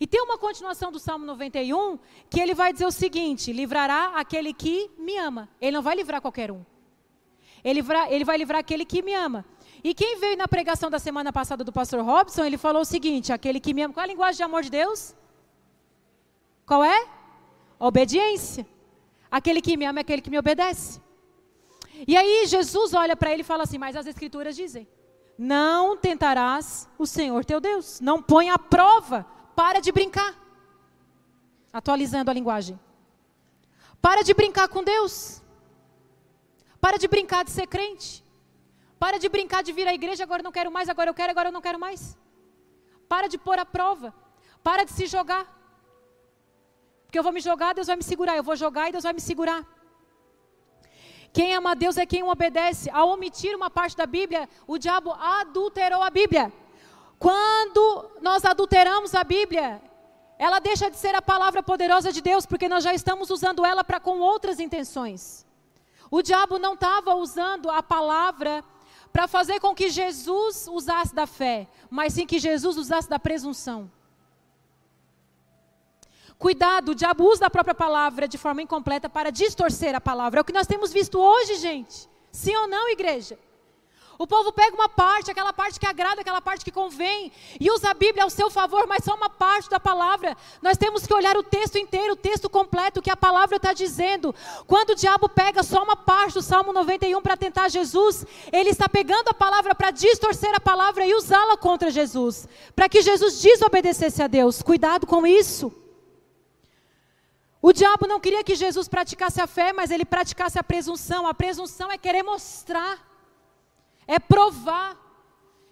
E 0.00 0.06
tem 0.06 0.20
uma 0.22 0.38
continuação 0.38 0.90
do 0.90 0.98
Salmo 0.98 1.24
91 1.24 1.98
que 2.28 2.40
ele 2.40 2.54
vai 2.54 2.72
dizer 2.72 2.86
o 2.86 2.90
seguinte: 2.90 3.52
livrará 3.52 4.12
aquele 4.16 4.52
que 4.52 4.90
me 4.98 5.16
ama. 5.16 5.48
Ele 5.60 5.76
não 5.76 5.82
vai 5.82 5.94
livrar 5.94 6.20
qualquer 6.20 6.50
um. 6.50 6.64
Ele, 7.62 7.82
ele 8.10 8.24
vai 8.24 8.36
livrar 8.36 8.60
aquele 8.60 8.84
que 8.84 9.02
me 9.02 9.14
ama. 9.14 9.44
E 9.82 9.94
quem 9.94 10.18
veio 10.18 10.36
na 10.36 10.48
pregação 10.48 10.90
da 10.90 10.98
semana 10.98 11.32
passada 11.32 11.62
do 11.62 11.72
pastor 11.72 12.02
Robson, 12.02 12.44
ele 12.44 12.58
falou 12.58 12.82
o 12.82 12.84
seguinte: 12.84 13.32
aquele 13.32 13.60
que 13.60 13.72
me 13.72 13.82
ama. 13.82 13.94
Qual 13.94 14.02
é 14.02 14.06
a 14.06 14.10
linguagem 14.12 14.36
de 14.36 14.42
amor 14.42 14.62
de 14.62 14.70
Deus? 14.70 15.14
Qual 16.66 16.82
é? 16.82 17.06
Obediência. 17.78 18.66
Aquele 19.30 19.60
que 19.60 19.76
me 19.76 19.84
ama 19.84 20.00
é 20.00 20.02
aquele 20.02 20.22
que 20.22 20.30
me 20.30 20.38
obedece. 20.38 21.00
E 22.06 22.16
aí 22.16 22.46
Jesus 22.46 22.92
olha 22.94 23.16
para 23.16 23.32
ele 23.32 23.42
e 23.42 23.44
fala 23.44 23.62
assim: 23.62 23.78
Mas 23.78 23.96
as 23.96 24.06
Escrituras 24.06 24.56
dizem: 24.56 24.88
Não 25.38 25.96
tentarás 25.96 26.88
o 26.98 27.06
Senhor 27.06 27.44
teu 27.44 27.60
Deus. 27.60 28.00
Não 28.00 28.22
põe 28.22 28.50
à 28.50 28.58
prova. 28.58 29.26
Para 29.54 29.80
de 29.80 29.92
brincar. 29.92 30.34
Atualizando 31.72 32.30
a 32.30 32.34
linguagem. 32.34 32.78
Para 34.00 34.22
de 34.22 34.34
brincar 34.34 34.68
com 34.68 34.82
Deus. 34.82 35.42
Para 36.80 36.98
de 36.98 37.08
brincar 37.08 37.44
de 37.44 37.50
ser 37.50 37.66
crente. 37.66 38.24
Para 38.98 39.18
de 39.18 39.28
brincar 39.28 39.62
de 39.62 39.72
vir 39.72 39.86
à 39.88 39.94
igreja, 39.94 40.22
agora 40.24 40.42
não 40.42 40.52
quero 40.52 40.70
mais, 40.70 40.88
agora 40.88 41.10
eu 41.10 41.14
quero, 41.14 41.30
agora 41.30 41.48
eu 41.48 41.52
não 41.52 41.60
quero 41.60 41.78
mais. 41.78 42.16
Para 43.08 43.28
de 43.28 43.38
pôr 43.38 43.58
à 43.58 43.64
prova. 43.64 44.14
Para 44.62 44.84
de 44.84 44.92
se 44.92 45.06
jogar. 45.06 45.44
Porque 47.04 47.18
eu 47.18 47.22
vou 47.22 47.32
me 47.32 47.40
jogar, 47.40 47.74
Deus 47.74 47.86
vai 47.86 47.96
me 47.96 48.02
segurar. 48.02 48.36
Eu 48.36 48.42
vou 48.42 48.56
jogar 48.56 48.88
e 48.88 48.92
Deus 48.92 49.04
vai 49.04 49.12
me 49.12 49.20
segurar. 49.20 49.64
Quem 51.32 51.54
ama 51.54 51.72
a 51.72 51.74
Deus 51.74 51.96
é 51.96 52.06
quem 52.06 52.22
o 52.22 52.28
obedece. 52.28 52.88
Ao 52.90 53.08
omitir 53.08 53.56
uma 53.56 53.68
parte 53.68 53.96
da 53.96 54.06
Bíblia, 54.06 54.48
o 54.66 54.78
diabo 54.78 55.12
adulterou 55.12 56.02
a 56.02 56.10
Bíblia. 56.10 56.52
Quando 57.24 58.10
nós 58.20 58.44
adulteramos 58.44 59.14
a 59.14 59.24
Bíblia, 59.24 59.80
ela 60.38 60.58
deixa 60.58 60.90
de 60.90 60.98
ser 60.98 61.14
a 61.14 61.22
palavra 61.22 61.62
poderosa 61.62 62.12
de 62.12 62.20
Deus, 62.20 62.44
porque 62.44 62.68
nós 62.68 62.84
já 62.84 62.92
estamos 62.92 63.30
usando 63.30 63.64
ela 63.64 63.82
para 63.82 63.98
com 63.98 64.18
outras 64.20 64.60
intenções. 64.60 65.46
O 66.10 66.20
diabo 66.20 66.58
não 66.58 66.74
estava 66.74 67.14
usando 67.14 67.70
a 67.70 67.82
palavra 67.82 68.62
para 69.10 69.26
fazer 69.26 69.58
com 69.58 69.74
que 69.74 69.88
Jesus 69.88 70.68
usasse 70.70 71.14
da 71.14 71.26
fé, 71.26 71.66
mas 71.88 72.12
sim 72.12 72.26
que 72.26 72.38
Jesus 72.38 72.76
usasse 72.76 73.08
da 73.08 73.18
presunção. 73.18 73.90
Cuidado, 76.36 76.90
o 76.90 76.94
diabo 76.94 77.24
usa 77.24 77.46
a 77.46 77.50
própria 77.50 77.74
palavra 77.74 78.28
de 78.28 78.36
forma 78.36 78.60
incompleta 78.60 79.08
para 79.08 79.32
distorcer 79.32 79.94
a 79.94 80.00
palavra. 80.00 80.40
É 80.40 80.42
o 80.42 80.44
que 80.44 80.52
nós 80.52 80.66
temos 80.66 80.92
visto 80.92 81.18
hoje, 81.18 81.54
gente. 81.54 82.06
Sim 82.30 82.54
ou 82.54 82.68
não, 82.68 82.90
igreja? 82.90 83.38
O 84.18 84.26
povo 84.26 84.52
pega 84.52 84.74
uma 84.74 84.88
parte, 84.88 85.30
aquela 85.30 85.52
parte 85.52 85.80
que 85.80 85.86
agrada, 85.86 86.20
aquela 86.20 86.40
parte 86.40 86.64
que 86.64 86.70
convém, 86.70 87.32
e 87.58 87.70
usa 87.70 87.90
a 87.90 87.94
Bíblia 87.94 88.24
ao 88.24 88.30
seu 88.30 88.48
favor, 88.48 88.86
mas 88.86 89.04
só 89.04 89.14
uma 89.14 89.28
parte 89.28 89.68
da 89.68 89.80
palavra. 89.80 90.36
Nós 90.62 90.76
temos 90.76 91.06
que 91.06 91.12
olhar 91.12 91.36
o 91.36 91.42
texto 91.42 91.76
inteiro, 91.76 92.12
o 92.12 92.16
texto 92.16 92.48
completo, 92.48 93.00
o 93.00 93.02
que 93.02 93.10
a 93.10 93.16
palavra 93.16 93.56
está 93.56 93.72
dizendo. 93.72 94.34
Quando 94.66 94.90
o 94.90 94.94
diabo 94.94 95.28
pega 95.28 95.62
só 95.62 95.82
uma 95.82 95.96
parte 95.96 96.34
do 96.34 96.42
Salmo 96.42 96.72
91 96.72 97.20
para 97.20 97.36
tentar 97.36 97.68
Jesus, 97.68 98.24
ele 98.52 98.70
está 98.70 98.88
pegando 98.88 99.28
a 99.28 99.34
palavra 99.34 99.74
para 99.74 99.90
distorcer 99.90 100.54
a 100.54 100.60
palavra 100.60 101.04
e 101.04 101.14
usá-la 101.14 101.56
contra 101.56 101.90
Jesus, 101.90 102.48
para 102.76 102.88
que 102.88 103.02
Jesus 103.02 103.40
desobedecesse 103.40 104.22
a 104.22 104.26
Deus. 104.26 104.62
Cuidado 104.62 105.06
com 105.06 105.26
isso. 105.26 105.72
O 107.60 107.72
diabo 107.72 108.06
não 108.06 108.20
queria 108.20 108.44
que 108.44 108.54
Jesus 108.54 108.88
praticasse 108.88 109.40
a 109.40 109.46
fé, 109.46 109.72
mas 109.72 109.90
ele 109.90 110.04
praticasse 110.04 110.58
a 110.58 110.62
presunção. 110.62 111.26
A 111.26 111.32
presunção 111.32 111.90
é 111.90 111.96
querer 111.96 112.22
mostrar 112.22 113.13
é 114.06 114.18
provar. 114.18 115.00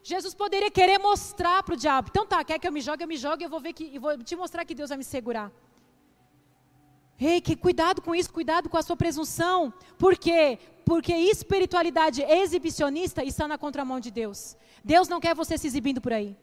Jesus 0.03 0.35
poderia 0.35 0.70
querer 0.70 0.99
mostrar 0.99 1.62
para 1.62 1.74
o 1.74 1.76
diabo. 1.76 2.09
Então 2.11 2.26
tá, 2.26 2.43
quer 2.43 2.59
que 2.59 2.66
eu 2.66 2.72
me 2.72 2.80
jogue, 2.80 3.05
eu 3.05 3.09
me 3.09 3.16
jogue, 3.16 3.45
eu 3.45 3.51
vou 3.51 3.61
ver 3.61 3.72
que, 3.72 3.95
eu 3.95 4.01
vou 4.01 4.18
te 4.18 4.35
mostrar 4.35 4.64
que 4.64 4.74
Deus 4.74 4.89
vai 4.89 4.99
me 4.99 5.05
segurar. 5.05 5.51
Ei, 7.20 7.41
que 7.41 7.55
cuidado 7.55 8.03
com 8.03 8.14
isso, 8.14 8.33
cuidado 8.33 8.68
com 8.68 8.76
a 8.76 8.83
sua 8.83 8.97
presunção. 8.97 9.72
Por 9.97 10.16
quê? 10.16 10.59
Porque 10.85 11.14
espiritualidade 11.14 12.20
exibicionista 12.22 13.22
está 13.22 13.47
na 13.47 13.57
contramão 13.57 14.01
de 14.01 14.11
Deus. 14.11 14.57
Deus 14.85 15.09
não 15.09 15.20
quer 15.20 15.35
você 15.35 15.57
se 15.57 15.68
exibindo 15.68 16.01
por 16.01 16.12
aí. 16.12 16.37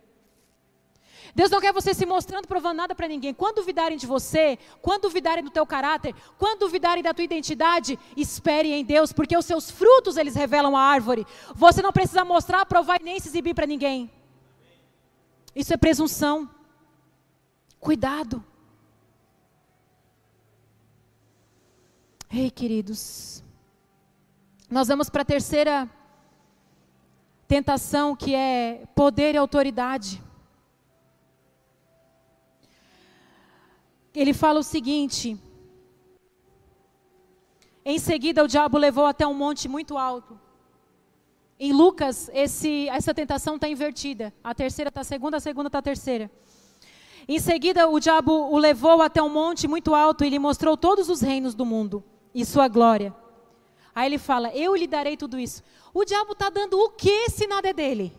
Deus 1.36 1.50
não 1.50 1.62
quer 1.62 1.74
você 1.74 1.94
se 1.94 2.06
mostrando, 2.06 2.48
provando 2.48 2.78
nada 2.78 2.96
para 2.96 3.08
ninguém. 3.08 3.34
Quando 3.34 3.58
duvidarem 3.58 3.98
de 3.98 4.08
você, 4.08 4.58
quando 4.82 5.04
duvidarem 5.04 5.44
do 5.44 5.50
teu 5.50 5.66
caráter, 5.66 6.16
quando 6.38 6.60
duvidarem 6.60 7.04
da 7.04 7.14
tua 7.14 7.24
identidade, 7.24 7.98
espere 8.16 8.72
em 8.72 8.84
Deus, 8.84 9.14
porque 9.14 9.38
os 9.38 9.46
seus 9.46 9.70
frutos 9.70 10.18
eles 10.18 10.36
revelam 10.36 10.76
a 10.76 10.82
árvore. 10.82 11.26
Você 11.56 11.82
não 11.82 11.92
precisa 11.92 12.26
mostrar, 12.26 12.66
provar 12.66 13.02
e 13.02 13.04
nem 13.04 13.20
se 13.20 13.28
exibir 13.30 13.54
para 13.54 13.66
ninguém. 13.66 14.12
Isso 15.56 15.74
é 15.74 15.78
presunção. 15.78 16.50
Cuidado. 17.80 18.44
Ei, 22.32 22.52
queridos. 22.52 23.44
Nós 24.70 24.88
vamos 24.88 25.10
para 25.10 25.24
a 25.24 25.26
terceira 25.26 25.90
tentação, 27.48 28.16
que 28.16 28.36
é 28.36 28.86
poder 28.94 29.34
e 29.34 29.38
autoridade. 29.38 30.22
Ele 34.14 34.34
fala 34.34 34.60
o 34.60 34.64
seguinte: 34.64 35.38
Em 37.86 38.00
seguida, 38.00 38.44
o 38.44 38.48
diabo 38.48 38.78
levou 38.78 39.06
até 39.06 39.26
um 39.26 39.34
monte 39.34 39.68
muito 39.68 39.98
alto. 39.98 40.40
Em 41.60 41.74
Lucas, 41.74 42.30
esse, 42.34 42.88
essa 42.90 43.14
tentação 43.14 43.56
está 43.56 43.68
invertida. 43.68 44.34
A 44.44 44.56
terceira 44.56 44.90
está 44.90 45.02
a 45.02 45.04
segunda, 45.04 45.38
a 45.38 45.42
segunda 45.42 45.68
está 45.68 45.80
a 45.80 45.82
terceira. 45.82 46.32
Em 47.28 47.38
seguida, 47.38 47.88
o 47.88 48.00
diabo 48.00 48.32
o 48.32 48.58
levou 48.58 49.02
até 49.02 49.22
um 49.22 49.30
monte 49.30 49.68
muito 49.68 49.94
alto 49.94 50.24
e 50.24 50.30
lhe 50.30 50.40
mostrou 50.40 50.76
todos 50.78 51.10
os 51.10 51.22
reinos 51.22 51.54
do 51.54 51.66
mundo 51.66 52.04
e 52.34 52.46
sua 52.46 52.68
glória. 52.68 53.14
Aí 53.94 54.08
ele 54.08 54.18
fala: 54.18 54.50
Eu 54.56 54.76
lhe 54.76 54.88
darei 54.88 55.18
tudo 55.18 55.38
isso. 55.38 55.62
O 55.94 56.06
diabo 56.06 56.32
está 56.32 56.50
dando 56.50 56.80
o 56.80 56.90
que 56.90 57.30
se 57.30 57.46
nada 57.46 57.70
é 57.70 57.74
dele? 57.74 58.18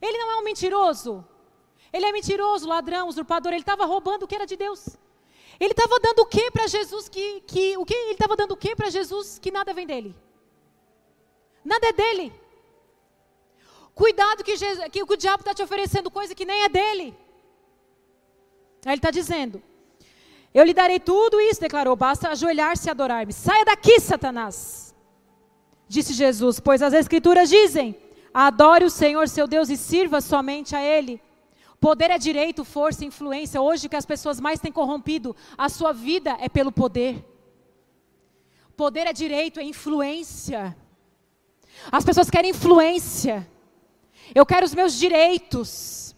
Ele 0.00 0.16
não 0.16 0.30
é 0.30 0.36
um 0.36 0.44
mentiroso? 0.44 1.24
Ele 1.92 2.06
é 2.06 2.12
mentiroso, 2.12 2.68
ladrão, 2.68 3.08
usurpador. 3.08 3.52
Ele 3.52 3.62
estava 3.62 3.84
roubando 3.84 4.24
o 4.24 4.28
que 4.28 4.34
era 4.34 4.46
de 4.46 4.56
Deus. 4.56 4.96
Ele 5.58 5.72
estava 5.72 5.98
dando 6.00 6.20
o 6.20 6.26
que 6.26 6.50
para 6.50 6.66
Jesus 6.66 7.08
que, 7.08 7.40
que 7.42 7.76
o 7.76 7.84
que 7.84 7.94
ele 7.94 8.12
estava 8.12 8.34
dando 8.34 8.52
o 8.52 8.56
que 8.56 8.74
para 8.74 8.88
Jesus 8.88 9.38
que 9.38 9.50
nada 9.50 9.74
vem 9.74 9.86
dele? 9.86 10.16
Nada 11.64 11.88
é 11.88 11.92
dele. 11.92 12.32
Cuidado 13.94 14.42
que, 14.42 14.56
Jesus, 14.56 14.88
que 14.90 15.02
o 15.02 15.16
diabo 15.16 15.42
está 15.42 15.52
te 15.52 15.62
oferecendo 15.62 16.10
coisa 16.10 16.34
que 16.34 16.46
nem 16.46 16.62
é 16.62 16.68
dele. 16.68 17.14
Aí 18.86 18.92
ele 18.92 18.96
está 18.96 19.10
dizendo: 19.10 19.62
Eu 20.54 20.64
lhe 20.64 20.72
darei 20.72 20.98
tudo 20.98 21.40
isso, 21.40 21.60
declarou. 21.60 21.94
Basta 21.94 22.30
ajoelhar-se 22.30 22.88
e 22.88 22.90
adorar-me. 22.90 23.32
Saia 23.32 23.64
daqui, 23.64 24.00
Satanás. 24.00 24.94
Disse 25.86 26.14
Jesus, 26.14 26.60
pois 26.60 26.80
as 26.82 26.94
Escrituras 26.94 27.50
dizem: 27.50 27.94
Adore 28.32 28.84
o 28.84 28.90
Senhor 28.90 29.28
seu 29.28 29.46
Deus 29.46 29.68
e 29.68 29.76
sirva 29.76 30.20
somente 30.20 30.74
a 30.74 30.82
Ele. 30.82 31.20
Poder 31.80 32.10
é 32.10 32.18
direito, 32.18 32.62
força, 32.62 33.06
influência. 33.06 33.60
Hoje 33.60 33.88
que 33.88 33.96
as 33.96 34.04
pessoas 34.04 34.38
mais 34.38 34.60
têm 34.60 34.70
corrompido 34.70 35.34
a 35.56 35.68
sua 35.70 35.92
vida 35.92 36.36
é 36.38 36.48
pelo 36.48 36.70
poder. 36.70 37.24
Poder 38.76 39.06
é 39.06 39.12
direito, 39.14 39.58
é 39.58 39.62
influência. 39.62 40.76
As 41.90 42.04
pessoas 42.04 42.28
querem 42.28 42.50
influência. 42.50 43.48
Eu 44.34 44.44
quero 44.44 44.66
os 44.66 44.74
meus 44.74 44.92
direitos. 44.94 46.14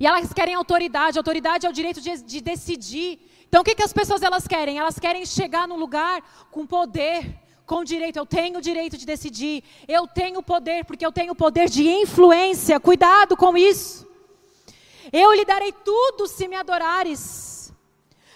E 0.00 0.04
elas 0.04 0.32
querem 0.32 0.54
autoridade. 0.54 1.16
Autoridade 1.16 1.64
é 1.64 1.70
o 1.70 1.72
direito 1.72 2.00
de, 2.00 2.20
de 2.20 2.40
decidir. 2.40 3.20
Então 3.48 3.60
o 3.60 3.64
que, 3.64 3.76
que 3.76 3.84
as 3.84 3.92
pessoas 3.92 4.20
elas 4.22 4.48
querem? 4.48 4.78
Elas 4.78 4.98
querem 4.98 5.24
chegar 5.24 5.68
num 5.68 5.76
lugar 5.76 6.48
com 6.50 6.66
poder, 6.66 7.40
com 7.64 7.84
direito. 7.84 8.16
Eu 8.16 8.26
tenho 8.26 8.58
o 8.58 8.60
direito 8.60 8.98
de 8.98 9.06
decidir. 9.06 9.62
Eu 9.86 10.08
tenho 10.08 10.42
poder 10.42 10.84
porque 10.84 11.06
eu 11.06 11.12
tenho 11.12 11.36
poder 11.36 11.68
de 11.68 11.88
influência. 11.88 12.80
Cuidado 12.80 13.36
com 13.36 13.56
isso. 13.56 14.07
Eu 15.12 15.32
lhe 15.32 15.44
darei 15.44 15.72
tudo 15.72 16.26
se 16.26 16.46
me 16.48 16.56
adorares. 16.56 17.72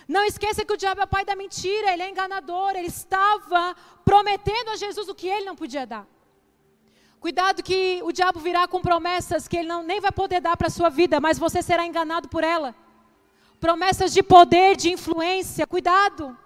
Não 0.08 0.24
esqueça 0.24 0.64
que 0.64 0.72
o 0.72 0.76
diabo 0.76 1.00
é 1.00 1.04
o 1.04 1.08
pai 1.08 1.24
da 1.24 1.36
mentira, 1.36 1.92
ele 1.92 2.02
é 2.02 2.10
enganador, 2.10 2.72
ele 2.74 2.88
estava 2.88 3.76
prometendo 4.04 4.70
a 4.70 4.76
Jesus 4.76 5.08
o 5.08 5.14
que 5.14 5.28
ele 5.28 5.46
não 5.46 5.56
podia 5.56 5.86
dar. 5.86 6.06
Cuidado 7.20 7.62
que 7.62 8.00
o 8.02 8.10
diabo 8.10 8.40
virá 8.40 8.66
com 8.66 8.82
promessas 8.82 9.46
que 9.46 9.56
ele 9.56 9.68
não, 9.68 9.82
nem 9.82 10.00
vai 10.00 10.10
poder 10.10 10.40
dar 10.40 10.56
para 10.56 10.66
a 10.66 10.70
sua 10.70 10.88
vida, 10.88 11.20
mas 11.20 11.38
você 11.38 11.62
será 11.62 11.86
enganado 11.86 12.28
por 12.28 12.42
ela. 12.42 12.74
Promessas 13.60 14.12
de 14.12 14.24
poder, 14.24 14.76
de 14.76 14.90
influência, 14.90 15.66
cuidado. 15.66 16.36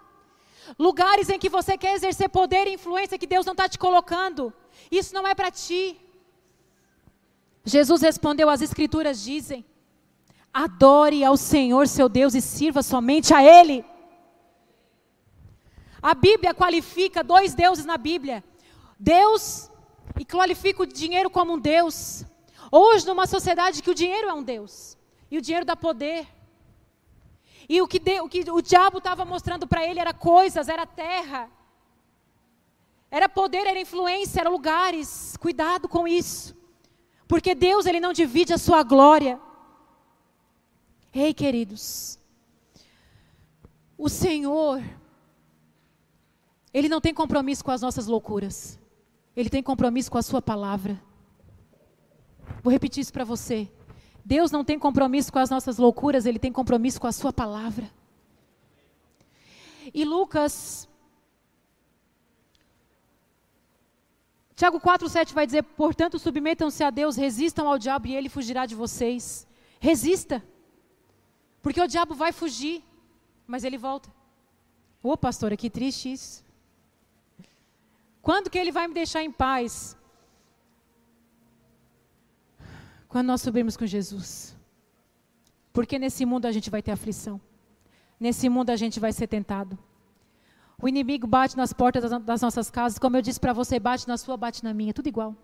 Lugares 0.79 1.31
em 1.31 1.39
que 1.39 1.49
você 1.49 1.79
quer 1.79 1.95
exercer 1.95 2.29
poder 2.29 2.67
e 2.67 2.75
influência 2.75 3.19
que 3.19 3.27
Deus 3.27 3.47
não 3.47 3.53
está 3.53 3.67
te 3.69 3.79
colocando. 3.79 4.53
Isso 4.91 5.15
não 5.15 5.27
é 5.27 5.35
para 5.35 5.51
ti. 5.51 5.99
Jesus 7.65 8.03
respondeu: 8.03 8.51
as 8.51 8.61
Escrituras 8.61 9.23
dizem. 9.23 9.65
Adore 10.59 11.23
ao 11.23 11.37
Senhor 11.37 11.87
seu 11.87 12.09
Deus 12.09 12.35
e 12.35 12.41
sirva 12.41 12.83
somente 12.83 13.35
a 13.35 13.45
Ele. 13.45 13.85
A 16.01 16.15
Bíblia 16.15 16.55
qualifica 16.55 17.23
dois 17.23 17.55
deuses 17.55 17.85
na 17.85 17.99
Bíblia: 17.99 18.43
Deus 18.99 19.71
e 20.19 20.25
qualifica 20.25 20.83
o 20.83 20.87
dinheiro 20.87 21.29
como 21.29 21.53
um 21.53 21.59
Deus. 21.59 22.25
Hoje, 22.73 23.07
numa 23.07 23.27
sociedade 23.27 23.83
que 23.83 23.91
o 23.91 23.95
dinheiro 23.95 24.31
é 24.31 24.33
um 24.33 24.43
Deus 24.43 24.97
e 25.31 25.37
o 25.37 25.43
dinheiro 25.43 25.67
dá 25.67 25.77
poder. 25.77 26.27
E 27.69 27.83
o 27.83 27.87
que, 27.87 27.99
de, 27.99 28.23
o, 28.23 28.27
que 28.27 28.51
o 28.51 28.63
diabo 28.63 28.97
estava 28.97 29.27
mostrando 29.27 29.67
para 29.67 29.85
ele 29.85 30.01
era 30.01 30.15
coisas, 30.15 30.71
era 30.71 30.87
terra, 30.87 31.51
era 33.11 33.29
poder, 33.29 33.67
era 33.67 33.79
influência, 33.79 34.41
era 34.41 34.49
lugares. 34.49 35.37
Cuidado 35.37 35.87
com 35.87 36.09
isso, 36.09 36.57
porque 37.29 37.55
Deus 37.55 37.85
ele 37.85 38.01
não 38.01 38.15
divide 38.15 38.55
a 38.55 38.59
sua 38.59 38.83
glória. 38.83 39.39
Ei, 41.19 41.33
queridos, 41.33 42.19
o 43.97 44.07
Senhor, 44.07 44.83
Ele 46.75 46.91
não 46.91 47.01
tem 47.01 47.15
compromisso 47.15 47.65
com 47.65 47.71
as 47.71 47.81
nossas 47.81 48.07
loucuras, 48.07 48.79
Ele 49.35 49.49
tem 49.49 49.63
compromisso 49.63 50.11
com 50.11 50.19
a 50.19 50.23
Sua 50.23 50.43
palavra. 50.43 51.03
Vou 52.63 52.71
repetir 52.71 53.01
isso 53.01 53.15
para 53.15 53.25
você. 53.25 53.67
Deus 54.23 54.51
não 54.51 54.63
tem 54.63 54.79
compromisso 54.79 55.33
com 55.33 55.39
as 55.39 55.49
nossas 55.49 55.79
loucuras, 55.79 56.27
Ele 56.27 56.39
tem 56.39 56.53
compromisso 56.53 57.01
com 57.01 57.07
a 57.07 57.13
Sua 57.13 57.33
palavra. 57.33 57.91
E 59.95 60.05
Lucas. 60.05 60.87
Tiago 64.55 64.79
4,7 64.79 65.33
vai 65.33 65.47
dizer: 65.47 65.63
Portanto, 65.63 66.19
submetam-se 66.19 66.85
a 66.85 66.91
Deus, 66.91 67.17
resistam 67.17 67.67
ao 67.67 67.79
diabo 67.79 68.07
e 68.07 68.15
ele 68.15 68.29
fugirá 68.29 68.67
de 68.67 68.75
vocês. 68.75 69.47
Resista. 69.81 70.45
Porque 71.67 71.81
o 71.81 71.89
diabo 71.89 72.15
vai 72.15 72.31
fugir, 72.31 72.81
mas 73.45 73.65
ele 73.65 73.77
volta. 73.77 74.09
Ô 75.03 75.11
oh, 75.11 75.17
pastora, 75.17 75.57
que 75.57 75.69
triste 75.69 76.13
isso. 76.13 76.45
Quando 78.23 78.49
que 78.49 78.57
ele 78.57 78.71
vai 78.71 78.87
me 78.87 78.95
deixar 78.95 79.25
em 79.25 79.33
paz? 79.33 79.97
Quando 83.09 83.27
nós 83.27 83.41
subirmos 83.43 83.77
com 83.77 83.85
Jesus. 83.85 84.57
Porque 85.73 85.99
nesse 85.99 86.25
mundo 86.25 86.47
a 86.47 86.53
gente 86.53 86.71
vai 86.71 86.81
ter 86.81 86.93
aflição. 86.93 87.41
Nesse 88.21 88.49
mundo 88.49 88.71
a 88.71 88.77
gente 88.77 89.01
vai 89.01 89.13
ser 89.13 89.27
tentado. 89.27 89.77
O 90.81 90.87
inimigo 90.87 91.27
bate 91.27 91.57
nas 91.57 91.73
portas 91.73 92.09
das 92.23 92.43
nossas 92.43 92.71
casas, 92.71 92.97
como 92.97 93.17
eu 93.17 93.23
disse 93.23 93.41
para 93.41 93.53
você, 93.53 93.81
bate 93.81 94.07
na 94.07 94.17
sua, 94.17 94.37
bate 94.37 94.63
na 94.63 94.73
minha, 94.73 94.95
tudo 94.95 95.09
igual. 95.09 95.35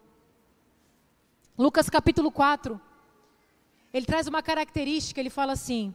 Lucas 1.59 1.91
capítulo 1.91 2.31
4. 2.31 2.81
ele 3.93 4.07
traz 4.07 4.29
uma 4.29 4.41
característica, 4.41 5.19
ele 5.19 5.29
fala 5.29 5.55
assim: 5.55 5.93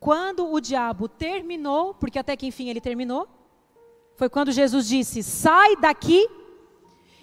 quando 0.00 0.52
o 0.52 0.60
diabo 0.60 1.08
terminou, 1.08 1.94
porque 1.94 2.18
até 2.18 2.36
que 2.36 2.46
enfim 2.46 2.68
ele 2.68 2.80
terminou, 2.80 3.28
foi 4.14 4.28
quando 4.28 4.52
Jesus 4.52 4.86
disse: 4.86 5.22
sai 5.22 5.76
daqui. 5.76 6.28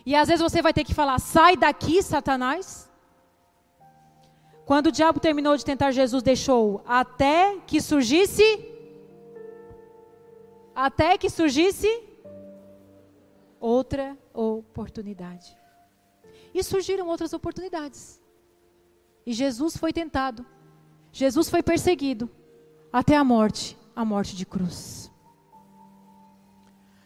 E 0.05 0.15
às 0.15 0.27
vezes 0.27 0.41
você 0.41 0.61
vai 0.61 0.73
ter 0.73 0.83
que 0.83 0.93
falar: 0.93 1.19
sai 1.19 1.55
daqui, 1.55 2.01
Satanás. 2.01 2.89
Quando 4.65 4.87
o 4.87 4.91
diabo 4.91 5.19
terminou 5.19 5.55
de 5.55 5.63
tentar 5.63 5.91
Jesus, 5.91 6.23
deixou 6.23 6.81
até 6.85 7.57
que 7.67 7.79
surgisse. 7.79 8.73
Até 10.75 11.17
que 11.17 11.29
surgisse 11.29 12.03
outra 13.59 14.17
oportunidade. 14.33 15.55
E 16.53 16.61
surgiram 16.63 17.07
outras 17.07 17.31
oportunidades. 17.31 18.21
E 19.25 19.31
Jesus 19.31 19.77
foi 19.77 19.93
tentado. 19.93 20.45
Jesus 21.11 21.49
foi 21.49 21.63
perseguido 21.63 22.29
até 22.99 23.15
a 23.17 23.25
morte 23.25 23.77
a 23.93 24.03
morte 24.03 24.35
de 24.35 24.45
cruz. 24.45 25.11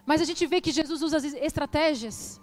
Mas 0.05 0.21
a 0.21 0.25
gente 0.29 0.43
vê 0.51 0.59
que 0.59 0.71
Jesus 0.71 1.01
usa 1.01 1.17
as 1.17 1.23
estratégias. 1.23 2.41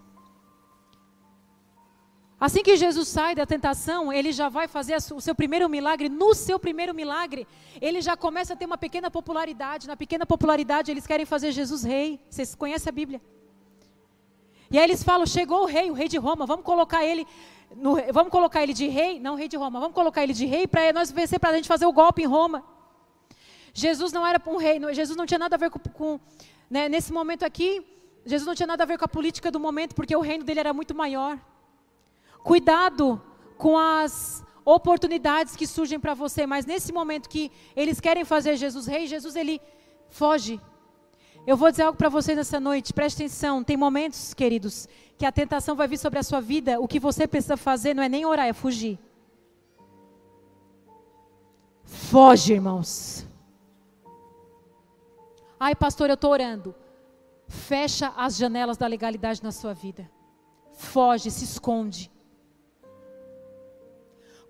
Assim 2.38 2.62
que 2.62 2.76
Jesus 2.76 3.08
sai 3.08 3.34
da 3.34 3.46
tentação, 3.46 4.12
ele 4.12 4.30
já 4.30 4.48
vai 4.48 4.66
fazer 4.68 4.96
o 5.18 5.20
seu 5.20 5.34
primeiro 5.34 5.68
milagre. 5.68 6.08
No 6.08 6.34
seu 6.34 6.58
primeiro 6.58 6.94
milagre, 6.94 7.46
ele 7.80 8.00
já 8.00 8.16
começa 8.16 8.52
a 8.52 8.56
ter 8.56 8.66
uma 8.66 8.78
pequena 8.78 9.10
popularidade. 9.10 9.88
Na 9.88 9.96
pequena 9.96 10.26
popularidade, 10.26 10.90
eles 10.90 11.06
querem 11.06 11.26
fazer 11.26 11.50
Jesus 11.50 11.82
rei. 11.82 12.20
Vocês 12.28 12.54
conhecem 12.54 12.90
a 12.90 12.92
Bíblia? 13.00 13.20
E 14.70 14.78
aí 14.78 14.84
eles 14.84 15.02
falam: 15.02 15.26
chegou 15.26 15.62
o 15.62 15.66
rei, 15.66 15.90
o 15.90 15.94
rei 15.94 16.08
de 16.08 16.18
Roma, 16.18 16.46
vamos 16.46 16.64
colocar 16.64 17.04
ele 17.04 17.26
no, 17.74 17.96
vamos 18.12 18.30
colocar 18.30 18.62
ele 18.62 18.72
de 18.72 18.86
rei, 18.88 19.18
não 19.18 19.34
rei 19.34 19.48
de 19.48 19.56
Roma, 19.56 19.80
vamos 19.80 19.94
colocar 19.94 20.22
ele 20.22 20.32
de 20.32 20.46
rei 20.46 20.66
para 20.66 20.92
nós 20.92 21.10
vencer, 21.10 21.40
para 21.40 21.50
a 21.50 21.56
gente 21.56 21.68
fazer 21.68 21.86
o 21.86 21.92
golpe 21.92 22.22
em 22.22 22.26
Roma. 22.26 22.75
Jesus 23.78 24.10
não 24.10 24.26
era 24.26 24.40
um 24.46 24.56
rei, 24.56 24.80
Jesus 24.94 25.18
não 25.18 25.26
tinha 25.26 25.38
nada 25.38 25.54
a 25.54 25.58
ver 25.58 25.68
com, 25.68 25.78
com 25.78 26.18
né, 26.70 26.88
nesse 26.88 27.12
momento 27.12 27.42
aqui, 27.44 27.84
Jesus 28.24 28.46
não 28.46 28.54
tinha 28.54 28.66
nada 28.66 28.84
a 28.84 28.86
ver 28.86 28.96
com 28.96 29.04
a 29.04 29.08
política 29.08 29.50
do 29.50 29.60
momento, 29.60 29.94
porque 29.94 30.16
o 30.16 30.22
reino 30.22 30.44
dele 30.44 30.60
era 30.60 30.72
muito 30.72 30.94
maior. 30.94 31.38
Cuidado 32.42 33.20
com 33.58 33.76
as 33.76 34.42
oportunidades 34.64 35.54
que 35.54 35.66
surgem 35.66 36.00
para 36.00 36.14
você, 36.14 36.46
mas 36.46 36.64
nesse 36.64 36.90
momento 36.90 37.28
que 37.28 37.52
eles 37.76 38.00
querem 38.00 38.24
fazer 38.24 38.56
Jesus 38.56 38.86
rei, 38.86 39.06
Jesus 39.06 39.36
ele 39.36 39.60
foge. 40.08 40.58
Eu 41.46 41.54
vou 41.54 41.70
dizer 41.70 41.82
algo 41.82 41.98
para 41.98 42.08
vocês 42.08 42.34
nessa 42.34 42.58
noite, 42.58 42.94
preste 42.94 43.16
atenção. 43.24 43.62
Tem 43.62 43.76
momentos, 43.76 44.32
queridos, 44.32 44.88
que 45.18 45.26
a 45.26 45.30
tentação 45.30 45.76
vai 45.76 45.86
vir 45.86 45.98
sobre 45.98 46.18
a 46.18 46.22
sua 46.22 46.40
vida, 46.40 46.80
o 46.80 46.88
que 46.88 46.98
você 46.98 47.26
precisa 47.26 47.58
fazer 47.58 47.92
não 47.92 48.02
é 48.02 48.08
nem 48.08 48.24
orar, 48.24 48.46
é 48.46 48.54
fugir. 48.54 48.98
Foge, 51.84 52.54
irmãos. 52.54 53.25
Ai, 55.58 55.74
pastor, 55.74 56.10
eu 56.10 56.14
estou 56.14 56.30
orando. 56.30 56.74
Fecha 57.48 58.12
as 58.16 58.36
janelas 58.36 58.76
da 58.76 58.86
legalidade 58.86 59.42
na 59.42 59.52
sua 59.52 59.72
vida. 59.72 60.10
Foge, 60.72 61.30
se 61.30 61.44
esconde. 61.44 62.10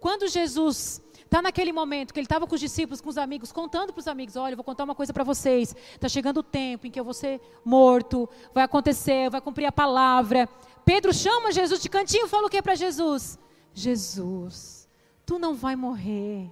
Quando 0.01 0.29
Jesus 0.29 1.03
Está 1.27 1.43
naquele 1.43 1.73
momento 1.73 2.15
que 2.15 2.21
ele 2.21 2.25
estava 2.25 2.47
com 2.47 2.55
os 2.55 2.61
discípulos, 2.61 3.01
com 3.01 3.11
os 3.11 3.19
amigos, 3.19 3.51
contando 3.51 3.93
para 3.93 4.01
os 4.01 4.07
amigos: 4.07 4.37
olha, 4.37 4.53
eu 4.53 4.57
vou 4.57 4.65
contar 4.65 4.85
uma 4.85 4.95
coisa 4.95 5.13
para 5.13 5.25
vocês. 5.25 5.75
Está 5.93 6.09
chegando 6.09 6.39
o 6.39 6.43
tempo 6.43 6.87
em 6.87 6.91
que 6.91 6.99
eu 6.99 7.05
vou 7.05 7.13
ser 7.13 7.41
morto, 7.65 8.29
vai 8.55 8.63
acontecer, 8.63 9.29
vai 9.29 9.41
cumprir 9.41 9.67
a 9.67 9.73
palavra. 9.73 10.49
Pedro 10.85 11.13
chama 11.13 11.51
Jesus 11.51 11.83
de 11.83 11.89
cantinho 11.89 12.27
e 12.27 12.29
fala 12.29 12.47
o 12.47 12.51
que 12.51 12.63
para 12.63 12.77
Jesus? 12.77 13.37
Jesus, 13.75 14.89
tu 15.27 15.37
não 15.37 15.53
vai 15.53 15.75
morrer. 15.75 16.49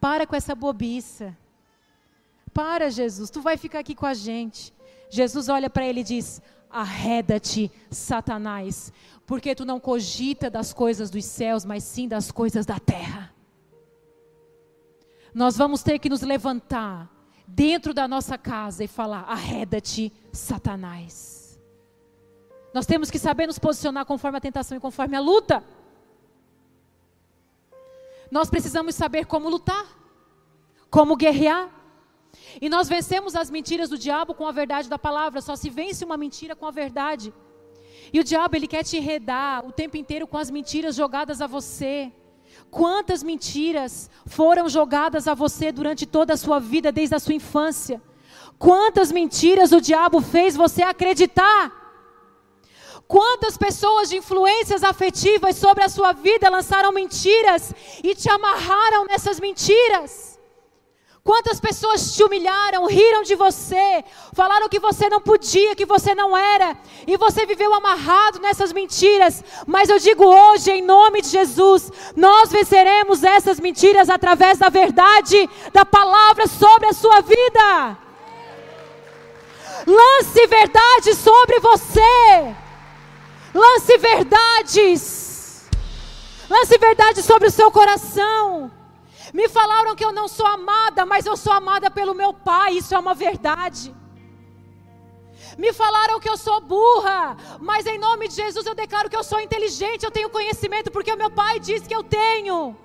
Para 0.00 0.26
com 0.26 0.34
essa 0.34 0.54
bobiça. 0.54 1.36
Para, 2.60 2.90
Jesus, 2.90 3.30
tu 3.30 3.40
vai 3.40 3.56
ficar 3.56 3.80
aqui 3.80 3.94
com 3.94 4.06
a 4.06 4.14
gente. 4.14 4.74
Jesus 5.08 5.48
olha 5.48 5.70
para 5.70 5.86
ele 5.86 6.00
e 6.00 6.04
diz: 6.04 6.42
Arreda-te, 6.68 7.70
Satanás, 7.90 8.92
porque 9.26 9.54
tu 9.54 9.64
não 9.64 9.78
cogita 9.78 10.50
das 10.50 10.72
coisas 10.72 11.10
dos 11.10 11.24
céus, 11.24 11.64
mas 11.64 11.84
sim 11.84 12.08
das 12.08 12.30
coisas 12.30 12.64
da 12.66 12.78
terra 12.78 13.32
nós 15.38 15.56
vamos 15.56 15.84
ter 15.84 16.00
que 16.00 16.08
nos 16.08 16.22
levantar 16.22 17.08
dentro 17.46 17.94
da 17.94 18.08
nossa 18.08 18.36
casa 18.36 18.82
e 18.82 18.88
falar: 18.88 19.20
arreda-te, 19.20 20.12
Satanás. 20.32 21.60
Nós 22.74 22.86
temos 22.86 23.08
que 23.10 23.18
saber 23.18 23.46
nos 23.46 23.58
posicionar 23.58 24.04
conforme 24.04 24.38
a 24.38 24.40
tentação 24.40 24.76
e 24.76 24.80
conforme 24.80 25.16
a 25.16 25.20
luta. 25.20 25.62
Nós 28.30 28.50
precisamos 28.50 28.96
saber 28.96 29.26
como 29.26 29.48
lutar, 29.48 29.86
como 30.90 31.16
guerrear. 31.16 31.70
E 32.60 32.68
nós 32.68 32.88
vencemos 32.88 33.34
as 33.34 33.50
mentiras 33.50 33.90
do 33.90 33.98
diabo 33.98 34.34
com 34.34 34.46
a 34.46 34.52
verdade 34.52 34.88
da 34.88 34.98
palavra. 34.98 35.40
Só 35.40 35.54
se 35.56 35.70
vence 35.70 36.04
uma 36.04 36.16
mentira 36.16 36.56
com 36.56 36.66
a 36.66 36.70
verdade. 36.70 37.32
E 38.12 38.20
o 38.20 38.24
diabo, 38.24 38.56
ele 38.56 38.66
quer 38.66 38.84
te 38.84 38.96
enredar 38.96 39.66
o 39.66 39.72
tempo 39.72 39.96
inteiro 39.96 40.26
com 40.26 40.38
as 40.38 40.50
mentiras 40.50 40.94
jogadas 40.94 41.40
a 41.40 41.46
você. 41.46 42.12
Quantas 42.70 43.22
mentiras 43.22 44.10
foram 44.26 44.68
jogadas 44.68 45.28
a 45.28 45.34
você 45.34 45.70
durante 45.70 46.06
toda 46.06 46.34
a 46.34 46.36
sua 46.36 46.58
vida, 46.58 46.90
desde 46.90 47.14
a 47.14 47.18
sua 47.18 47.34
infância? 47.34 48.02
Quantas 48.58 49.12
mentiras 49.12 49.72
o 49.72 49.80
diabo 49.80 50.20
fez 50.20 50.56
você 50.56 50.82
acreditar? 50.82 51.76
Quantas 53.06 53.56
pessoas 53.56 54.10
de 54.10 54.16
influências 54.16 54.82
afetivas 54.82 55.56
sobre 55.56 55.82
a 55.82 55.88
sua 55.88 56.12
vida 56.12 56.50
lançaram 56.50 56.92
mentiras 56.92 57.72
e 58.04 58.14
te 58.14 58.28
amarraram 58.28 59.06
nessas 59.06 59.40
mentiras? 59.40 60.37
Quantas 61.28 61.60
pessoas 61.60 62.14
te 62.14 62.24
humilharam, 62.24 62.86
riram 62.86 63.22
de 63.22 63.34
você, 63.34 64.02
falaram 64.32 64.66
que 64.66 64.80
você 64.80 65.10
não 65.10 65.20
podia, 65.20 65.76
que 65.76 65.84
você 65.84 66.14
não 66.14 66.34
era, 66.34 66.74
e 67.06 67.18
você 67.18 67.44
viveu 67.44 67.74
amarrado 67.74 68.38
nessas 68.38 68.72
mentiras. 68.72 69.44
Mas 69.66 69.90
eu 69.90 69.98
digo 69.98 70.24
hoje, 70.24 70.70
em 70.70 70.80
nome 70.80 71.20
de 71.20 71.28
Jesus, 71.28 71.92
nós 72.16 72.50
venceremos 72.50 73.22
essas 73.22 73.60
mentiras 73.60 74.08
através 74.08 74.56
da 74.56 74.70
verdade 74.70 75.50
da 75.70 75.84
palavra 75.84 76.46
sobre 76.46 76.88
a 76.88 76.94
sua 76.94 77.20
vida. 77.20 77.98
Lance 79.86 80.46
verdade 80.46 81.14
sobre 81.14 81.60
você. 81.60 82.56
Lance 83.54 83.98
verdades. 83.98 85.68
Lance 86.48 86.78
verdade 86.78 87.22
sobre 87.22 87.48
o 87.48 87.52
seu 87.52 87.70
coração. 87.70 88.77
Me 89.32 89.48
falaram 89.48 89.94
que 89.94 90.04
eu 90.04 90.12
não 90.12 90.28
sou 90.28 90.46
amada, 90.46 91.04
mas 91.04 91.26
eu 91.26 91.36
sou 91.36 91.52
amada 91.52 91.90
pelo 91.90 92.14
meu 92.14 92.32
pai, 92.32 92.74
isso 92.74 92.94
é 92.94 92.98
uma 92.98 93.14
verdade. 93.14 93.94
Me 95.56 95.72
falaram 95.72 96.20
que 96.20 96.28
eu 96.28 96.36
sou 96.36 96.60
burra, 96.60 97.36
mas 97.60 97.86
em 97.86 97.98
nome 97.98 98.28
de 98.28 98.34
Jesus 98.34 98.64
eu 98.66 98.74
declaro 98.74 99.10
que 99.10 99.16
eu 99.16 99.24
sou 99.24 99.40
inteligente, 99.40 100.04
eu 100.04 100.10
tenho 100.10 100.30
conhecimento, 100.30 100.90
porque 100.90 101.12
o 101.12 101.16
meu 101.16 101.30
pai 101.30 101.58
diz 101.58 101.86
que 101.86 101.94
eu 101.94 102.02
tenho. 102.02 102.76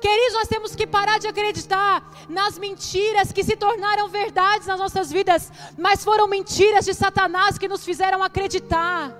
Queridos, 0.00 0.34
nós 0.34 0.48
temos 0.48 0.76
que 0.76 0.86
parar 0.86 1.18
de 1.18 1.26
acreditar 1.26 2.04
nas 2.28 2.58
mentiras 2.58 3.32
que 3.32 3.42
se 3.42 3.56
tornaram 3.56 4.06
verdades 4.08 4.66
nas 4.66 4.78
nossas 4.78 5.10
vidas, 5.10 5.50
mas 5.78 6.04
foram 6.04 6.26
mentiras 6.26 6.84
de 6.84 6.92
Satanás 6.92 7.56
que 7.56 7.66
nos 7.66 7.84
fizeram 7.84 8.22
acreditar. 8.22 9.12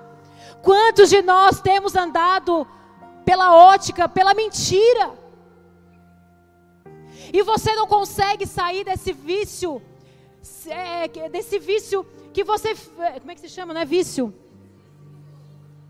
Quantos 0.61 1.09
de 1.09 1.21
nós 1.21 1.59
temos 1.59 1.95
andado 1.95 2.67
pela 3.25 3.55
ótica, 3.55 4.07
pela 4.07 4.33
mentira? 4.33 5.24
E 7.33 7.41
você 7.43 7.73
não 7.75 7.87
consegue 7.87 8.45
sair 8.45 8.83
desse 8.83 9.11
vício, 9.13 9.81
é, 10.67 11.29
desse 11.29 11.59
vício 11.59 12.05
que 12.33 12.43
você, 12.43 12.75
é, 12.99 13.19
como 13.19 13.31
é 13.31 13.35
que 13.35 13.41
se 13.41 13.49
chama, 13.49 13.73
não 13.73 13.81
é 13.81 13.85
vício? 13.85 14.33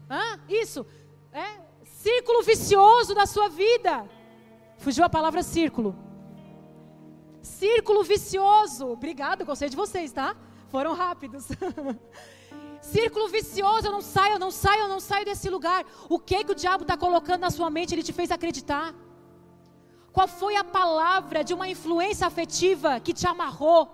Hã? 0.10 0.40
Isso, 0.48 0.86
é 1.32 1.46
círculo 1.84 2.44
vicioso 2.44 3.16
da 3.16 3.26
sua 3.26 3.50
vida. 3.50 4.08
Fugiu 4.78 5.04
a 5.04 5.10
palavra 5.10 5.42
círculo. 5.42 5.96
Círculo 7.42 8.04
vicioso. 8.04 8.88
Obrigada, 8.88 9.44
gostei 9.44 9.70
de 9.70 9.76
vocês, 9.76 10.12
tá? 10.12 10.36
Foram 10.70 10.94
rápidos. 10.94 11.48
Círculo 12.82 13.28
vicioso, 13.30 13.88
eu 13.88 13.92
não 13.92 14.02
saio, 14.02 14.34
eu 14.34 14.40
não 14.40 14.52
saio, 14.52 14.82
eu 14.84 14.88
não 14.88 15.00
saio 15.00 15.26
desse 15.26 15.50
lugar. 15.50 15.84
O 16.08 16.20
que 16.20 16.44
que 16.44 16.52
o 16.52 16.56
diabo 16.56 16.84
está 16.84 16.96
colocando 16.96 17.42
na 17.42 17.50
sua 17.50 17.70
mente? 17.72 17.96
Ele 17.96 18.04
te 18.04 18.14
fez 18.14 18.30
acreditar. 18.30 18.94
Qual 20.16 20.30
foi 20.30 20.56
a 20.56 20.64
palavra 20.64 21.44
de 21.44 21.54
uma 21.54 21.68
influência 21.68 22.26
afetiva 22.26 23.02
que 23.02 23.12
te 23.12 23.28
amarrou? 23.28 23.92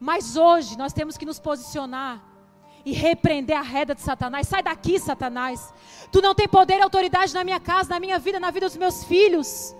Mas 0.00 0.36
hoje 0.36 0.76
nós 0.76 0.92
temos 0.92 1.16
que 1.16 1.24
nos 1.24 1.38
posicionar 1.38 2.20
e 2.84 2.92
repreender 2.92 3.56
a 3.56 3.62
reda 3.62 3.94
de 3.94 4.00
Satanás. 4.00 4.48
Sai 4.48 4.64
daqui, 4.64 4.98
Satanás. 4.98 5.72
Tu 6.10 6.20
não 6.20 6.34
tem 6.34 6.48
poder 6.48 6.78
e 6.78 6.82
autoridade 6.82 7.32
na 7.32 7.44
minha 7.44 7.60
casa, 7.60 7.90
na 7.90 8.00
minha 8.00 8.18
vida, 8.18 8.40
na 8.40 8.50
vida 8.50 8.66
dos 8.66 8.76
meus 8.76 9.04
filhos. 9.04 9.76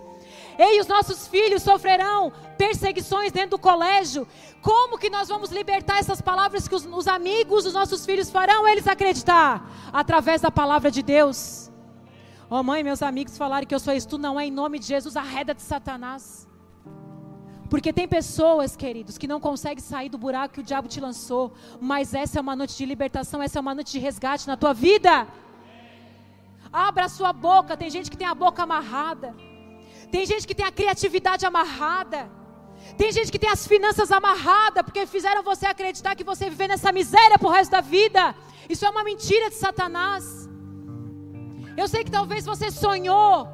Ei, 0.57 0.79
os 0.79 0.87
nossos 0.87 1.27
filhos 1.27 1.61
sofrerão 1.61 2.31
perseguições 2.57 3.33
dentro 3.33 3.51
do 3.51 3.59
colégio. 3.59 4.25
Como 4.61 4.97
que 4.97 5.09
nós 5.09 5.27
vamos 5.27 5.51
libertar 5.51 5.99
essas 5.99 6.21
palavras 6.21 6.69
que 6.69 6.75
os, 6.75 6.85
os 6.85 7.07
amigos 7.07 7.65
dos 7.65 7.73
nossos 7.73 8.05
filhos 8.05 8.29
farão 8.29 8.65
eles 8.65 8.87
acreditar? 8.87 9.69
Através 9.91 10.39
da 10.39 10.51
palavra 10.51 10.89
de 10.89 11.03
Deus. 11.03 11.70
Oh 12.53 12.61
mãe, 12.61 12.83
meus 12.83 13.01
amigos 13.01 13.37
falaram 13.37 13.65
que 13.65 13.73
eu 13.73 13.79
sou 13.79 13.93
isso. 13.93 14.09
Tu 14.09 14.17
não 14.17 14.37
é 14.37 14.45
em 14.45 14.51
nome 14.51 14.77
de 14.77 14.85
Jesus, 14.85 15.15
arreda 15.15 15.53
de 15.53 15.61
Satanás. 15.61 16.45
Porque 17.69 17.93
tem 17.93 18.05
pessoas, 18.05 18.75
queridos, 18.75 19.17
que 19.17 19.25
não 19.25 19.39
conseguem 19.39 19.81
sair 19.81 20.09
do 20.09 20.17
buraco 20.17 20.55
que 20.55 20.59
o 20.59 20.63
diabo 20.71 20.89
te 20.89 20.99
lançou. 20.99 21.53
Mas 21.79 22.13
essa 22.13 22.39
é 22.39 22.41
uma 22.41 22.53
noite 22.53 22.75
de 22.75 22.85
libertação, 22.85 23.41
essa 23.41 23.57
é 23.57 23.61
uma 23.61 23.73
noite 23.73 23.93
de 23.93 23.99
resgate 23.99 24.49
na 24.49 24.57
tua 24.57 24.73
vida. 24.73 25.29
Abra 26.73 27.05
a 27.05 27.13
sua 27.17 27.31
boca. 27.31 27.77
Tem 27.77 27.89
gente 27.89 28.11
que 28.11 28.17
tem 28.17 28.27
a 28.27 28.35
boca 28.35 28.63
amarrada. 28.63 29.33
Tem 30.11 30.25
gente 30.25 30.45
que 30.45 30.53
tem 30.53 30.65
a 30.65 30.73
criatividade 30.73 31.45
amarrada. 31.45 32.29
Tem 32.97 33.13
gente 33.13 33.31
que 33.31 33.39
tem 33.39 33.49
as 33.49 33.65
finanças 33.65 34.11
amarradas, 34.11 34.83
porque 34.83 35.05
fizeram 35.05 35.41
você 35.41 35.67
acreditar 35.67 36.15
que 36.17 36.25
você 36.25 36.49
viver 36.49 36.67
nessa 36.67 36.91
miséria 36.91 37.39
pro 37.39 37.47
resto 37.47 37.71
da 37.71 37.79
vida. 37.79 38.35
Isso 38.67 38.85
é 38.85 38.89
uma 38.89 39.05
mentira 39.05 39.49
de 39.49 39.55
Satanás. 39.55 40.50
Eu 41.81 41.87
sei 41.87 42.03
que 42.03 42.11
talvez 42.11 42.45
você 42.45 42.69
sonhou. 42.69 43.47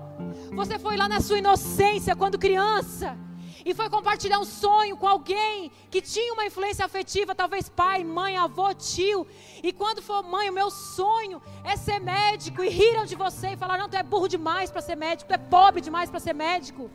Você 0.59 0.77
foi 0.77 0.97
lá 0.97 1.07
na 1.07 1.21
sua 1.21 1.37
inocência 1.37 2.13
quando 2.13 2.37
criança 2.37 3.17
e 3.65 3.73
foi 3.73 3.89
compartilhar 3.89 4.39
um 4.39 4.45
sonho 4.45 4.97
com 4.97 5.07
alguém 5.07 5.71
que 5.89 6.01
tinha 6.01 6.33
uma 6.33 6.45
influência 6.45 6.83
afetiva, 6.85 7.33
talvez 7.33 7.69
pai, 7.69 8.03
mãe, 8.03 8.35
avô, 8.35 8.73
tio. 8.73 9.25
E 9.63 9.71
quando 9.71 10.01
for 10.01 10.23
mãe, 10.23 10.49
o 10.49 10.53
meu 10.53 10.69
sonho 10.69 11.41
é 11.63 11.75
ser 11.77 11.99
médico. 11.99 12.63
E 12.63 12.69
riram 12.69 13.05
de 13.05 13.15
você 13.15 13.49
e 13.49 13.57
falaram: 13.57 13.83
não, 13.83 13.89
tu 13.89 13.95
é 13.95 14.03
burro 14.03 14.27
demais 14.27 14.69
para 14.71 14.81
ser 14.81 14.95
médico, 14.95 15.29
tu 15.29 15.33
é 15.33 15.37
pobre 15.37 15.79
demais 15.79 16.09
para 16.09 16.19
ser 16.19 16.33
médico. 16.33 16.91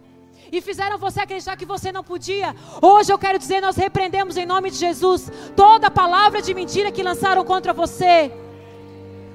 E 0.51 0.61
fizeram 0.61 0.99
você 0.99 1.20
acreditar 1.20 1.57
que 1.57 1.64
você 1.64 1.91
não 1.93 2.05
podia. 2.05 2.55
Hoje 2.80 3.11
eu 3.11 3.18
quero 3.18 3.39
dizer: 3.39 3.61
nós 3.62 3.76
repreendemos 3.76 4.37
em 4.37 4.45
nome 4.45 4.70
de 4.70 4.76
Jesus 4.76 5.30
toda 5.57 5.91
palavra 5.91 6.43
de 6.43 6.53
mentira 6.53 6.93
que 6.93 7.03
lançaram 7.03 7.43
contra 7.43 7.72
você. 7.72 8.30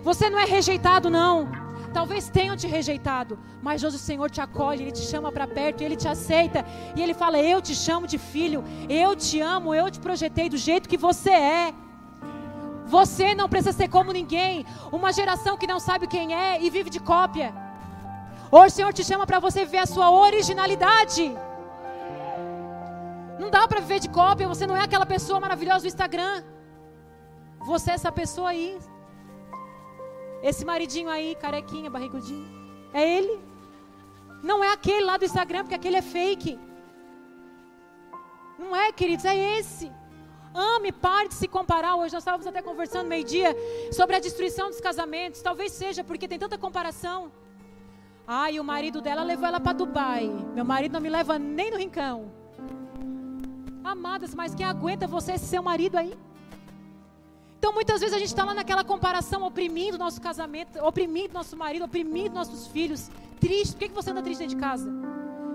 Você 0.04 0.30
não 0.30 0.40
é 0.40 0.46
rejeitado, 0.46 1.10
não. 1.10 1.67
Talvez 1.98 2.30
tenham 2.30 2.56
te 2.56 2.68
rejeitado, 2.68 3.40
mas 3.60 3.84
hoje 3.84 3.96
o 3.96 4.06
Senhor 4.08 4.30
te 4.30 4.40
acolhe, 4.40 4.84
Ele 4.84 4.92
te 4.98 5.06
chama 5.12 5.30
para 5.36 5.48
perto, 5.48 5.82
Ele 5.82 5.96
te 6.02 6.08
aceita 6.08 6.60
e 6.96 7.02
Ele 7.04 7.16
fala: 7.22 7.40
Eu 7.40 7.60
te 7.68 7.74
chamo 7.74 8.06
de 8.12 8.20
filho, 8.20 8.60
eu 8.88 9.16
te 9.16 9.38
amo, 9.42 9.74
eu 9.74 9.90
te 9.94 10.00
projetei 10.00 10.48
do 10.48 10.58
jeito 10.58 10.90
que 10.92 11.00
você 11.06 11.32
é. 11.32 11.74
Você 12.96 13.34
não 13.40 13.50
precisa 13.54 13.76
ser 13.80 13.88
como 13.96 14.18
ninguém, 14.20 14.64
uma 14.92 15.12
geração 15.12 15.58
que 15.58 15.72
não 15.72 15.80
sabe 15.80 16.06
quem 16.06 16.36
é 16.36 16.62
e 16.62 16.70
vive 16.70 16.92
de 16.96 17.00
cópia. 17.00 17.50
Hoje 18.52 18.74
o 18.74 18.76
Senhor 18.78 18.94
te 18.94 19.04
chama 19.04 19.26
para 19.26 19.40
você 19.40 19.66
ver 19.66 19.80
a 19.80 19.88
sua 19.88 20.12
originalidade. 20.12 21.26
Não 23.40 23.50
dá 23.50 23.68
para 23.68 23.80
viver 23.80 24.00
de 24.06 24.10
cópia, 24.20 24.52
você 24.54 24.68
não 24.68 24.78
é 24.78 24.84
aquela 24.84 25.08
pessoa 25.16 25.40
maravilhosa 25.40 25.82
do 25.86 25.92
Instagram. 25.94 26.44
Você 27.72 27.90
é 27.90 27.96
essa 27.96 28.12
pessoa 28.12 28.50
aí, 28.50 28.78
esse 30.42 30.64
maridinho 30.66 31.10
aí, 31.10 31.36
carequinha, 31.36 31.90
barrigudinho, 31.90 32.48
é 32.94 33.18
ele. 33.18 33.40
Não 34.44 34.64
é 34.64 34.72
aquele 34.72 35.04
lá 35.04 35.18
do 35.18 35.26
Instagram, 35.26 35.64
porque 35.64 35.76
aquele 35.76 35.98
é 35.98 36.02
fake. 36.02 36.60
Não 38.58 38.76
é, 38.76 38.92
queridos, 38.92 39.26
é 39.26 39.60
esse. 39.60 39.92
Ame, 40.54 40.92
pare 40.92 41.28
de 41.28 41.36
se 41.36 41.48
comparar. 41.48 41.96
Hoje 41.96 42.14
nós 42.14 42.22
estávamos 42.22 42.48
até 42.48 42.62
conversando 42.62 43.08
meio-dia 43.08 43.56
sobre 43.92 44.16
a 44.16 44.20
destruição 44.20 44.70
dos 44.70 44.82
casamentos. 44.82 45.42
Talvez 45.42 45.72
seja 45.72 46.04
porque 46.04 46.28
tem 46.28 46.40
tanta 46.40 46.58
comparação. 46.58 47.32
Ai, 48.26 48.60
o 48.60 48.64
marido 48.64 49.00
dela 49.02 49.24
levou 49.24 49.48
ela 49.48 49.60
para 49.60 49.74
Dubai. 49.74 50.28
Meu 50.54 50.66
marido 50.66 50.94
não 50.94 51.00
me 51.00 51.10
leva 51.10 51.38
nem 51.38 51.72
no 51.72 51.78
rincão. 51.78 52.32
Amadas, 53.84 54.34
mas 54.36 54.54
quem 54.54 54.66
aguenta 54.66 55.08
você 55.08 55.34
esse 55.34 55.46
seu 55.46 55.62
marido 55.64 55.98
aí? 55.98 56.18
Então 57.58 57.74
muitas 57.74 58.00
vezes 58.00 58.16
a 58.16 58.20
gente 58.20 58.30
está 58.30 58.44
lá 58.44 58.54
naquela 58.54 58.84
comparação, 58.84 59.44
oprimindo 59.44 59.98
nosso 59.98 60.22
casamento, 60.22 60.80
oprimindo 60.84 61.34
nosso 61.34 61.58
marido, 61.58 61.86
oprimindo 61.86 62.36
nossos 62.36 62.68
filhos. 62.68 63.10
Triste. 63.40 63.74
Por 63.74 63.80
que, 63.80 63.90
que 63.90 63.96
você 63.96 64.12
anda 64.12 64.22
triste 64.22 64.40
dentro 64.40 64.56
de 64.56 64.62
casa? 64.62 64.90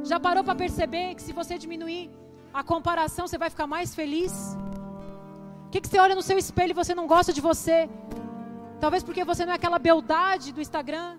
Já 0.04 0.18
parou 0.18 0.42
para 0.42 0.54
perceber 0.54 1.14
que 1.14 1.22
se 1.22 1.32
você 1.32 1.56
diminuir 1.56 2.10
a 2.52 2.62
comparação, 2.62 3.26
você 3.26 3.38
vai 3.38 3.50
ficar 3.50 3.66
mais 3.66 3.94
feliz? 3.94 4.32
O 5.66 5.70
que, 5.70 5.80
que 5.80 5.88
você 5.88 5.98
olha 5.98 6.14
no 6.14 6.22
seu 6.22 6.36
espelho 6.36 6.72
e 6.72 6.74
você 6.74 6.94
não 6.94 7.06
gosta 7.06 7.32
de 7.32 7.40
você? 7.40 7.88
Talvez 8.80 9.02
porque 9.04 9.24
você 9.24 9.46
não 9.46 9.52
é 9.52 9.56
aquela 9.56 9.78
beldade 9.78 10.52
do 10.52 10.60
Instagram. 10.60 11.18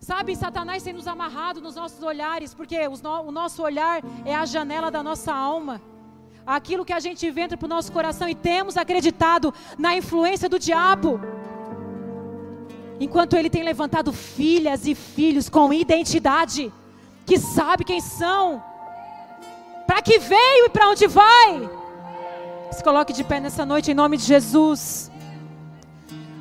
Sabe, 0.00 0.36
Satanás 0.36 0.82
tem 0.82 0.92
nos 0.92 1.06
amarrado 1.06 1.60
nos 1.60 1.76
nossos 1.76 2.02
olhares, 2.02 2.52
porque 2.52 2.76
o 2.86 3.30
nosso 3.30 3.62
olhar 3.62 4.02
é 4.24 4.34
a 4.34 4.44
janela 4.44 4.90
da 4.90 5.02
nossa 5.02 5.32
alma 5.32 5.80
aquilo 6.46 6.84
que 6.84 6.92
a 6.92 7.00
gente 7.00 7.28
vê 7.30 7.48
para 7.48 7.66
o 7.66 7.68
nosso 7.68 7.90
coração 7.90 8.28
e 8.28 8.34
temos 8.34 8.76
acreditado 8.76 9.52
na 9.76 9.96
influência 9.96 10.48
do 10.48 10.58
diabo. 10.58 11.20
Enquanto 13.00 13.34
ele 13.34 13.50
tem 13.50 13.62
levantado 13.62 14.12
filhas 14.12 14.86
e 14.86 14.94
filhos 14.94 15.48
com 15.48 15.72
identidade, 15.72 16.72
que 17.26 17.38
sabe 17.38 17.84
quem 17.84 18.00
são, 18.00 18.62
para 19.86 20.00
que 20.00 20.18
veio 20.18 20.66
e 20.66 20.70
para 20.70 20.88
onde 20.88 21.06
vai. 21.06 21.68
Se 22.70 22.82
coloque 22.82 23.12
de 23.12 23.24
pé 23.24 23.40
nessa 23.40 23.66
noite 23.66 23.90
em 23.90 23.94
nome 23.94 24.16
de 24.16 24.24
Jesus. 24.24 25.10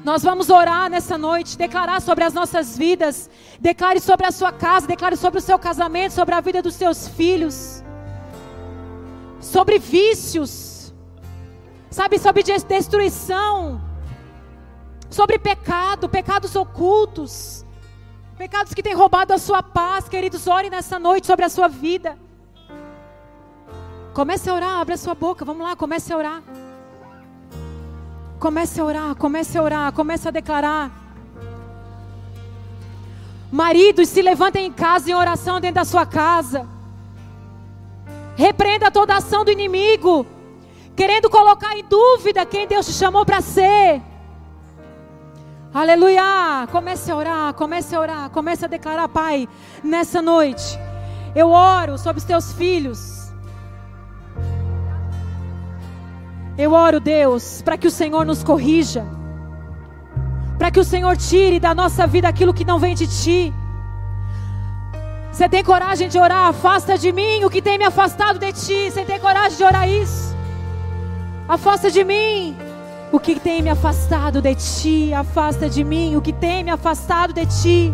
Nós 0.04 0.22
vamos 0.22 0.52
orar 0.52 0.88
nessa 0.88 1.18
noite, 1.18 1.58
declarar 1.58 2.00
sobre 2.00 2.24
as 2.24 2.34
nossas 2.34 2.78
vidas, 2.78 3.28
declare 3.60 4.00
sobre 4.00 4.28
a 4.28 4.32
sua 4.32 4.52
casa, 4.52 4.86
declare 4.86 5.18
sobre 5.18 5.40
o 5.40 5.42
seu 5.42 5.58
casamento, 5.58 6.14
sobre 6.14 6.36
a 6.36 6.42
vida 6.42 6.62
dos 6.62 6.76
seus 6.76 7.08
filhos 7.08 7.84
sobre 9.56 9.80
vícios, 9.80 10.94
sabe, 11.90 12.20
sobre 12.20 12.44
destruição, 12.44 13.82
sobre 15.10 15.40
pecado, 15.40 16.10
pecados 16.10 16.58
ocultos, 16.58 17.66
pecados 18.38 18.74
que 18.74 18.84
têm 18.84 18.94
roubado 18.94 19.32
a 19.32 19.38
sua 19.38 19.64
paz, 19.64 20.10
queridos, 20.10 20.46
ore 20.46 20.70
nessa 20.70 21.00
noite 21.00 21.26
sobre 21.26 21.46
a 21.46 21.48
sua 21.50 21.70
vida. 21.70 22.18
Comece 24.14 24.50
a 24.50 24.54
orar, 24.54 24.82
abre 24.82 24.96
a 24.96 24.98
sua 24.98 25.16
boca, 25.16 25.46
vamos 25.46 25.66
lá, 25.66 25.74
comece 25.74 26.12
a 26.12 26.18
orar. 26.18 26.44
Comece 28.38 28.82
a 28.82 28.84
orar, 28.84 29.16
comece 29.16 29.58
a 29.58 29.64
orar, 29.64 29.94
comece 29.94 30.28
a 30.28 30.32
declarar. 30.32 30.92
Maridos, 33.50 34.10
se 34.10 34.22
levantem 34.22 34.66
em 34.66 34.74
casa 34.74 35.10
em 35.10 35.14
oração 35.14 35.62
dentro 35.62 35.76
da 35.76 35.86
sua 35.86 36.06
casa. 36.06 36.75
Repreenda 38.36 38.92
toda 38.92 39.16
ação 39.16 39.46
do 39.46 39.52
inimigo, 39.52 40.26
querendo 40.96 41.30
colocar 41.30 41.78
em 41.78 41.86
dúvida 41.86 42.46
quem 42.46 42.68
Deus 42.68 42.86
te 42.86 42.92
chamou 42.92 43.26
para 43.26 43.42
ser. 43.42 44.02
Aleluia! 45.74 46.68
Comece 46.72 47.12
a 47.12 47.16
orar, 47.16 47.54
comece 47.54 47.96
a 47.96 48.00
orar, 48.00 48.30
comece 48.30 48.66
a 48.66 48.68
declarar, 48.68 49.08
Pai, 49.10 49.48
nessa 49.84 50.22
noite. 50.22 50.80
Eu 51.36 51.50
oro 51.50 51.98
sobre 51.98 52.20
os 52.20 52.24
teus 52.26 52.54
filhos. 52.54 53.34
Eu 56.58 56.72
oro, 56.72 57.02
Deus, 57.02 57.62
para 57.62 57.78
que 57.78 57.88
o 57.88 57.92
Senhor 57.92 58.26
nos 58.26 58.42
corrija. 58.42 59.06
Para 60.58 60.72
que 60.72 60.80
o 60.80 60.86
Senhor 60.86 61.18
tire 61.18 61.60
da 61.60 61.76
nossa 61.76 62.08
vida 62.08 62.30
aquilo 62.30 62.54
que 62.54 62.64
não 62.64 62.80
vem 62.80 62.96
de 62.96 63.08
ti. 63.08 63.54
Você 65.36 65.50
tem 65.50 65.62
coragem 65.66 66.08
de 66.08 66.18
orar? 66.18 66.48
Afasta 66.48 66.98
de 66.98 67.12
mim 67.12 67.44
o 67.44 67.50
que 67.50 67.62
tem 67.62 67.78
me 67.78 67.84
afastado 67.84 68.40
de 68.40 68.54
ti. 68.54 68.90
Você 68.90 69.04
tem 69.04 69.20
coragem 69.20 69.58
de 69.58 69.66
orar 69.66 69.86
isso? 69.86 70.34
Afasta 71.46 71.92
de 71.92 72.06
mim 72.06 72.56
o 73.12 73.20
que 73.20 73.38
tem 73.38 73.62
me 73.62 73.70
afastado 73.70 74.42
de 74.42 74.56
ti. 74.56 75.14
Afasta 75.14 75.70
de 75.70 75.84
mim 75.84 76.16
o 76.16 76.22
que 76.22 76.32
tem 76.32 76.64
me 76.64 76.72
afastado 76.72 77.34
de 77.34 77.46
ti. 77.48 77.94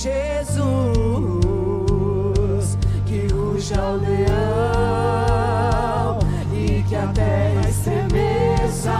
Jesus, 0.00 0.64
que 3.04 3.26
ruja 3.30 3.82
o 3.82 3.96
leão 3.96 4.30
e 6.54 6.82
que 6.88 6.96
a 6.96 7.06
terra 7.08 7.68
estremeça 7.68 8.94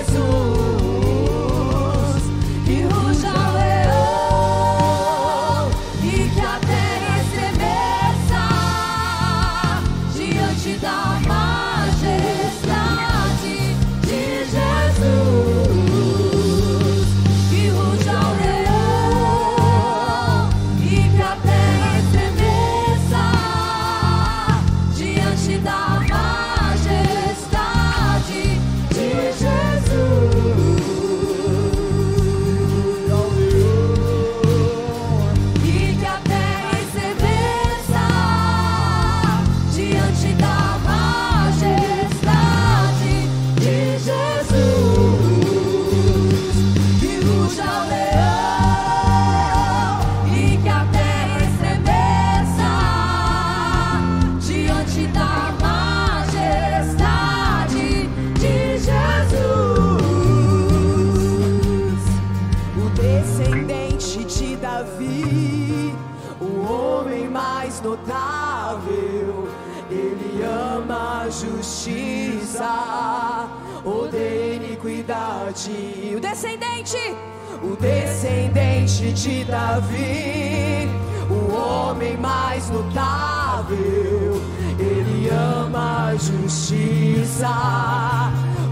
De 79.15 79.45
Davi, 79.45 80.89
o 81.31 81.55
homem 81.55 82.17
mais 82.17 82.69
notável. 82.69 84.43
Ele 84.79 85.31
ama 85.31 86.09
a 86.09 86.17
justiça, 86.17 87.49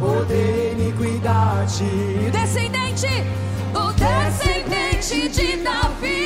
odeia 0.00 0.72
iniquidade. 0.72 1.84
O 2.26 2.30
descendente, 2.32 3.24
o 3.72 3.92
descendente 3.92 5.28
de 5.28 5.56
Davi, 5.58 6.21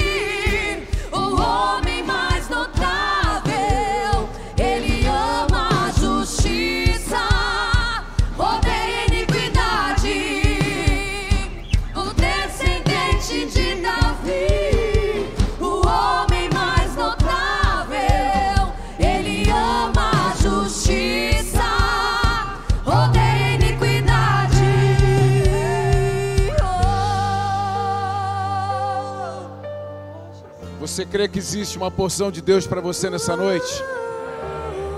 Você 30.96 31.04
crê 31.04 31.28
que 31.28 31.38
existe 31.38 31.76
uma 31.76 31.90
porção 31.90 32.30
de 32.30 32.40
Deus 32.40 32.66
para 32.66 32.80
você 32.80 33.10
nessa 33.10 33.36
noite? 33.36 33.84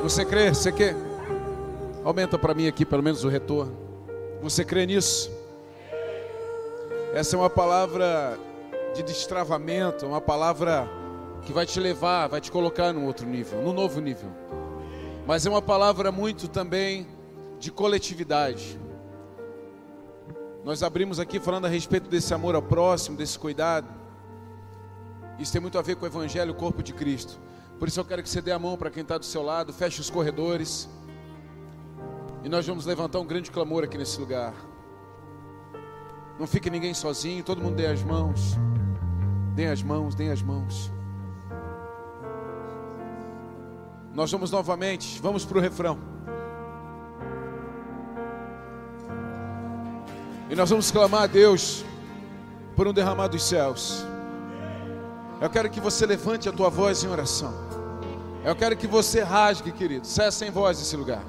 Você 0.00 0.24
crê? 0.24 0.54
Você 0.54 0.70
quer? 0.70 0.94
Aumenta 2.04 2.38
para 2.38 2.54
mim 2.54 2.68
aqui 2.68 2.86
pelo 2.86 3.02
menos 3.02 3.24
o 3.24 3.28
retorno. 3.28 3.76
Você 4.40 4.64
crê 4.64 4.86
nisso? 4.86 5.28
Essa 7.12 7.34
é 7.34 7.36
uma 7.36 7.50
palavra 7.50 8.38
de 8.94 9.02
destravamento, 9.02 10.06
uma 10.06 10.20
palavra 10.20 10.88
que 11.42 11.52
vai 11.52 11.66
te 11.66 11.80
levar, 11.80 12.28
vai 12.28 12.40
te 12.40 12.52
colocar 12.52 12.92
num 12.92 13.04
outro 13.04 13.26
nível, 13.26 13.60
num 13.60 13.72
novo 13.72 14.00
nível. 14.00 14.30
Mas 15.26 15.46
é 15.46 15.50
uma 15.50 15.60
palavra 15.60 16.12
muito 16.12 16.46
também 16.46 17.08
de 17.58 17.72
coletividade. 17.72 18.78
Nós 20.64 20.80
abrimos 20.84 21.18
aqui 21.18 21.40
falando 21.40 21.64
a 21.64 21.68
respeito 21.68 22.08
desse 22.08 22.32
amor 22.32 22.54
ao 22.54 22.62
próximo, 22.62 23.16
desse 23.16 23.36
cuidado. 23.36 23.97
Isso 25.38 25.52
tem 25.52 25.60
muito 25.60 25.78
a 25.78 25.82
ver 25.82 25.96
com 25.96 26.04
o 26.04 26.08
Evangelho, 26.08 26.52
o 26.52 26.54
corpo 26.54 26.82
de 26.82 26.92
Cristo. 26.92 27.38
Por 27.78 27.86
isso 27.86 28.00
eu 28.00 28.04
quero 28.04 28.22
que 28.22 28.28
você 28.28 28.40
dê 28.40 28.50
a 28.50 28.58
mão 28.58 28.76
para 28.76 28.90
quem 28.90 29.02
está 29.02 29.16
do 29.16 29.24
seu 29.24 29.42
lado, 29.42 29.72
feche 29.72 30.00
os 30.00 30.10
corredores. 30.10 30.88
E 32.42 32.48
nós 32.48 32.66
vamos 32.66 32.84
levantar 32.86 33.20
um 33.20 33.26
grande 33.26 33.50
clamor 33.50 33.84
aqui 33.84 33.96
nesse 33.96 34.18
lugar. 34.20 34.52
Não 36.38 36.46
fique 36.46 36.68
ninguém 36.68 36.92
sozinho, 36.92 37.44
todo 37.44 37.62
mundo 37.62 37.76
dê 37.76 37.86
as 37.86 38.02
mãos. 38.02 38.56
Dê 39.54 39.66
as 39.66 39.82
mãos, 39.82 40.14
dê 40.14 40.30
as 40.30 40.42
mãos. 40.42 40.90
Nós 44.12 44.30
vamos 44.32 44.50
novamente, 44.50 45.20
vamos 45.20 45.44
para 45.44 45.58
o 45.58 45.60
refrão. 45.60 45.98
E 50.50 50.56
nós 50.56 50.70
vamos 50.70 50.90
clamar 50.90 51.22
a 51.22 51.26
Deus 51.26 51.84
por 52.74 52.88
um 52.88 52.92
derramar 52.92 53.28
dos 53.28 53.42
céus. 53.42 54.04
Eu 55.40 55.48
quero 55.48 55.70
que 55.70 55.80
você 55.80 56.04
levante 56.04 56.48
a 56.48 56.52
tua 56.52 56.68
voz 56.68 57.04
em 57.04 57.08
oração. 57.08 57.54
Eu 58.44 58.56
quero 58.56 58.76
que 58.76 58.86
você 58.86 59.22
rasgue, 59.22 59.70
querido. 59.70 60.06
Cesse 60.06 60.44
em 60.44 60.50
voz 60.50 60.80
esse 60.80 60.96
lugar. 60.96 61.22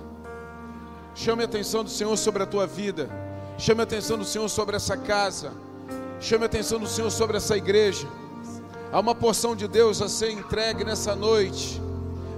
Chame 1.14 1.44
a 1.44 1.46
atenção 1.46 1.84
do 1.84 1.90
Senhor 1.90 2.16
sobre 2.18 2.42
a 2.42 2.46
tua 2.46 2.66
vida. 2.66 3.08
Chame 3.58 3.82
a 3.82 3.84
atenção 3.84 4.18
do 4.18 4.26
Senhor 4.26 4.50
sobre 4.50 4.76
essa 4.76 4.98
casa. 4.98 5.52
Chame 6.20 6.44
a 6.44 6.46
atenção 6.48 6.80
do 6.80 6.88
Senhor 6.88 7.12
sobre 7.12 7.38
essa 7.38 7.56
igreja. 7.56 8.08
Há 8.92 9.00
uma 9.00 9.14
porção 9.14 9.56
de 9.56 9.68
Deus 9.68 10.02
a 10.02 10.10
ser 10.10 10.32
entregue 10.32 10.84
nessa 10.84 11.16
noite. 11.16 11.80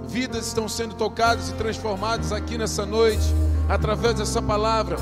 Vidas 0.06 0.46
estão 0.48 0.68
sendo 0.68 0.94
tocadas 0.94 1.48
e 1.48 1.54
transformadas 1.54 2.32
aqui 2.32 2.58
nessa 2.58 2.84
noite, 2.84 3.24
através 3.66 4.14
dessa 4.14 4.42
palavra. 4.42 4.96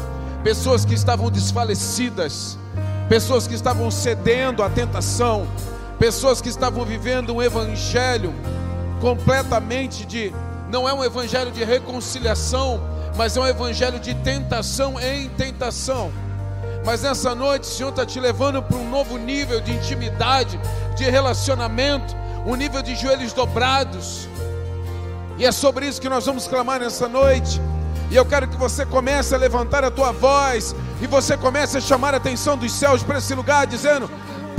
Pessoas 0.44 0.84
que 0.84 0.94
estavam 0.94 1.30
desfalecidas, 1.30 2.56
pessoas 3.08 3.48
que 3.48 3.54
estavam 3.54 3.90
cedendo 3.90 4.62
à 4.62 4.70
tentação, 4.70 5.48
pessoas 6.00 6.40
que 6.40 6.48
estavam 6.48 6.82
vivendo 6.82 7.34
um 7.34 7.42
evangelho 7.42 8.34
completamente 9.02 10.06
de. 10.06 10.32
Não 10.70 10.88
é 10.88 10.94
um 10.94 11.04
evangelho 11.04 11.50
de 11.50 11.62
reconciliação, 11.62 12.80
mas 13.18 13.36
é 13.36 13.40
um 13.40 13.46
evangelho 13.46 14.00
de 14.00 14.14
tentação 14.14 14.98
em 14.98 15.28
tentação. 15.28 16.10
Mas 16.86 17.02
nessa 17.02 17.34
noite, 17.34 17.64
o 17.64 17.66
Senhor 17.66 17.90
está 17.90 18.06
te 18.06 18.18
levando 18.18 18.62
para 18.62 18.78
um 18.78 18.88
novo 18.88 19.18
nível 19.18 19.60
de 19.60 19.72
intimidade, 19.72 20.58
de 20.96 21.04
relacionamento, 21.04 22.16
um 22.46 22.54
nível 22.54 22.80
de 22.80 22.94
joelhos 22.94 23.34
dobrados. 23.34 24.26
E 25.36 25.44
é 25.44 25.52
sobre 25.52 25.86
isso 25.86 26.00
que 26.00 26.08
nós 26.08 26.24
vamos 26.24 26.48
clamar 26.48 26.80
nessa 26.80 27.08
noite. 27.08 27.60
E 28.10 28.16
eu 28.16 28.24
quero 28.24 28.48
que 28.48 28.56
você 28.56 28.86
comece 28.86 29.34
a 29.34 29.38
levantar 29.38 29.84
a 29.84 29.90
tua 29.90 30.12
voz 30.12 30.74
e 31.02 31.06
você 31.06 31.36
comece 31.36 31.76
a 31.76 31.80
chamar 31.80 32.14
a 32.14 32.16
atenção 32.16 32.56
dos 32.56 32.72
céus 32.72 33.02
para 33.02 33.18
esse 33.18 33.34
lugar, 33.34 33.66
dizendo: 33.66 34.10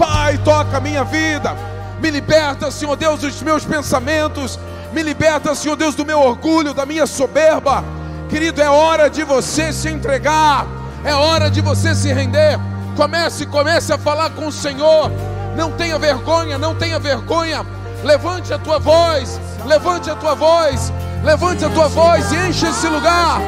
Pai, 0.01 0.35
toca 0.39 0.77
a 0.77 0.79
minha 0.79 1.03
vida, 1.03 1.55
me 2.01 2.09
liberta, 2.09 2.71
Senhor 2.71 2.95
Deus, 2.95 3.21
dos 3.21 3.39
meus 3.43 3.63
pensamentos, 3.63 4.59
me 4.91 5.03
liberta, 5.03 5.53
Senhor 5.53 5.75
Deus, 5.75 5.93
do 5.93 6.03
meu 6.03 6.19
orgulho, 6.19 6.73
da 6.73 6.87
minha 6.87 7.05
soberba. 7.05 7.83
Querido, 8.27 8.63
é 8.63 8.67
hora 8.67 9.11
de 9.11 9.23
você 9.23 9.71
se 9.71 9.89
entregar, 9.89 10.65
é 11.05 11.13
hora 11.13 11.51
de 11.51 11.61
você 11.61 11.93
se 11.93 12.11
render. 12.11 12.59
Comece, 12.95 13.45
comece 13.45 13.93
a 13.93 13.97
falar 13.99 14.31
com 14.31 14.47
o 14.47 14.51
Senhor. 14.51 15.11
Não 15.55 15.71
tenha 15.73 15.99
vergonha, 15.99 16.57
não 16.57 16.73
tenha 16.73 16.97
vergonha. 16.97 17.63
Levante 18.03 18.51
a 18.51 18.57
tua 18.57 18.79
voz, 18.79 19.39
levante 19.67 20.09
a 20.09 20.15
tua 20.15 20.33
voz, 20.33 20.91
levante 21.23 21.63
a 21.63 21.69
tua 21.69 21.87
voz 21.87 22.31
e 22.31 22.47
enche 22.47 22.65
esse 22.65 22.87
lugar. 22.87 23.39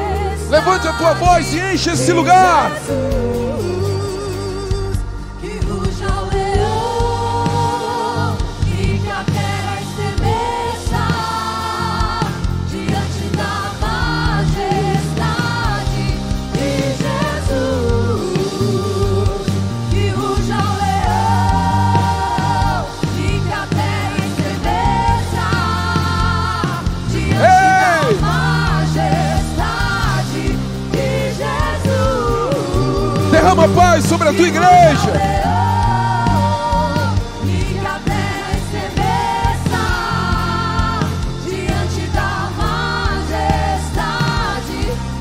Levante 0.48 0.86
a 0.86 0.92
tua 0.92 1.14
voz 1.14 1.52
e 1.52 1.58
enche 1.58 1.90
esse 1.90 2.12
lugar. 2.12 2.70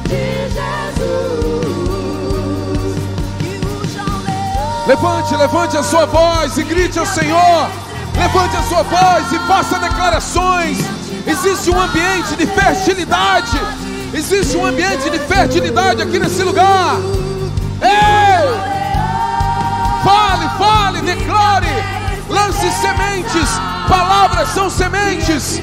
De 0.09 0.45
Jesus. 0.49 1.23
Que 3.39 3.51
ruja 3.65 4.03
o 4.03 4.19
leão. 4.25 4.87
Levante, 4.87 5.35
levante 5.35 5.77
a 5.77 5.83
sua 5.83 6.05
voz 6.05 6.57
e 6.57 6.63
grite 6.63 6.99
ao 6.99 7.05
Senhor. 7.05 7.69
Levante 8.17 8.57
a 8.57 8.63
sua 8.63 8.83
voz 8.83 9.31
e 9.31 9.39
faça 9.47 9.79
declarações. 9.79 10.79
Existe 11.25 11.69
um 11.69 11.79
ambiente 11.79 12.35
de 12.35 12.45
fertilidade. 12.45 13.57
Existe 14.13 14.57
um 14.57 14.65
ambiente 14.65 15.09
de 15.09 15.19
fertilidade 15.19 16.01
aqui 16.01 16.19
nesse 16.19 16.43
lugar. 16.43 16.97
Ei! 17.81 18.22
Fale, 20.03 20.49
fale, 20.57 21.01
declare. 21.01 21.67
Lance 22.29 22.69
sementes. 22.71 23.49
Palavras 23.87 24.49
são 24.49 24.69
sementes. 24.69 25.61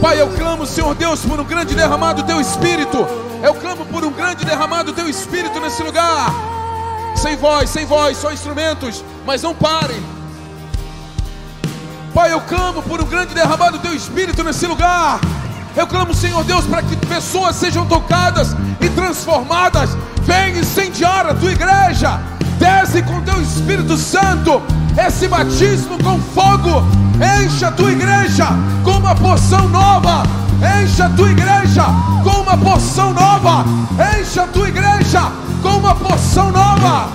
Pai, 0.00 0.20
eu 0.20 0.28
clamo, 0.28 0.66
Senhor 0.66 0.94
Deus, 0.94 1.24
por 1.24 1.40
um 1.40 1.44
grande 1.44 1.74
derramado 1.74 2.22
do 2.22 2.26
teu 2.26 2.40
espírito. 2.40 3.06
Eu 3.42 3.54
clamo 3.54 3.84
por 3.86 4.04
um 4.04 4.12
grande 4.12 4.44
derramado 4.44 4.92
do 4.92 4.96
teu 4.96 5.08
espírito 5.08 5.58
nesse 5.60 5.82
lugar. 5.82 6.30
Sem 7.16 7.36
voz, 7.36 7.70
sem 7.70 7.86
voz, 7.86 8.16
só 8.18 8.30
instrumentos, 8.30 9.02
mas 9.24 9.42
não 9.42 9.54
parem. 9.54 10.00
Pai, 12.14 12.32
eu 12.32 12.40
clamo 12.42 12.82
por 12.82 13.00
um 13.00 13.06
grande 13.06 13.34
derramado 13.34 13.78
do 13.78 13.82
teu 13.82 13.94
espírito 13.94 14.44
nesse 14.44 14.66
lugar. 14.66 15.20
Eu 15.76 15.86
clamo, 15.86 16.14
Senhor 16.14 16.42
Deus, 16.42 16.64
para 16.64 16.80
que 16.80 16.96
pessoas 16.96 17.54
sejam 17.54 17.84
tocadas 17.84 18.56
e 18.80 18.88
transformadas. 18.88 19.90
Vem 20.22 20.58
incendiar 20.58 21.26
a 21.26 21.34
tua 21.34 21.52
igreja. 21.52 22.18
Desce 22.58 23.02
com 23.02 23.20
teu 23.20 23.42
Espírito 23.42 23.94
Santo. 23.98 24.62
Esse 24.96 25.28
batismo 25.28 26.02
com 26.02 26.18
fogo. 26.18 26.82
Encha 27.44 27.68
a 27.68 27.72
tua 27.72 27.92
igreja 27.92 28.46
com 28.82 28.92
uma 28.92 29.14
porção 29.14 29.68
nova. 29.68 30.22
Encha 30.82 31.04
a 31.04 31.10
tua 31.10 31.30
igreja 31.30 31.84
com 32.24 32.40
uma 32.40 32.56
porção 32.56 33.12
nova. 33.12 33.66
Encha 34.18 34.44
a 34.44 34.46
tua 34.46 34.68
igreja 34.68 35.30
com 35.62 35.76
uma 35.76 35.94
porção 35.94 36.50
nova. 36.50 37.10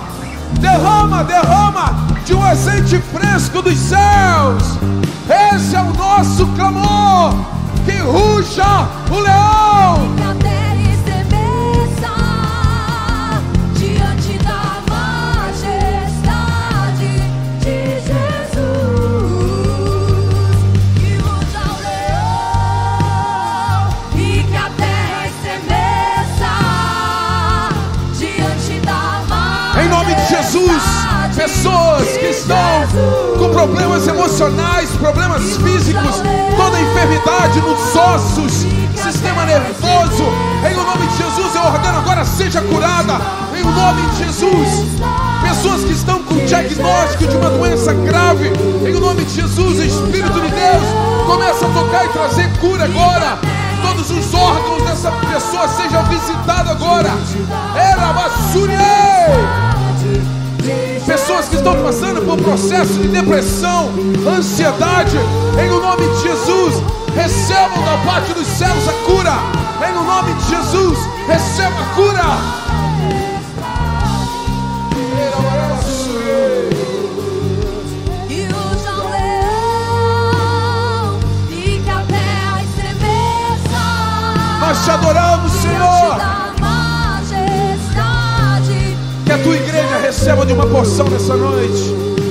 Derrama, 0.60 1.24
derrama 1.24 2.06
de 2.24 2.32
um 2.32 2.44
azeite 2.44 3.02
fresco 3.12 3.60
dos 3.60 3.76
céus. 3.76 4.78
Esse 5.52 5.74
é 5.74 5.80
o 5.80 5.92
nosso 5.94 6.46
clamor. 6.54 7.61
Que 7.84 7.98
ruja 7.98 8.88
o 9.10 9.18
leão. 9.18 10.21
Pessoas 31.42 32.06
que 32.18 32.26
estão 32.26 32.86
com 33.36 33.50
problemas 33.50 34.06
emocionais, 34.06 34.88
problemas 34.90 35.42
físicos, 35.56 36.22
toda 36.56 36.80
enfermidade 36.80 37.60
nos 37.60 37.96
ossos, 37.96 38.64
sistema 38.94 39.44
nervoso, 39.44 40.22
em 40.70 40.74
o 40.74 40.84
nome 40.84 41.04
de 41.08 41.16
Jesus 41.16 41.54
eu 41.56 41.62
ordeno 41.62 41.98
agora 41.98 42.24
seja 42.24 42.60
curada, 42.62 43.20
em 43.58 43.62
o 43.62 43.72
nome 43.72 44.02
de 44.10 44.24
Jesus. 44.24 44.86
Pessoas 45.42 45.82
que 45.82 45.92
estão 45.92 46.22
com 46.22 46.36
diagnóstico 46.46 47.26
de 47.26 47.36
uma 47.36 47.50
doença 47.50 47.92
grave, 47.92 48.52
em 48.86 48.94
o 48.94 49.00
nome 49.00 49.24
de 49.24 49.40
Jesus, 49.40 49.80
Espírito 49.80 50.40
de 50.40 50.48
Deus 50.48 50.82
começa 51.26 51.66
a 51.66 51.70
tocar 51.70 52.04
e 52.04 52.08
trazer 52.10 52.48
cura 52.58 52.84
agora. 52.84 53.38
Todos 53.82 54.10
os 54.12 54.32
órgãos 54.32 54.84
dessa 54.84 55.10
pessoa 55.10 55.66
sejam 55.66 56.04
visitados 56.04 56.70
agora. 56.70 57.10
Era 57.74 58.12
Pessoas 61.12 61.46
que 61.46 61.56
estão 61.56 61.74
passando 61.82 62.24
por 62.24 62.38
processo 62.38 62.94
de 62.94 63.08
depressão, 63.08 63.90
ansiedade, 64.26 65.18
em 65.62 65.70
o 65.70 65.78
nome 65.78 66.08
de 66.08 66.22
Jesus, 66.22 66.82
recebam 67.14 67.84
da 67.84 67.98
parte 67.98 68.32
dos 68.32 68.46
céus 68.46 68.88
a 68.88 68.92
cura. 69.04 69.34
Em 69.86 69.92
o 69.94 70.04
nome 70.04 70.32
de 70.32 70.48
Jesus, 70.48 70.98
receba 71.26 71.82
a 71.82 71.94
cura. 71.94 72.22
Nós 84.60 84.82
te 84.82 84.90
adoramos, 84.90 85.52
Senhor. 85.52 86.16
Que 89.26 89.32
a 89.32 89.38
tua 89.42 89.56
igreja 89.56 89.81
receba 90.12 90.44
de 90.44 90.52
uma 90.52 90.66
porção 90.66 91.08
nessa 91.08 91.34
noite. 91.34 91.84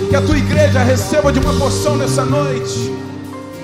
Que 0.08 0.16
a 0.16 0.22
tua 0.22 0.38
igreja 0.38 0.80
receba 0.84 1.32
de 1.32 1.40
uma 1.40 1.52
porção 1.58 1.98
nessa 1.98 2.24
noite. 2.24 2.96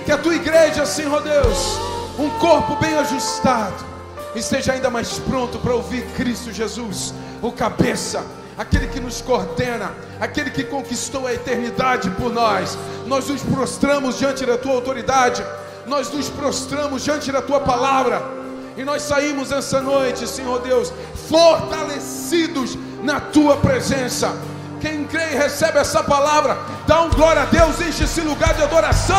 Que 0.05 0.11
a 0.11 0.17
tua 0.17 0.33
igreja, 0.33 0.87
Senhor 0.87 1.21
Deus, 1.21 1.77
um 2.17 2.27
corpo 2.39 2.75
bem 2.77 2.95
ajustado, 2.95 3.85
esteja 4.33 4.73
ainda 4.73 4.89
mais 4.89 5.19
pronto 5.19 5.59
para 5.59 5.75
ouvir 5.75 6.03
Cristo 6.15 6.51
Jesus, 6.51 7.13
o 7.43 7.51
cabeça, 7.51 8.25
aquele 8.57 8.87
que 8.87 8.99
nos 8.99 9.21
coordena, 9.21 9.91
aquele 10.19 10.49
que 10.49 10.63
conquistou 10.63 11.27
a 11.27 11.33
eternidade 11.35 12.09
por 12.09 12.33
nós. 12.33 12.75
Nós 13.05 13.27
nos 13.27 13.43
prostramos 13.43 14.17
diante 14.17 14.43
da 14.47 14.57
tua 14.57 14.73
autoridade, 14.73 15.45
nós 15.85 16.11
nos 16.11 16.27
prostramos 16.27 17.03
diante 17.03 17.31
da 17.31 17.43
tua 17.43 17.59
palavra. 17.59 18.19
E 18.75 18.83
nós 18.83 19.03
saímos 19.03 19.51
essa 19.51 19.79
noite, 19.79 20.27
Senhor 20.27 20.59
Deus, 20.59 20.91
fortalecidos 21.29 22.77
na 23.07 23.21
tua 23.21 23.55
presença. 23.55 24.35
Quem 24.81 25.05
crê 25.05 25.31
e 25.31 25.37
recebe 25.37 25.79
essa 25.79 26.03
palavra, 26.03 26.57
dá 26.85 27.01
um 27.01 27.09
glória 27.09 27.43
a 27.43 27.45
Deus, 27.45 27.79
enche 27.79 28.03
esse 28.03 28.19
lugar 28.19 28.53
de 28.53 28.61
adoração. 28.61 29.15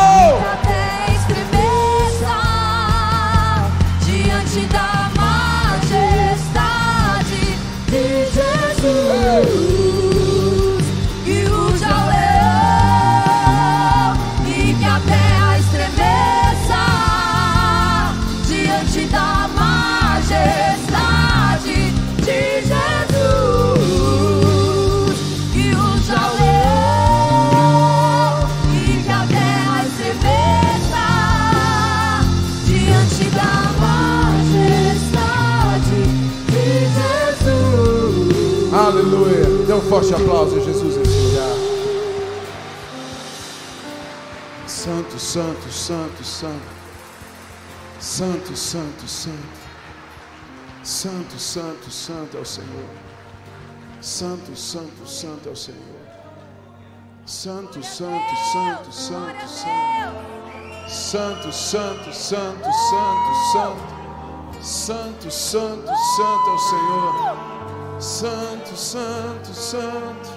Forte 39.99 40.13
aplauso 40.13 40.55
a 40.55 40.59
Jesus 40.61 40.95
nesse 40.95 41.19
lugar. 41.19 41.55
Santo, 44.65 45.19
santo, 45.19 45.71
santo, 45.71 46.23
santo. 46.23 46.79
Santo, 47.99 48.55
santo, 48.55 49.07
santo. 49.07 49.59
Santo, 50.83 51.39
santo, 51.39 51.91
santo 51.91 52.37
é 52.37 52.39
o 52.39 52.45
Senhor. 52.45 52.89
Santo, 53.99 54.55
santo, 54.55 55.05
santo 55.05 55.49
é 55.49 55.51
o 55.51 55.55
Senhor. 55.55 55.79
Santo, 57.25 57.83
santo, 57.83 58.35
santo, 58.53 58.91
santo, 58.93 59.47
santo. 59.47 60.29
Santo, 60.87 61.51
santo, 61.51 62.13
santo, 62.13 62.71
santo, 62.71 63.33
santo. 63.51 63.99
Santo, 64.61 65.31
santo, 65.31 65.91
santo 66.15 66.49
é 66.49 66.53
o 66.53 66.57
Senhor. 66.57 67.48
Santo, 67.99 68.77
Santo, 68.77 69.53
Santo. 69.53 70.29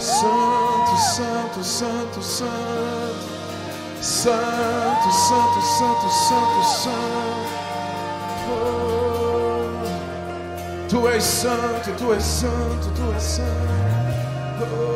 Santo, 0.00 0.96
Santo, 0.96 1.62
Santo, 1.62 2.22
Santo. 2.22 3.34
Santo, 4.00 5.10
Santo, 5.12 5.60
Santo, 5.62 6.08
Santo, 6.10 6.62
Santo. 6.64 7.54
Tu 10.88 11.08
és 11.08 11.24
santo, 11.24 11.90
tu 11.98 12.12
és 12.12 12.22
santo, 12.22 12.90
tu 12.94 13.12
és 13.16 13.22
santo. 13.22 14.64
Oh. 14.64 14.93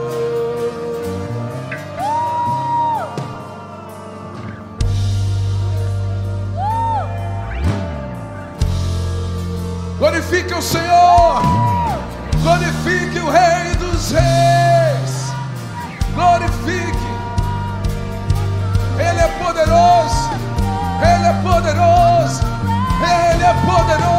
glorifique 10.49 10.55
o 10.55 10.63
Senhor, 10.63 11.43
glorifique 12.43 13.19
o 13.19 13.31
Rei 13.31 13.75
dos 13.77 14.13
Reis, 14.13 15.33
glorifique, 16.15 16.99
Ele 18.99 19.21
é 19.21 19.29
poderoso, 19.39 20.31
Ele 21.03 21.27
é 21.27 21.33
poderoso, 21.43 22.43
Ele 23.03 23.45
é 23.45 23.55
poderoso. 23.67 24.18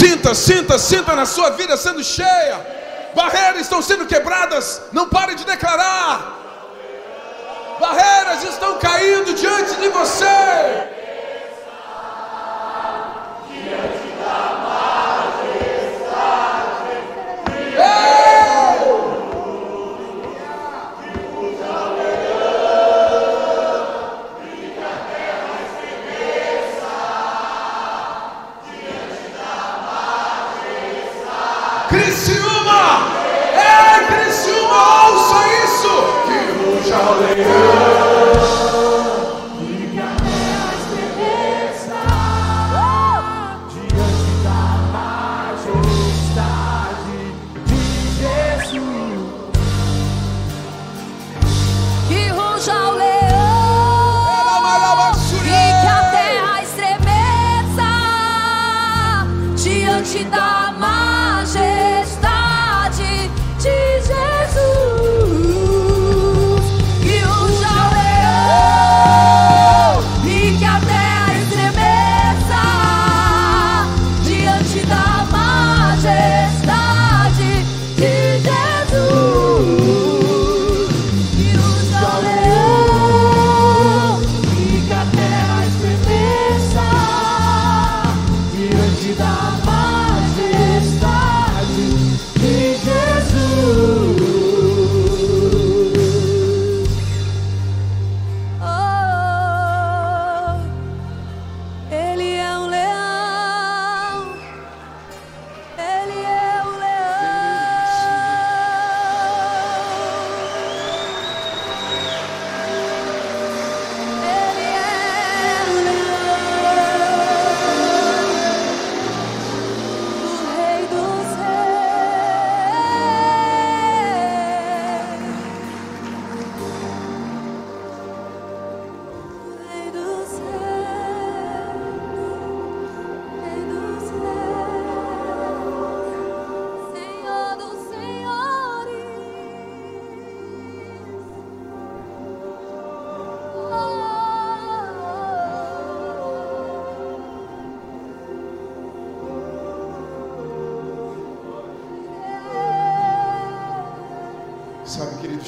Sinta, 0.00 0.34
sinta, 0.34 0.78
sinta 0.78 1.14
na 1.14 1.26
sua 1.26 1.50
vida 1.50 1.76
sendo 1.76 2.02
cheia. 2.02 2.56
Barreiras 3.14 3.60
estão 3.60 3.82
sendo 3.82 4.06
quebradas. 4.06 4.80
Não 4.92 5.06
pare 5.10 5.34
de 5.34 5.44
declarar. 5.44 6.38
Barreiras 7.78 8.44
estão 8.44 8.78
caindo 8.78 9.34
diante 9.34 9.74
de 9.74 9.88
você. 9.90 10.39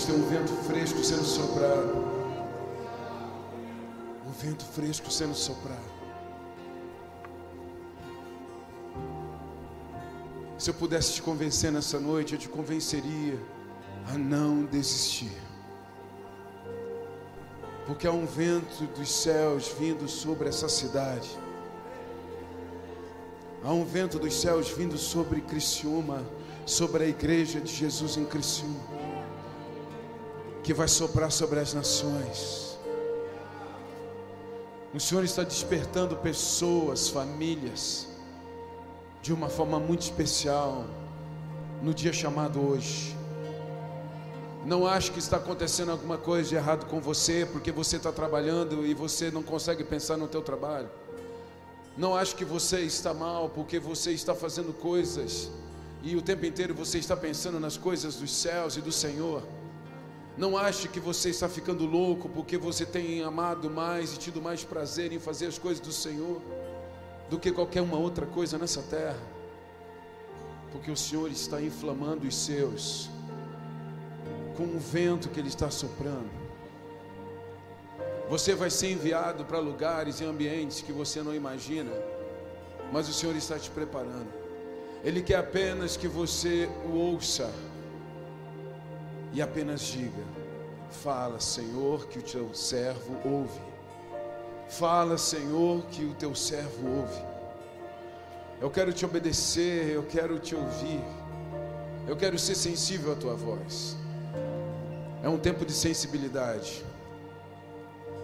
Deus, 0.03 0.05
tem 0.05 0.15
um 0.15 0.29
vento 0.29 0.53
fresco 0.65 1.05
sendo 1.05 1.25
soprado. 1.25 2.05
Um 4.27 4.33
vento 4.33 4.65
fresco 4.65 5.11
sendo 5.11 5.35
soprado. 5.35 5.93
Se 10.59 10.71
eu 10.71 10.75
pudesse 10.75 11.15
te 11.15 11.23
convencer 11.23 11.73
nessa 11.73 11.99
noite, 11.99 12.35
eu 12.35 12.39
te 12.39 12.49
convenceria 12.49 13.39
a 14.09 14.19
não 14.19 14.65
desistir. 14.65 15.33
Porque 17.87 18.07
há 18.07 18.13
um 18.13 18.27
vento 18.27 18.87
dos 18.97 19.11
céus 19.11 19.75
vindo 19.79 20.09
sobre 20.09 20.49
essa 20.49 20.69
cidade. 20.69 21.31
Há 23.65 23.73
um 23.73 23.85
vento 23.85 24.19
dos 24.19 24.35
céus 24.41 24.71
vindo 24.71 24.97
sobre 24.99 25.41
Criciúma, 25.41 26.25
sobre 26.65 27.05
a 27.05 27.09
igreja 27.09 27.61
de 27.61 27.73
Jesus 27.73 28.17
em 28.17 28.25
Criciúma, 28.25 28.92
que 30.63 30.73
vai 30.73 30.89
soprar 30.89 31.31
sobre 31.33 31.59
as 31.59 31.75
nações. 31.75 32.79
O 34.95 35.01
Senhor 35.01 35.25
está 35.25 35.43
despertando 35.43 36.17
pessoas, 36.17 37.09
famílias, 37.09 38.07
de 39.23 39.33
uma 39.33 39.49
forma 39.49 39.81
muito 39.81 40.03
especial 40.03 40.85
no 41.83 41.95
dia 41.95 42.13
chamado 42.13 42.61
hoje. 42.61 43.17
Não 44.65 44.87
acho 44.87 45.11
que 45.11 45.19
está 45.19 45.39
acontecendo 45.39 45.91
alguma 45.91 46.17
coisa 46.17 46.49
de 46.49 46.55
errado 46.55 46.87
com 46.87 47.01
você, 47.01 47.47
porque 47.51 47.73
você 47.73 47.97
está 47.97 48.13
trabalhando 48.13 48.87
e 48.87 48.95
você 48.95 49.31
não 49.31 49.43
consegue 49.43 49.83
pensar 49.83 50.17
no 50.17 50.29
teu 50.29 50.43
trabalho. 50.43 50.89
Não 51.97 52.15
acho 52.15 52.37
que 52.37 52.45
você 52.45 52.81
está 52.81 53.13
mal 53.13 53.49
porque 53.49 53.79
você 53.79 54.13
está 54.13 54.35
fazendo 54.35 54.73
coisas 54.73 55.51
e 56.03 56.17
o 56.17 56.23
tempo 56.23 56.47
inteiro 56.47 56.75
você 56.75 56.99
está 56.99 57.17
pensando 57.17 57.59
nas 57.59 57.77
coisas 57.77 58.17
dos 58.17 58.33
céus 58.33 58.77
e 58.77 58.81
do 58.81 58.93
Senhor. 58.93 59.43
Não 60.37 60.57
ache 60.57 60.89
que 60.89 60.99
você 60.99 61.29
está 61.29 61.49
ficando 61.49 61.85
louco 61.85 62.29
porque 62.29 62.57
você 62.57 62.87
tem 62.87 63.23
amado 63.23 63.69
mais 63.69 64.15
e 64.15 64.19
tido 64.19 64.41
mais 64.41 64.65
prazer 64.65 65.13
em 65.13 65.19
fazer 65.19 65.47
as 65.47 65.59
coisas 65.59 65.81
do 65.81 65.93
Senhor 65.93 66.41
do 67.29 67.39
que 67.39 67.53
qualquer 67.53 67.83
uma 67.83 67.99
outra 67.99 68.27
coisa 68.27 68.59
nessa 68.59 68.83
terra, 68.83 69.21
porque 70.71 70.91
o 70.91 70.97
Senhor 70.97 71.31
está 71.31 71.61
inflamando 71.61 72.27
os 72.27 72.35
seus 72.35 73.11
com 74.57 74.65
o 74.65 74.79
vento 74.79 75.29
que 75.29 75.41
Ele 75.41 75.49
está 75.49 75.71
soprando. 75.71 76.31
Você 78.29 78.55
vai 78.55 78.71
ser 78.71 78.93
enviado 78.93 79.45
para 79.45 79.59
lugares 79.59 80.21
e 80.21 80.25
ambientes 80.25 80.81
que 80.81 80.93
você 80.93 81.23
não 81.23 81.35
imagina, 81.35 81.91
mas 82.91 83.09
o 83.09 83.13
Senhor 83.13 83.37
está 83.37 83.59
te 83.59 83.71
preparando. 83.71 84.33
Ele 85.05 85.23
quer 85.23 85.37
apenas 85.37 85.97
que 85.97 86.09
você 86.09 86.69
o 86.87 86.97
ouça 86.97 87.53
e 89.33 89.41
apenas 89.41 89.81
diga: 89.81 90.23
Fala, 90.91 91.41
Senhor, 91.41 92.07
que 92.07 92.19
o 92.19 92.23
teu 92.23 92.55
servo 92.55 93.17
ouve. 93.25 93.61
Fala, 94.69 95.19
Senhor, 95.19 95.83
que 95.87 96.05
o 96.05 96.15
teu 96.15 96.35
servo 96.35 96.87
ouve. 97.01 97.23
Eu 98.61 98.71
quero 98.71 98.93
te 98.93 99.05
obedecer, 99.05 99.89
eu 99.89 100.05
quero 100.05 100.39
te 100.39 100.55
ouvir. 100.55 101.03
Eu 102.07 102.17
quero 102.17 102.39
ser 102.39 102.55
sensível 102.55 103.13
à 103.13 103.17
tua 103.17 103.35
voz. 103.35 103.97
É 105.23 105.29
um 105.29 105.39
tempo 105.39 105.65
de 105.65 105.73
sensibilidade. 105.73 106.85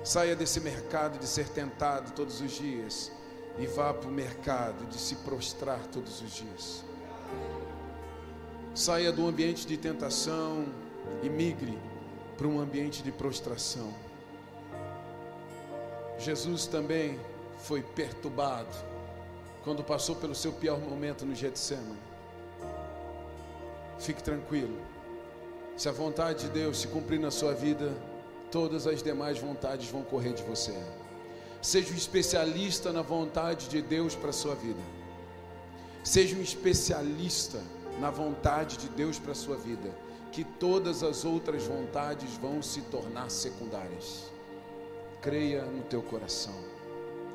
Saia 0.04 0.34
desse 0.34 0.60
mercado 0.60 1.18
de 1.18 1.26
ser 1.26 1.48
tentado 1.48 2.12
todos 2.12 2.40
os 2.40 2.52
dias 2.52 3.10
e 3.58 3.66
vá 3.66 3.92
para 3.92 4.08
o 4.08 4.12
mercado 4.12 4.86
de 4.86 4.96
se 4.96 5.16
prostrar 5.16 5.80
todos 5.92 6.22
os 6.22 6.32
dias. 6.34 6.84
Saia 8.74 9.10
do 9.10 9.26
ambiente 9.26 9.66
de 9.66 9.76
tentação 9.76 10.66
e 11.22 11.28
migre 11.28 11.78
para 12.36 12.46
um 12.46 12.60
ambiente 12.60 13.02
de 13.02 13.10
prostração. 13.10 13.92
Jesus 16.18 16.66
também 16.66 17.18
foi 17.58 17.82
perturbado 17.82 18.74
quando 19.62 19.84
passou 19.84 20.16
pelo 20.16 20.34
seu 20.34 20.52
pior 20.52 20.78
momento 20.78 21.26
no 21.26 21.34
Getsemane. 21.34 21.98
Fique 23.98 24.22
tranquilo. 24.22 24.76
Se 25.76 25.88
a 25.88 25.92
vontade 25.92 26.46
de 26.46 26.50
Deus 26.50 26.80
se 26.80 26.88
cumprir 26.88 27.20
na 27.20 27.30
sua 27.30 27.54
vida, 27.54 27.92
todas 28.50 28.86
as 28.86 29.02
demais 29.02 29.38
vontades 29.38 29.88
vão 29.88 30.02
correr 30.02 30.32
de 30.32 30.42
você. 30.42 30.74
Seja 31.60 31.92
um 31.92 31.96
especialista 31.96 32.92
na 32.92 33.02
vontade 33.02 33.68
de 33.68 33.82
Deus 33.82 34.14
para 34.14 34.30
a 34.30 34.32
sua 34.32 34.54
vida. 34.54 34.80
Seja 36.04 36.36
um 36.36 36.42
especialista 36.42 37.60
na 38.00 38.10
vontade 38.10 38.76
de 38.76 38.88
Deus 38.88 39.18
para 39.18 39.32
a 39.32 39.34
sua 39.34 39.56
vida, 39.56 39.90
que 40.38 40.44
todas 40.44 41.02
as 41.02 41.24
outras 41.24 41.64
vontades 41.64 42.36
vão 42.36 42.62
se 42.62 42.82
tornar 42.82 43.28
secundárias 43.28 44.30
creia 45.20 45.64
no 45.64 45.82
teu 45.82 46.00
coração. 46.00 46.54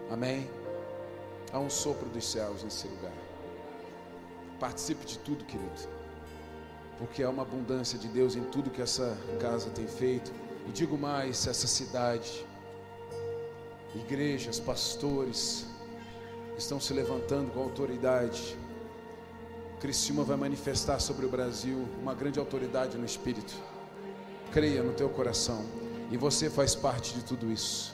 Amém? 0.09 0.49
Há 1.51 1.59
um 1.59 1.69
sopro 1.69 2.07
dos 2.09 2.25
céus 2.25 2.63
nesse 2.63 2.87
lugar. 2.87 3.11
Participe 4.57 5.05
de 5.05 5.19
tudo, 5.19 5.43
querido. 5.43 5.69
Porque 6.97 7.21
há 7.21 7.29
uma 7.29 7.41
abundância 7.41 7.99
de 7.99 8.07
Deus 8.07 8.37
em 8.37 8.43
tudo 8.45 8.69
que 8.69 8.81
essa 8.81 9.17
casa 9.37 9.69
tem 9.71 9.85
feito. 9.85 10.31
E 10.65 10.71
digo 10.71 10.97
mais: 10.97 11.45
essa 11.45 11.67
cidade, 11.67 12.45
igrejas, 13.93 14.61
pastores, 14.61 15.65
estão 16.57 16.79
se 16.79 16.93
levantando 16.93 17.51
com 17.51 17.59
autoridade. 17.63 18.57
Criciúma 19.83 20.23
vai 20.23 20.37
manifestar 20.37 20.97
sobre 21.01 21.25
o 21.25 21.29
Brasil 21.29 21.85
uma 22.01 22.13
grande 22.13 22.39
autoridade 22.39 22.97
no 22.97 23.03
Espírito. 23.03 23.53
Creia 24.49 24.81
no 24.81 24.93
teu 24.93 25.09
coração. 25.09 25.65
E 26.09 26.15
você 26.15 26.49
faz 26.49 26.73
parte 26.73 27.13
de 27.13 27.21
tudo 27.21 27.51
isso. 27.51 27.93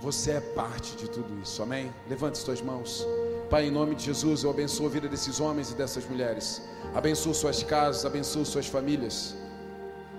Você 0.00 0.30
é 0.30 0.40
parte 0.40 0.96
de 0.96 1.06
tudo 1.06 1.38
isso. 1.42 1.62
Amém? 1.62 1.92
Levante 2.08 2.38
as 2.38 2.44
tuas 2.44 2.62
mãos. 2.62 3.06
Pai, 3.50 3.66
em 3.66 3.70
nome 3.70 3.94
de 3.94 4.04
Jesus, 4.04 4.42
eu 4.42 4.48
abençoo 4.48 4.86
a 4.86 4.88
vida 4.88 5.06
desses 5.06 5.38
homens 5.38 5.70
e 5.70 5.74
dessas 5.74 6.08
mulheres. 6.08 6.62
Abençoo 6.94 7.34
suas 7.34 7.62
casas, 7.62 8.06
abençoo 8.06 8.46
suas 8.46 8.66
famílias. 8.66 9.36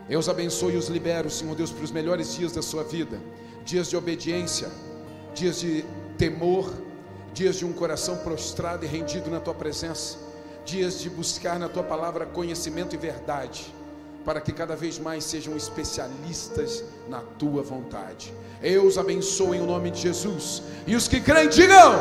Eu 0.07 0.19
os 0.19 0.29
abençoo 0.29 0.69
e 0.69 0.77
os 0.77 0.89
libero, 0.89 1.31
Senhor 1.31 1.55
Deus, 1.55 1.71
para 1.71 1.83
os 1.83 1.91
melhores 1.91 2.35
dias 2.35 2.51
da 2.51 2.61
sua 2.61 2.83
vida. 2.83 3.19
Dias 3.65 3.89
de 3.89 3.97
obediência, 3.97 4.69
dias 5.33 5.59
de 5.59 5.83
temor, 6.19 6.71
dias 7.33 7.55
de 7.55 7.65
um 7.65 7.73
coração 7.73 8.17
prostrado 8.17 8.85
e 8.85 8.87
rendido 8.87 9.29
na 9.29 9.39
tua 9.39 9.53
presença, 9.53 10.28
dias 10.69 10.99
de 10.99 11.09
buscar 11.09 11.57
na 11.57 11.67
tua 11.67 11.83
palavra 11.83 12.25
conhecimento 12.25 12.93
e 12.95 12.97
verdade 12.97 13.73
para 14.23 14.41
que 14.41 14.51
cada 14.51 14.75
vez 14.75 14.99
mais 14.99 15.23
sejam 15.23 15.55
especialistas 15.55 16.83
na 17.07 17.21
tua 17.39 17.63
vontade. 17.63 18.33
Eu 18.61 18.85
os 18.85 18.97
abençoo 18.97 19.55
em 19.55 19.65
nome 19.65 19.89
de 19.89 20.01
Jesus. 20.01 20.61
E 20.85 20.95
os 20.95 21.07
que 21.07 21.19
creem, 21.19 21.49
digam. 21.49 21.93